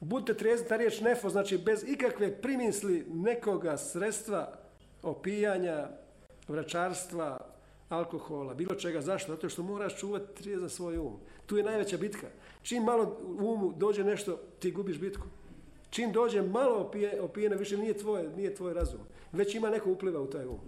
Budite 0.00 0.34
trijezni, 0.34 0.68
ta 0.68 0.76
riječ 0.76 1.00
nefo, 1.00 1.28
znači 1.28 1.58
bez 1.58 1.84
ikakve 1.86 2.40
primisli 2.40 3.06
nekoga 3.08 3.76
sredstva 3.76 4.58
opijanja, 5.02 5.88
vračarstva, 6.48 7.38
alkohola, 7.88 8.54
bilo 8.54 8.74
čega. 8.74 9.00
Zašto? 9.00 9.32
Zato 9.32 9.48
što 9.48 9.62
moraš 9.62 9.98
čuvati 9.98 10.42
trijezan 10.42 10.70
svoj 10.70 10.98
um. 10.98 11.16
Tu 11.46 11.56
je 11.56 11.64
najveća 11.64 11.96
bitka. 11.96 12.26
Čim 12.62 12.82
malo 12.82 13.18
u 13.24 13.52
umu 13.52 13.72
dođe 13.76 14.04
nešto, 14.04 14.36
ti 14.58 14.70
gubiš 14.70 14.98
bitku. 14.98 15.26
Čim 15.90 16.12
dođe 16.12 16.42
malo 16.42 16.80
opije, 16.80 17.20
opijene, 17.20 17.56
više 17.56 17.76
nije 17.76 17.98
tvoj, 17.98 18.28
nije 18.36 18.54
tvoj 18.54 18.74
razum. 18.74 19.00
Već 19.32 19.54
ima 19.54 19.70
neko 19.70 19.90
upliva 19.90 20.20
u 20.20 20.26
taj 20.26 20.46
um. 20.46 20.58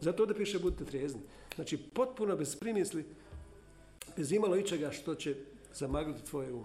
Zato 0.00 0.26
da 0.26 0.34
piše 0.34 0.58
budite 0.58 0.84
trijezni. 0.84 1.20
Znači 1.54 1.76
potpuno 1.76 2.36
bez 2.36 2.56
primisli, 2.56 3.04
bez 4.16 4.32
imalo 4.32 4.56
ičega 4.56 4.90
što 4.90 5.14
će 5.14 5.34
zamagliti 5.74 6.24
tvoj 6.24 6.52
um. 6.52 6.64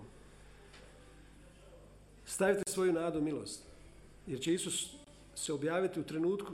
Stavite 2.25 2.71
svoju 2.71 2.93
nadu 2.93 3.21
milost. 3.21 3.63
Jer 4.27 4.39
će 4.39 4.53
Isus 4.53 4.95
se 5.35 5.53
objaviti 5.53 5.99
u 5.99 6.03
trenutku 6.03 6.53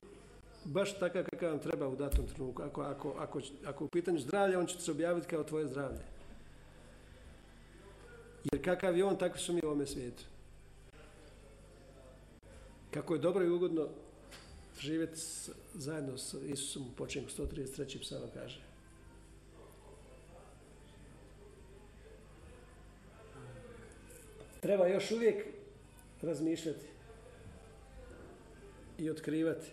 baš 0.64 1.00
takav 1.00 1.24
kakav 1.24 1.50
vam 1.50 1.60
treba 1.60 1.88
u 1.88 1.96
datom 1.96 2.28
trenutku. 2.28 2.62
Ako, 2.62 2.82
ako, 2.82 3.16
ako, 3.20 3.42
ako 3.66 3.86
u 3.86 3.88
pitanju 3.88 4.20
zdravlja, 4.20 4.60
on 4.60 4.66
će 4.66 4.82
se 4.82 4.92
objaviti 4.92 5.28
kao 5.28 5.44
tvoje 5.44 5.68
zdravlje. 5.68 6.02
Jer 8.52 8.64
kakav 8.64 8.98
je 8.98 9.06
on, 9.06 9.18
takvi 9.18 9.40
su 9.40 9.54
mi 9.54 9.62
u 9.64 9.68
ovome 9.68 9.86
svijetu. 9.86 10.24
Kako 12.92 13.14
je 13.14 13.20
dobro 13.20 13.46
i 13.46 13.50
ugodno 13.50 13.88
živjeti 14.80 15.22
zajedno 15.74 16.18
s 16.18 16.34
Isusom 16.34 16.84
u 16.84 16.96
počinku 16.96 17.30
133. 17.30 18.02
psalm 18.02 18.30
kaže. 18.34 18.71
Treba 24.62 24.88
još 24.88 25.12
uvijek 25.12 25.46
razmišljati 26.22 26.86
i 28.98 29.10
otkrivati 29.10 29.68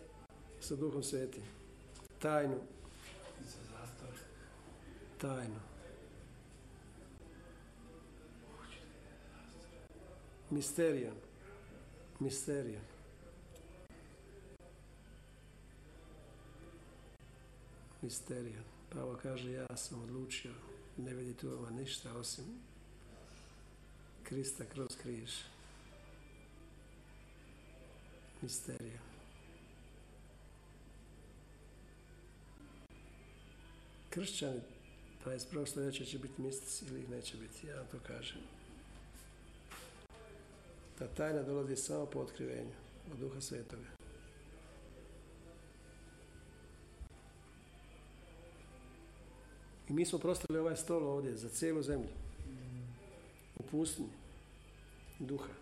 sa 0.61 0.77
Duhom 0.77 1.03
Svetim. 1.03 1.43
Tajnu. 2.19 2.61
Tajnu. 5.19 5.61
Misterijan. 10.51 11.15
Misterijan. 12.21 12.85
Misterijan. 18.03 18.65
Pavo 18.91 19.19
kaže, 19.23 19.53
ja 19.53 19.77
sam 19.77 20.03
odlučio 20.03 20.53
ne 20.97 21.15
vidjeti 21.15 21.47
u 21.47 21.51
vama 21.51 21.71
ništa 21.71 22.13
osim 22.13 22.45
Krista 24.29 24.65
kroz 24.65 24.97
križ. 25.03 25.31
Misterija. 28.43 28.99
Kršćani 34.11 34.61
21. 35.25 35.67
stoljeća 35.67 36.05
će 36.05 36.19
biti 36.19 36.43
mistici 36.43 36.85
ili 36.85 37.09
neće 37.09 37.37
biti, 37.37 37.67
ja 37.67 37.85
to 37.85 37.99
kažem. 38.07 38.39
Ta 40.99 41.07
tajna 41.07 41.43
dolazi 41.43 41.77
samo 41.77 42.07
po 42.07 42.19
otkrivenju 42.19 42.75
od 43.13 43.19
Duha 43.19 43.41
Svetoga. 43.41 43.89
I 49.89 49.93
mi 49.93 50.07
smo 50.07 50.19
prostali 50.19 50.59
ovaj 50.59 50.77
stol 50.77 51.07
ovdje 51.07 51.37
za 51.37 51.49
cijelu 51.49 51.83
zemlju. 51.83 52.28
U 53.59 53.63
pustinji 53.63 54.11
duha. 55.19 55.53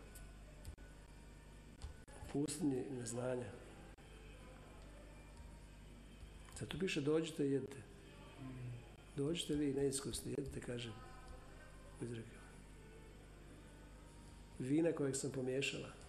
U 2.07 2.33
pustinji 2.33 2.85
neznanja. 2.99 3.51
Zato 6.61 6.79
piše 6.79 7.01
dođite 7.01 7.47
i 7.47 7.53
jedite. 7.53 7.77
Dođite 9.17 9.55
vi 9.55 9.75
neiskusni, 9.75 10.35
jedite, 10.39 10.61
kaže 10.61 10.93
izrekao. 12.01 12.41
Vina 14.59 14.93
kojeg 14.93 15.17
sam 15.17 15.31
pomiješala. 15.31 16.06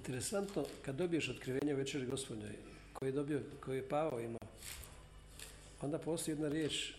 Interesantno, 0.00 0.64
kad 0.84 0.96
dobiješ 0.96 1.28
otkrivenje 1.28 1.74
večeri 1.74 2.06
gospodnjoj, 2.06 2.52
koji 2.92 3.08
je 3.08 3.12
dobio, 3.12 3.40
koji 3.64 3.76
je 3.76 3.88
Pavao 3.88 4.20
imao, 4.20 4.48
onda 5.80 5.98
postoji 5.98 6.34
jedna 6.34 6.48
riječ 6.48 6.92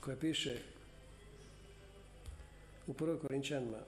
koja 0.00 0.16
piše 0.16 0.58
u 2.86 2.94
prvoj 2.94 3.18
Korinčanima. 3.20 3.78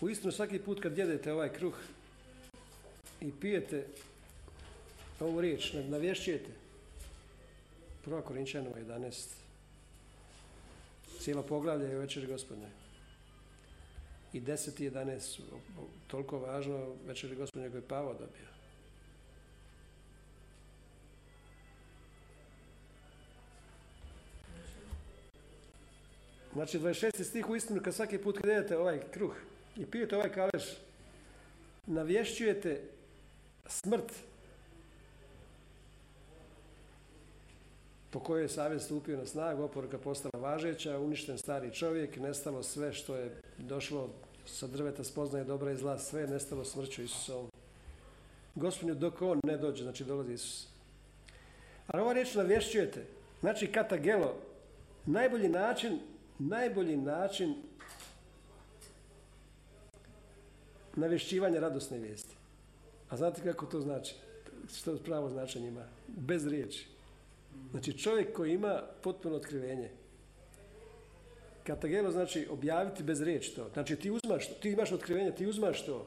U 0.00 0.08
istinu 0.08 0.32
svaki 0.32 0.58
put 0.58 0.80
kad 0.80 0.98
jedete 0.98 1.32
ovaj 1.32 1.52
kruh 1.52 1.74
i 3.20 3.32
pijete 3.40 3.86
ovu 5.20 5.40
riječ, 5.40 5.72
navješćujete. 5.72 6.50
Prva 8.04 8.22
Korinčanima 8.22 8.76
11. 8.76 9.28
Cijelo 11.20 11.42
poglavlje 11.42 11.88
je 11.88 11.96
u 11.96 12.00
večeri 12.00 12.26
gospodnjoj 12.26 12.81
i 14.32 14.40
10 14.40 14.82
i 14.82 14.90
11 14.90 15.20
su 15.20 15.42
toliko 16.06 16.38
važno 16.38 16.94
večeri 17.06 17.36
gospodine 17.36 17.70
koji 17.70 17.78
je 17.80 17.88
Pavo 17.88 18.12
dobio. 18.12 18.52
Znači 26.52 26.78
26. 26.78 27.24
stih 27.24 27.48
u 27.48 27.56
istinu 27.56 27.80
kad 27.82 27.94
svaki 27.94 28.18
put 28.18 28.38
kad 28.38 28.50
jedete 28.50 28.78
ovaj 28.78 29.00
kruh 29.10 29.34
i 29.76 29.86
pijete 29.86 30.16
ovaj 30.16 30.32
kaleš 30.32 30.64
navješćujete 31.86 32.80
smrt 33.66 34.12
po 38.12 38.20
kojoj 38.20 38.42
je 38.42 38.80
stupio 38.80 39.16
na 39.16 39.26
snagu, 39.26 39.62
oporuka 39.62 39.98
postala 39.98 40.48
važeća, 40.48 40.98
uništen 40.98 41.38
stari 41.38 41.74
čovjek, 41.74 42.16
nestalo 42.16 42.62
sve 42.62 42.92
što 42.92 43.16
je 43.16 43.40
došlo 43.58 44.10
sa 44.46 44.66
drveta 44.66 45.04
spoznaje 45.04 45.44
dobra 45.44 45.72
i 45.72 45.76
zla, 45.76 45.98
sve 45.98 46.20
je 46.20 46.28
nestalo 46.28 46.64
smrću 46.64 47.02
Isusovom. 47.02 47.50
Gospodinu 48.54 48.94
dok 48.94 49.22
on 49.22 49.40
ne 49.44 49.56
dođe, 49.56 49.82
znači 49.82 50.04
dolazi 50.04 50.32
Isus. 50.32 50.68
Ali 51.86 52.02
ova 52.02 52.12
riječ 52.12 52.34
navješćujete, 52.34 53.06
znači 53.40 53.66
katagelo, 53.66 54.36
najbolji 55.06 55.48
način, 55.48 55.98
najbolji 56.38 56.96
način 56.96 57.54
navješćivanja 60.96 61.60
radosne 61.60 61.98
vijesti. 61.98 62.36
A 63.08 63.16
znate 63.16 63.42
kako 63.42 63.66
to 63.66 63.80
znači? 63.80 64.14
Što 64.74 64.96
pravo 64.96 65.28
značenje 65.28 65.68
ima? 65.68 65.84
Bez 66.08 66.46
riječi. 66.46 66.91
Znači 67.70 67.98
čovjek 67.98 68.32
koji 68.32 68.52
ima 68.52 68.82
potpuno 69.02 69.36
otkrivenje. 69.36 69.90
Katagelo 71.66 72.10
znači 72.10 72.46
objaviti 72.50 73.02
bez 73.02 73.22
riječi 73.22 73.54
to. 73.54 73.70
Znači 73.72 73.96
ti 73.96 74.10
uzmaš, 74.10 74.48
ti 74.60 74.70
imaš 74.70 74.92
otkrivenje, 74.92 75.34
ti 75.34 75.46
uzmaš 75.46 75.86
to. 75.86 76.06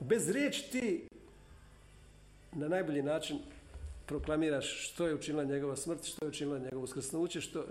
Bez 0.00 0.30
riječi 0.30 0.70
ti 0.70 1.08
na 2.52 2.68
najbolji 2.68 3.02
način 3.02 3.38
proklamiraš 4.06 4.90
što 4.90 5.06
je 5.06 5.14
učinila 5.14 5.44
njegova 5.44 5.76
smrt, 5.76 6.04
što 6.04 6.24
je 6.24 6.28
učinila 6.28 6.58
njegovo 6.58 6.84
uskrsnuće, 6.84 7.40
što, 7.40 7.66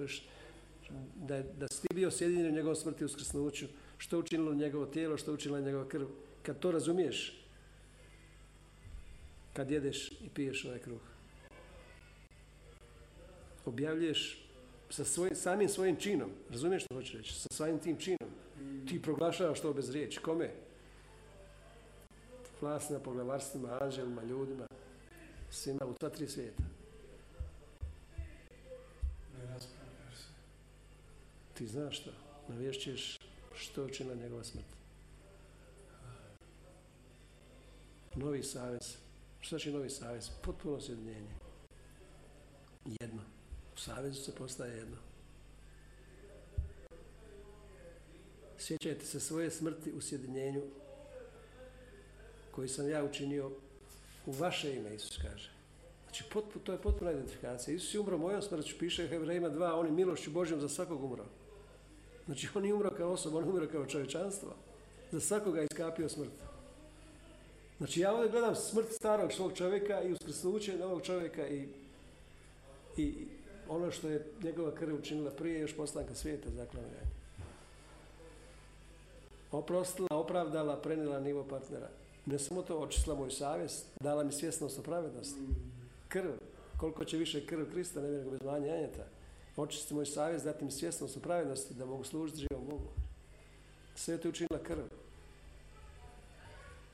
da, 1.16 1.42
da 1.42 1.68
si 1.68 1.82
ti 1.82 1.94
bio 1.94 2.12
sjedinjen 2.12 2.48
u 2.48 2.56
njegovom 2.56 2.76
smrti 2.76 3.04
i 3.04 3.06
uskrsnuću, 3.06 3.66
što 3.98 4.16
je 4.16 4.20
učinilo 4.20 4.54
njegovo 4.54 4.86
tijelo, 4.86 5.18
što 5.18 5.32
je 5.32 5.36
učinila 5.36 5.62
njegova 5.62 5.88
krv. 5.88 6.06
Kad 6.44 6.60
to 6.60 6.72
razumiješ, 6.72 7.46
kad 9.54 9.72
jedeš 9.72 10.12
i 10.12 10.30
piješ 10.34 10.66
ovaj 10.66 10.80
kruh, 10.80 11.02
objavljuješ 13.70 14.46
sa 14.90 15.06
svoj, 15.06 15.36
samim 15.36 15.70
svojim 15.70 15.96
činom, 15.96 16.32
razumiješ 16.50 16.86
što 16.86 16.96
hoću 16.96 17.18
reći, 17.18 17.34
sa 17.34 17.48
svojim 17.52 17.80
tim 17.80 17.98
činom, 17.98 18.30
ti 18.88 19.02
proglašavaš 19.02 19.62
to 19.62 19.74
bez 19.74 19.90
riječi. 19.92 20.20
Kome? 20.20 20.50
Vlasnima, 22.62 23.00
poglavarstvima, 23.00 23.78
anđelima, 23.82 24.24
ljudima, 24.24 24.68
svima 25.50 25.86
u 25.86 25.94
sva 26.00 26.10
tri 26.10 26.28
svijeta. 26.28 26.64
Ne 29.38 29.46
raspravljaš 29.46 30.16
se. 30.16 30.28
Ti 31.54 31.68
znaš 31.68 32.00
što, 32.00 32.12
navješćuješ 32.48 33.20
što 33.56 33.82
je 33.82 33.88
učinila 33.88 34.16
njegova 34.16 34.44
smrt. 34.44 34.66
Novi 38.16 38.44
savez. 38.44 38.98
Što 39.42 39.50
znači 39.50 39.72
novi 39.72 39.90
savez? 39.90 40.30
Potpuno 40.44 40.82
sjedinjenje. 40.82 41.34
Jedno. 43.02 43.39
Savezu 43.80 44.24
se 44.24 44.36
postaje 44.36 44.78
jedno. 44.78 44.98
Sjećajte 48.58 49.06
se 49.06 49.20
svoje 49.20 49.52
smrti 49.52 49.92
u 49.92 50.02
sjedinjenju 50.02 50.62
koji 52.52 52.68
sam 52.68 52.90
ja 52.90 53.04
učinio 53.04 53.52
u 54.26 54.32
vaše 54.32 54.76
ime, 54.76 54.96
Isus 54.96 55.18
kaže. 55.18 55.52
Znači, 56.04 56.24
potpu, 56.34 56.60
to 56.60 56.72
je 56.72 56.82
potpuna 56.82 57.12
identifikacija. 57.12 57.76
Isus 57.76 57.94
je 57.94 58.00
umro 58.00 58.18
mojom 58.18 58.42
smrću, 58.42 58.76
piše 58.80 59.08
Hebrejima 59.08 59.50
2, 59.50 59.80
on 59.80 59.86
je 59.86 59.92
milošću 59.92 60.32
Božjom 60.32 60.62
za 60.62 60.70
svakog 60.70 61.04
umro. 61.04 61.26
Znači, 62.26 62.48
on 62.54 62.66
je 62.66 62.74
umro 62.74 62.92
kao 62.98 63.12
osoba, 63.12 63.38
on 63.38 63.44
je 63.44 63.50
umro 63.50 63.68
kao 63.68 63.86
čovječanstvo. 63.86 64.56
Za 65.12 65.20
svakoga 65.20 65.60
je 65.60 65.68
iskapio 65.72 66.10
smrt. 66.10 66.32
Znači, 67.78 68.00
ja 68.00 68.14
ovdje 68.14 68.32
gledam 68.32 68.56
smrt 68.56 68.92
starog 68.92 69.34
svog 69.34 69.54
čovjeka 69.54 70.02
i 70.02 70.12
uskrsnuće 70.12 70.78
novog 70.78 71.02
čovjeka 71.02 71.48
i, 71.48 71.68
i 72.98 73.39
ono 73.70 73.92
što 73.92 74.10
je 74.10 74.26
njegova 74.44 74.76
krv 74.76 74.96
učinila 74.96 75.32
prije 75.32 75.60
još 75.60 75.76
postanka 75.76 76.16
svijeta 76.16 76.50
zaklanjanja. 76.50 77.10
Oprostila, 79.52 80.08
opravdala, 80.12 80.82
prenijela 80.82 81.20
nivo 81.20 81.44
partnera. 81.44 81.90
Ne 82.26 82.40
samo 82.40 82.62
to, 82.62 82.78
očistila 82.78 83.16
moju 83.16 83.32
savjest, 83.32 83.86
dala 84.00 84.24
mi 84.24 84.32
svjesnost 84.32 84.80
o 84.80 84.82
pravednosti. 84.82 85.40
Krv, 86.08 86.32
koliko 86.78 87.06
će 87.06 87.18
više 87.18 87.46
krv 87.46 87.66
Krista, 87.72 88.02
ne 88.02 88.10
nego 88.10 88.32
bez 88.32 88.42
manje 88.42 88.68
janjeta. 88.68 89.06
Očisti 89.58 89.94
moj 89.94 90.06
savjest, 90.06 90.46
dati 90.46 90.66
mi 90.66 90.72
svjesnost 90.72 91.18
o 91.18 91.20
pravednosti, 91.20 91.74
da 91.74 91.86
mogu 91.86 92.04
služiti 92.04 92.40
živom 92.40 92.66
Bogu. 92.66 92.88
Sve 93.96 94.14
je 94.14 94.22
to 94.22 94.30
učinila 94.30 94.64
krv. 94.64 94.84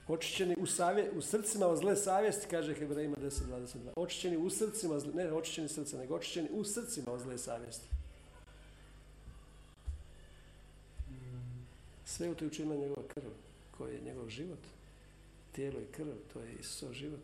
Očišćeni 0.08 0.56
u, 0.60 0.66
savje, 0.66 1.12
u 1.12 1.22
srcima 1.22 1.76
zle 1.76 1.96
savjesti, 1.96 2.48
kaže 2.50 2.74
Hebrejima 2.74 3.16
10.22. 3.18 3.78
Očišćeni 3.96 4.38
u 4.38 4.50
srcima, 4.50 5.00
ne 5.14 5.34
očišćeni 5.34 5.70
srca, 5.70 5.98
nego 5.98 6.16
očišćeni 6.16 6.50
u 6.52 6.64
srcima 6.64 7.12
od 7.12 7.22
zle 7.22 7.38
savjesti. 7.38 7.88
Sve 12.06 12.28
je 12.28 12.36
to 12.36 12.46
učinila 12.46 12.76
njegova 12.76 13.08
krv, 13.08 13.30
koji 13.78 13.96
je 13.96 14.02
njegov 14.02 14.30
život. 14.30 14.60
Tijelo 15.52 15.80
i 15.80 15.92
krv, 15.92 16.08
to 16.34 16.40
je 16.40 16.54
Isusov 16.60 16.94
život. 16.94 17.22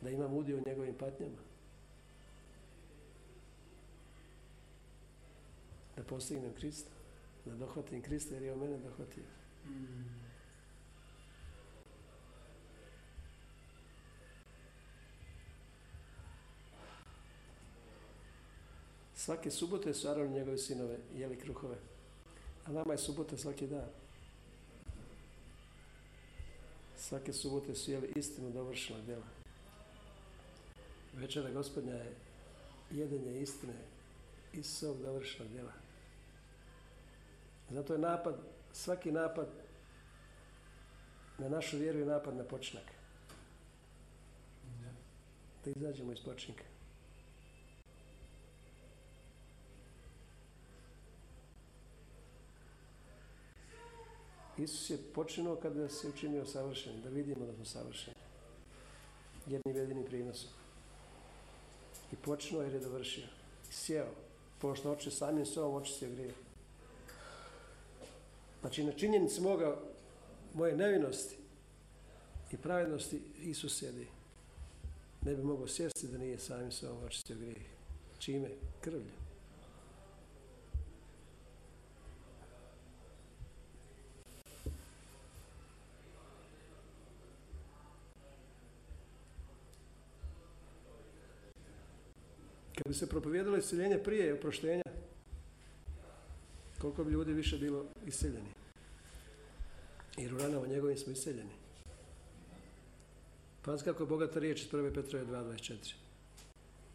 Da 0.00 0.10
imam 0.10 0.34
udio 0.34 0.56
u 0.56 0.68
njegovim 0.68 0.94
patnjama. 0.94 1.38
Da 5.96 6.02
postignem 6.02 6.52
Krista. 6.54 6.93
Da 7.44 7.54
dohvatim 7.54 8.02
Krista 8.02 8.34
jer 8.34 8.42
je 8.42 8.52
o 8.52 8.56
mene 8.56 8.78
dohvatio. 8.78 9.24
Svake 19.14 19.50
subote 19.50 19.94
su 19.94 20.08
Aron 20.08 20.26
i 20.26 20.34
njegovi 20.34 20.58
sinove 20.58 20.98
jeli 21.14 21.38
kruhove. 21.38 21.76
A 22.66 22.72
nama 22.72 22.92
je 22.92 22.98
subota 22.98 23.36
svaki 23.36 23.66
dan. 23.66 23.88
Svake 26.96 27.32
subote 27.32 27.74
su 27.74 27.90
jeli 27.90 28.12
istinu 28.16 28.50
dovršenog 28.50 29.04
djela. 29.04 29.26
Večera 31.12 31.50
gospodnja 31.50 31.94
je 31.94 32.14
jedenje 32.90 33.40
istine 33.40 33.74
iz 34.52 34.66
svog 34.66 35.02
dovršenog 35.02 35.52
djela. 35.52 35.83
Zato 37.70 37.92
je 37.92 37.98
napad, 37.98 38.34
svaki 38.72 39.12
napad 39.12 39.48
na 41.38 41.48
našu 41.48 41.78
vjeru 41.78 41.98
je 41.98 42.06
napad 42.06 42.36
na 42.36 42.44
počinak. 42.44 42.84
Da 45.64 45.70
izađemo 45.70 46.12
iz 46.12 46.20
počinka. 46.24 46.64
Isus 54.58 54.90
je 54.90 54.98
počinuo 55.14 55.56
kada 55.56 55.88
se 55.88 56.08
učinio 56.08 56.46
savršen, 56.46 57.02
da 57.02 57.08
vidimo 57.08 57.46
da 57.46 57.54
smo 57.54 57.64
savršeni. 57.64 58.16
Jednim 59.46 59.76
jedinim 59.76 60.04
prinosom. 60.04 60.50
I 62.12 62.16
počnuo 62.16 62.62
jer 62.62 62.74
je 62.74 62.80
dovršio. 62.80 63.24
I 63.70 63.72
sjeo. 63.72 64.06
Pošto 64.58 64.92
oči 64.92 65.10
samim 65.10 65.46
sobom 65.46 65.74
očistio 65.74 66.10
grijeh. 66.10 66.34
Znači 68.64 68.84
na 68.84 68.92
činjenici 68.92 69.40
moga, 69.40 69.76
moje 70.54 70.76
nevinosti 70.76 71.36
i 72.52 72.56
pravednosti 72.56 73.20
Isus 73.42 73.78
sjedi. 73.78 74.06
Ne 75.22 75.34
bi 75.34 75.42
mogao 75.42 75.68
sjesti 75.68 76.08
da 76.08 76.18
nije 76.18 76.38
samim 76.38 76.72
sobom 76.72 77.04
očistio 77.04 77.36
grijeh. 77.36 77.66
Čime? 78.18 78.48
Krvlju. 78.80 79.10
Kad 92.74 92.88
bi 92.88 92.94
se 92.94 93.08
propovijedalo 93.08 93.56
iseljenje 93.56 93.98
prije 93.98 94.34
oproštenja, 94.34 94.84
koliko 96.80 97.04
bi 97.04 97.12
ljudi 97.12 97.32
više 97.32 97.58
bilo 97.58 97.84
iseljeni. 98.06 98.53
Jer 100.16 100.34
u 100.34 100.38
ranama 100.38 100.66
njegovim 100.66 100.96
smo 100.96 101.12
iseljeni. 101.12 101.50
Pa 103.62 103.76
kako 103.76 104.02
je 104.02 104.06
bogata 104.06 104.38
riječ 104.38 104.62
iz 104.62 104.70
1. 104.70 104.94
Petrove 104.94 105.24
2.24. 105.24 105.94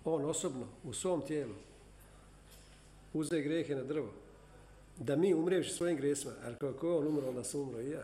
On 0.06 0.26
osobno, 0.26 0.68
u 0.84 0.94
svom 0.94 1.22
tijelu, 1.28 1.54
uze 3.14 3.42
grehe 3.42 3.76
na 3.76 3.84
drvo. 3.84 4.12
Da 4.98 5.16
mi 5.16 5.34
umrijevši 5.34 5.74
svojim 5.74 5.98
grijesima, 5.98 6.34
jer 6.46 6.58
kako 6.58 6.88
je 6.88 6.94
on 6.94 7.08
umro, 7.08 7.30
onda 7.30 7.44
sam 7.44 7.62
umro 7.62 7.82
i 7.82 7.90
ja. 7.90 8.04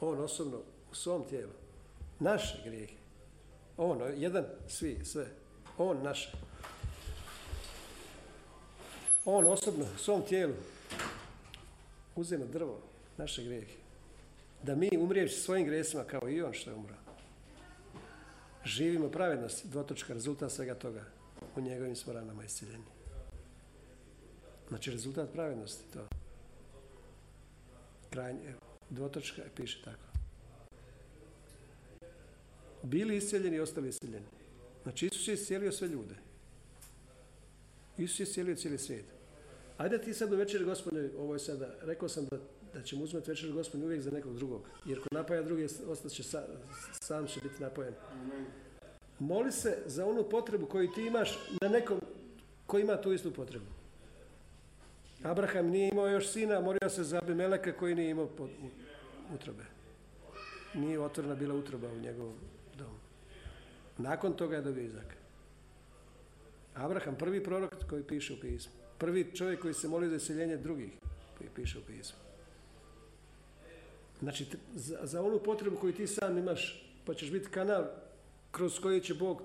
On 0.00 0.20
osobno, 0.20 0.58
u 0.92 0.94
svom 0.94 1.24
tijelu. 1.28 1.52
Naše 2.18 2.62
grijehe. 2.64 2.94
On, 3.76 4.00
jedan, 4.16 4.44
svi, 4.68 5.04
sve. 5.04 5.26
On 5.78 6.02
naše. 6.02 6.32
On 9.24 9.46
osobno, 9.46 9.84
u 9.84 9.98
svom 9.98 10.22
tijelu, 10.22 10.54
uzme 12.16 12.38
drvo, 12.38 12.80
naše 13.16 13.44
grijehe. 13.44 13.79
Da 14.62 14.74
mi 14.74 14.88
umrijevši 14.98 15.36
svojim 15.36 15.66
grijesima 15.66 16.04
kao 16.04 16.30
i 16.30 16.42
on 16.42 16.52
što 16.52 16.70
je 16.70 16.76
umro. 16.76 16.94
Živimo 18.64 19.08
pravednost, 19.08 19.66
dvotočka, 19.66 20.14
rezultat 20.14 20.52
svega 20.52 20.74
toga. 20.74 21.04
U 21.56 21.60
njegovim 21.60 21.96
smo 21.96 22.12
ranama 22.12 22.44
isciljeni. 22.44 22.84
Znači 24.68 24.90
rezultat 24.90 25.32
pravednosti 25.32 25.92
to. 25.92 26.08
Krajnje, 28.10 28.54
dvotočka 28.90 29.42
piše 29.56 29.82
tako. 29.84 30.10
Bili 32.82 33.16
iscijeljeni 33.16 33.56
i 33.56 33.60
ostali 33.60 33.88
iscijeljeni. 33.88 34.26
Znači 34.82 35.06
Isus 35.06 35.28
je 35.28 35.34
iscijelio 35.34 35.72
sve 35.72 35.88
ljude. 35.88 36.14
Isus 37.98 38.20
je 38.20 38.24
iscijelio 38.24 38.56
cijeli 38.56 38.78
svijet. 38.78 39.04
Ajde 39.78 40.02
ti 40.02 40.14
sad 40.14 40.32
u 40.32 40.36
večer 40.36 40.64
gospodine, 40.64 41.10
ovo 41.18 41.34
je 41.34 41.38
sada, 41.38 41.74
rekao 41.82 42.08
sam 42.08 42.24
da, 42.24 42.38
da 42.74 42.82
ćemo 42.82 43.04
uzmati 43.04 43.30
večer 43.30 43.52
gospodine 43.52 43.86
uvijek 43.86 44.02
za 44.02 44.10
nekog 44.10 44.34
drugog. 44.34 44.62
Jer 44.84 45.00
ko 45.00 45.06
napaja 45.10 45.42
drugi, 45.42 45.64
ostat 45.86 46.12
će 46.12 46.22
sa- 46.22 46.46
sam 46.92 47.26
će 47.26 47.40
biti 47.40 47.62
napojen. 47.62 47.94
Moli 49.18 49.52
se 49.52 49.78
za 49.86 50.06
onu 50.06 50.24
potrebu 50.24 50.66
koju 50.66 50.92
ti 50.92 51.02
imaš 51.02 51.30
na 51.60 51.68
nekom 51.68 52.00
koji 52.66 52.82
ima 52.82 52.96
tu 52.96 53.12
istu 53.12 53.32
potrebu. 53.32 53.64
Abraham 55.22 55.66
nije 55.66 55.88
imao 55.88 56.08
još 56.08 56.28
sina, 56.28 56.60
molio 56.60 56.88
se 56.88 57.04
za 57.04 57.18
Abimeleka 57.18 57.72
koji 57.72 57.94
nije 57.94 58.10
imao 58.10 58.28
pot- 58.28 58.70
utrobe. 59.34 59.64
Nije 60.74 61.00
otvorena 61.00 61.34
bila 61.34 61.54
utroba 61.54 61.88
u 61.88 61.98
njegovom 61.98 62.34
domu. 62.78 62.98
Nakon 63.98 64.32
toga 64.32 64.56
je 64.56 64.62
dobio 64.62 64.84
Izaka. 64.84 65.14
Abraham, 66.74 67.14
prvi 67.16 67.44
prorok 67.44 67.74
koji 67.90 68.02
piše 68.02 68.32
u 68.32 68.40
pismu. 68.40 68.72
Prvi 68.98 69.30
čovjek 69.34 69.60
koji 69.60 69.74
se 69.74 69.88
moli 69.88 70.08
za 70.08 70.16
iseljenje 70.16 70.56
drugih 70.56 70.90
koji 71.38 71.50
piše 71.50 71.78
u 71.78 71.82
pismu. 71.82 72.18
Znači, 74.22 74.46
za, 74.74 74.98
za 75.02 75.22
onu 75.22 75.38
potrebu 75.38 75.76
koju 75.76 75.92
ti 75.92 76.06
sam 76.06 76.38
imaš, 76.38 76.84
pa 77.04 77.14
ćeš 77.14 77.30
biti 77.30 77.48
kanal 77.48 77.84
kroz 78.50 78.78
koji 78.78 79.00
će 79.00 79.14
Bog 79.14 79.42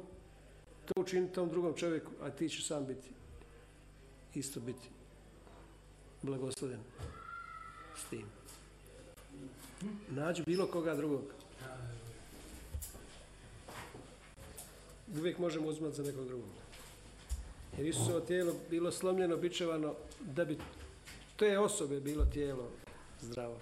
to 0.86 1.02
učiniti 1.02 1.34
tom 1.34 1.50
drugom 1.50 1.74
čovjeku, 1.74 2.12
a 2.22 2.30
ti 2.30 2.50
ćeš 2.50 2.68
sam 2.68 2.86
biti, 2.86 3.08
isto 4.34 4.60
biti 4.60 4.88
blagoslovljen 6.22 6.80
s 7.98 8.10
tim. 8.10 8.26
Nađi 10.10 10.44
bilo 10.46 10.68
koga 10.68 10.96
drugog. 10.96 11.24
Uvijek 15.20 15.38
možemo 15.38 15.68
uzmati 15.68 15.96
za 15.96 16.04
nekog 16.04 16.28
drugog. 16.28 16.50
Jer 17.78 17.88
Isusovo 17.88 18.20
tijelo 18.20 18.54
bilo 18.70 18.92
slomljeno, 18.92 19.38
bičevano, 19.38 19.96
da 20.20 20.46
bi 20.46 20.58
te 21.38 21.60
osobe 21.60 22.00
bilo 22.00 22.26
tijelo 22.26 22.70
zdravo. 23.22 23.58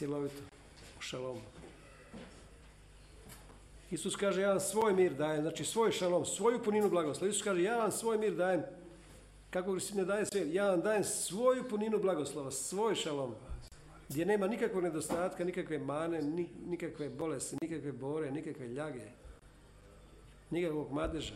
Cjelovito, 0.00 0.42
u 0.98 1.02
šalomu. 1.02 1.40
Isus 3.90 4.16
kaže, 4.16 4.40
ja 4.40 4.50
vam 4.50 4.60
svoj 4.60 4.92
mir 4.94 5.14
dajem, 5.14 5.42
znači 5.42 5.64
svoj 5.64 5.92
šalom, 5.92 6.24
svoju 6.24 6.62
puninu 6.64 6.90
blagoslova. 6.90 7.30
Isus 7.30 7.42
kaže, 7.42 7.62
ja 7.62 7.76
vam 7.76 7.92
svoj 7.92 8.18
mir 8.18 8.34
dajem, 8.34 8.62
kako 9.50 9.80
si 9.80 9.96
ne 9.96 10.04
daje 10.04 10.26
svijet, 10.26 10.54
ja 10.54 10.70
vam 10.70 10.80
dajem 10.80 11.04
svoju 11.04 11.68
puninu 11.68 11.98
blagoslova, 11.98 12.50
svoj 12.50 12.94
šalom, 12.94 13.34
gdje 14.08 14.26
nema 14.26 14.46
nikakvog 14.46 14.82
nedostatka, 14.82 15.44
nikakve 15.44 15.78
mane, 15.78 16.22
ni- 16.22 16.48
nikakve 16.66 17.08
bolesti, 17.08 17.56
nikakve 17.60 17.92
bore, 17.92 18.30
nikakve 18.30 18.68
ljage, 18.68 19.04
nikakvog 20.50 20.92
madeža. 20.92 21.34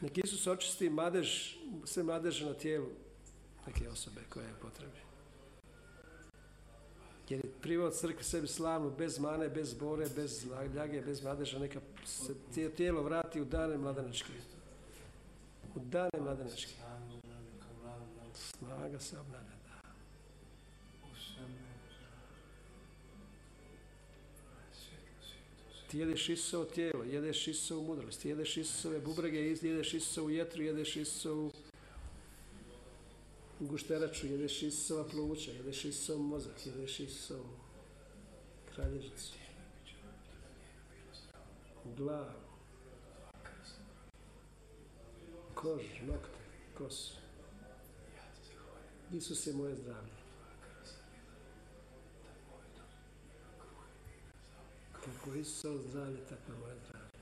Nek 0.00 0.18
Isus 0.18 0.46
očisti 0.46 0.90
madež, 0.90 1.56
sve 1.84 2.02
madeže 2.02 2.46
na 2.46 2.54
tijelu 2.54 2.88
neke 3.66 3.88
osobe 3.88 4.20
koja 4.28 4.46
je 4.46 4.54
potrebna. 4.62 5.11
Jer 7.32 7.44
je 7.44 7.50
priveo 7.62 7.90
crkvi 7.90 8.24
sebi 8.24 8.46
slavnu, 8.48 8.90
bez 8.98 9.18
mane, 9.18 9.48
bez 9.48 9.74
bore, 9.74 10.06
bez 10.16 10.44
ljage, 10.74 11.00
bez 11.00 11.22
madeža, 11.22 11.58
neka 11.58 11.80
se 12.04 12.34
tije- 12.54 12.70
tijelo 12.70 13.02
vrati 13.02 13.40
u 13.40 13.44
dane 13.44 13.78
mladenačke. 13.78 14.32
U 15.74 15.80
dane 15.80 16.20
mladenačke. 16.20 16.72
Snaga 18.34 18.98
se 18.98 19.18
obnavlja, 19.18 19.48
da. 19.64 19.80
Ti 25.90 25.98
jedeš 25.98 26.28
Isusovo 26.28 26.64
tijelo, 26.64 27.04
jedeš 27.04 27.48
Isusovu 27.48 27.82
mudrost, 27.84 28.24
jedeš 28.24 28.56
Isusove 28.56 29.00
bubrege, 29.00 29.38
jedeš 29.38 29.94
Isusovu 29.94 30.30
jetru, 30.30 30.62
jedeš 30.62 30.96
Isusovu 30.96 31.52
gušteraču, 33.66 34.26
jedeš 34.26 34.62
Isusova 34.62 35.04
pluća, 35.08 35.50
jedeš 35.50 35.84
Isusov 35.84 36.18
mozak, 36.18 36.66
jedeš 36.66 37.00
Isusovu 37.00 37.48
kralježnicu, 38.74 39.32
glavu, 41.96 42.40
kož, 45.54 45.82
nokte, 46.06 46.38
kosu. 46.78 47.14
Isus 49.12 49.46
je 49.46 49.52
moje 49.52 49.76
zdravlje. 49.76 50.12
Kako 54.92 55.34
je 55.34 55.40
Isusovo 55.40 55.78
zdravlje, 55.78 56.20
tako 56.28 56.52
je 56.52 56.58
moje 56.58 56.76
zdravlje. 56.76 57.12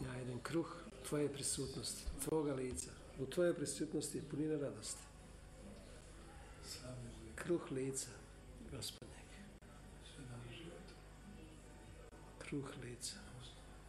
Ja 0.00 0.14
jedem 0.14 0.40
kruh 0.40 0.79
tvoje 1.10 1.32
prisutnosti, 1.32 2.02
tvoga 2.24 2.54
lica. 2.54 2.90
U 3.18 3.26
tvojoj 3.26 3.54
prisutnosti 3.54 4.18
je 4.18 4.24
punina 4.30 4.58
radosti. 4.58 5.02
Kruh 7.34 7.72
lica, 7.72 8.10
gospodnjeg. 8.70 9.26
Kruh 12.38 12.70
lica. 12.82 13.16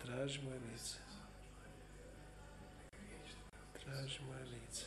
Traži 0.03 0.41
moje 0.41 0.59
lice. 0.71 0.97
Traži 3.83 4.19
moje 4.23 4.45
lice. 4.45 4.85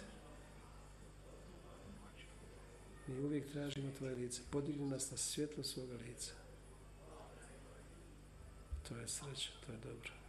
Mi 3.07 3.21
uvijek 3.21 3.53
tražimo 3.53 3.93
tvoje 3.99 4.15
lice. 4.15 4.43
Podigni 4.51 4.87
nas 4.87 5.11
na 5.11 5.17
svjetlo 5.17 5.65
svoga 5.65 5.95
lica. 5.95 6.33
To 8.89 8.97
je 8.97 9.09
sreća, 9.09 9.51
to 9.67 9.73
je 9.73 9.79
dobro. 9.79 10.24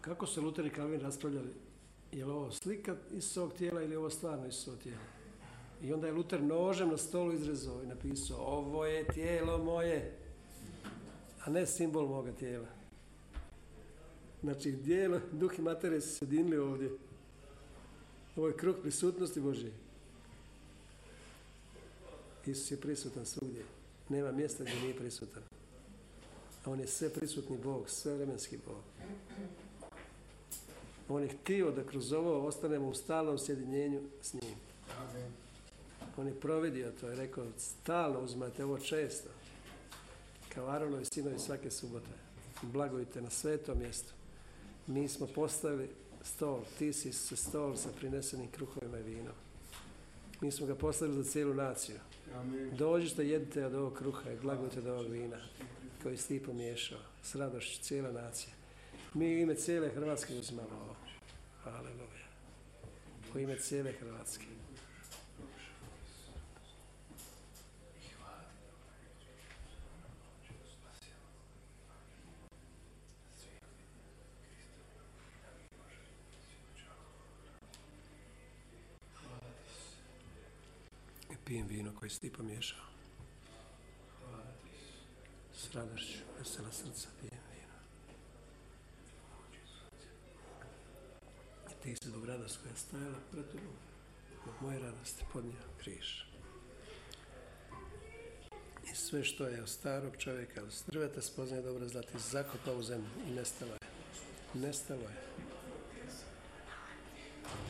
Kako 0.00 0.26
su 0.26 0.42
Luter 0.42 0.66
i 0.66 0.70
Kalvin 0.70 1.00
raspravljali? 1.00 1.50
Je 2.12 2.24
li 2.24 2.32
ovo 2.32 2.50
slika 2.50 2.96
Isusovog 3.12 3.52
tijela 3.52 3.82
ili 3.82 3.92
je 3.92 3.98
ovo 3.98 4.10
stvarno 4.10 4.46
Isusovo 4.46 4.76
tijelo? 4.76 5.00
I 5.82 5.92
onda 5.92 6.06
je 6.06 6.12
Luter 6.12 6.42
nožem 6.42 6.88
na 6.88 6.96
stolu 6.96 7.32
izrezao 7.32 7.82
i 7.82 7.86
napisao 7.86 8.38
ovo 8.38 8.86
je 8.86 9.06
tijelo 9.06 9.58
moje, 9.58 10.16
a 11.44 11.50
ne 11.50 11.66
simbol 11.66 12.08
moga 12.08 12.32
tijela. 12.32 12.68
Znači, 14.42 14.72
dijelo, 14.72 15.20
duh 15.32 15.58
i 15.58 15.62
materija 15.62 16.00
su 16.00 16.08
se 16.08 16.18
sjedinili 16.18 16.58
ovdje. 16.58 16.90
Ovo 18.36 18.48
je 18.48 18.56
kruh 18.56 18.76
prisutnosti 18.82 19.40
Božje. 19.40 19.72
Isus 22.46 22.70
je 22.70 22.80
prisutan 22.80 23.26
svugdje. 23.26 23.64
Nema 24.08 24.32
mjesta 24.32 24.64
gdje 24.64 24.80
nije 24.80 24.96
prisutan. 24.96 25.42
A 26.64 26.70
on 26.70 26.80
je 26.80 26.86
sve 26.86 27.10
prisutni 27.10 27.58
Bog, 27.58 27.90
sve 27.90 28.14
vremenski 28.14 28.58
Bog. 28.66 28.82
On 31.10 31.22
je 31.22 31.28
htio 31.28 31.70
da 31.70 31.84
kroz 31.84 32.12
ovo 32.12 32.46
ostanemo 32.46 32.88
u 32.88 32.94
stalnom 32.94 33.38
sjedinjenju 33.38 34.00
s 34.22 34.34
njim. 34.34 34.54
On 36.16 36.26
je 36.26 36.40
providio 36.40 36.92
to 37.00 37.12
i 37.12 37.16
rekao, 37.16 37.46
stalno 37.56 38.20
uzmate 38.20 38.64
ovo 38.64 38.78
često. 38.78 39.28
Kao 40.54 40.68
Aronovi 40.68 41.04
sinovi 41.04 41.38
svake 41.38 41.70
subote. 41.70 42.10
Blagojte 42.62 43.22
na 43.22 43.30
svetom 43.30 43.78
mjestu. 43.78 44.12
Mi 44.86 45.08
smo 45.08 45.26
postavili 45.26 45.88
stol, 46.22 46.60
ti 46.78 46.92
si 46.92 47.12
se 47.12 47.36
stol 47.36 47.76
sa 47.76 47.88
prinesenim 47.98 48.48
kruhovima 48.50 48.98
i 48.98 49.02
vinom. 49.02 49.34
Mi 50.40 50.50
smo 50.50 50.66
ga 50.66 50.74
postavili 50.74 51.22
za 51.22 51.30
cijelu 51.30 51.54
naciju. 51.54 51.96
Amen. 52.34 52.76
Dođite, 52.76 53.28
jedite 53.28 53.66
od 53.66 53.74
ovog 53.74 53.94
kruha 53.94 54.30
i 54.30 54.40
blagojte 54.42 54.78
od 54.78 54.86
ovog 54.86 55.06
vina 55.06 55.40
koji 56.02 56.16
si 56.16 56.28
ti 56.28 56.44
pomiješao. 56.44 56.98
S 57.22 57.34
radošću 57.34 57.82
cijela 57.82 58.12
nacija. 58.12 58.54
Mi 59.14 59.40
ime 59.40 59.54
cijele 59.54 59.88
Hrvatske 59.88 60.34
uzmamo 60.34 60.68
ovo. 60.84 60.99
Aleluja. 61.64 62.26
U 63.34 63.38
ime 63.38 63.58
cijele 63.58 63.92
Hrvatske. 63.92 64.44
Pijem 81.44 81.66
vino 81.66 81.92
koje 81.94 82.10
si 82.10 82.20
ti 82.20 82.32
pomiješao. 82.32 82.84
S 85.56 85.74
radošću, 85.74 86.18
vesela 86.38 86.72
srca 86.72 87.08
pijem 87.20 87.42
vino. 87.52 87.74
I 91.69 91.69
ti 91.82 91.96
si 92.02 92.08
zbog 92.08 92.24
radost 92.24 92.58
koja 92.62 92.70
je 92.70 92.76
stajala 92.76 93.18
pred 93.30 93.46
tobom, 93.46 93.76
zbog 94.42 94.54
moje 94.60 94.78
radosti 94.78 95.24
podnio 95.32 95.62
križ. 95.78 96.22
I 98.92 98.94
sve 98.94 99.24
što 99.24 99.46
je 99.46 99.62
od 99.62 99.68
starog 99.68 100.16
čovjeka, 100.16 100.62
od 100.62 100.82
drveta 100.86 101.22
spoznaje 101.22 101.62
dobro 101.62 101.88
zlati, 101.88 102.18
zakopao 102.18 102.76
u 102.76 102.82
zemlju 102.82 103.08
i 103.28 103.30
nestalo 103.30 103.72
je. 103.72 103.78
Nestalo 104.54 105.00
je. 105.00 105.30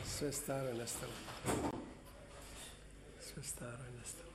Sve 0.05 0.31
staro 0.31 0.67
je 0.67 0.73
nestalo. 0.73 1.13
Sve 3.21 3.43
staro 3.43 3.83
je 3.83 3.91
nestalo. 3.91 4.30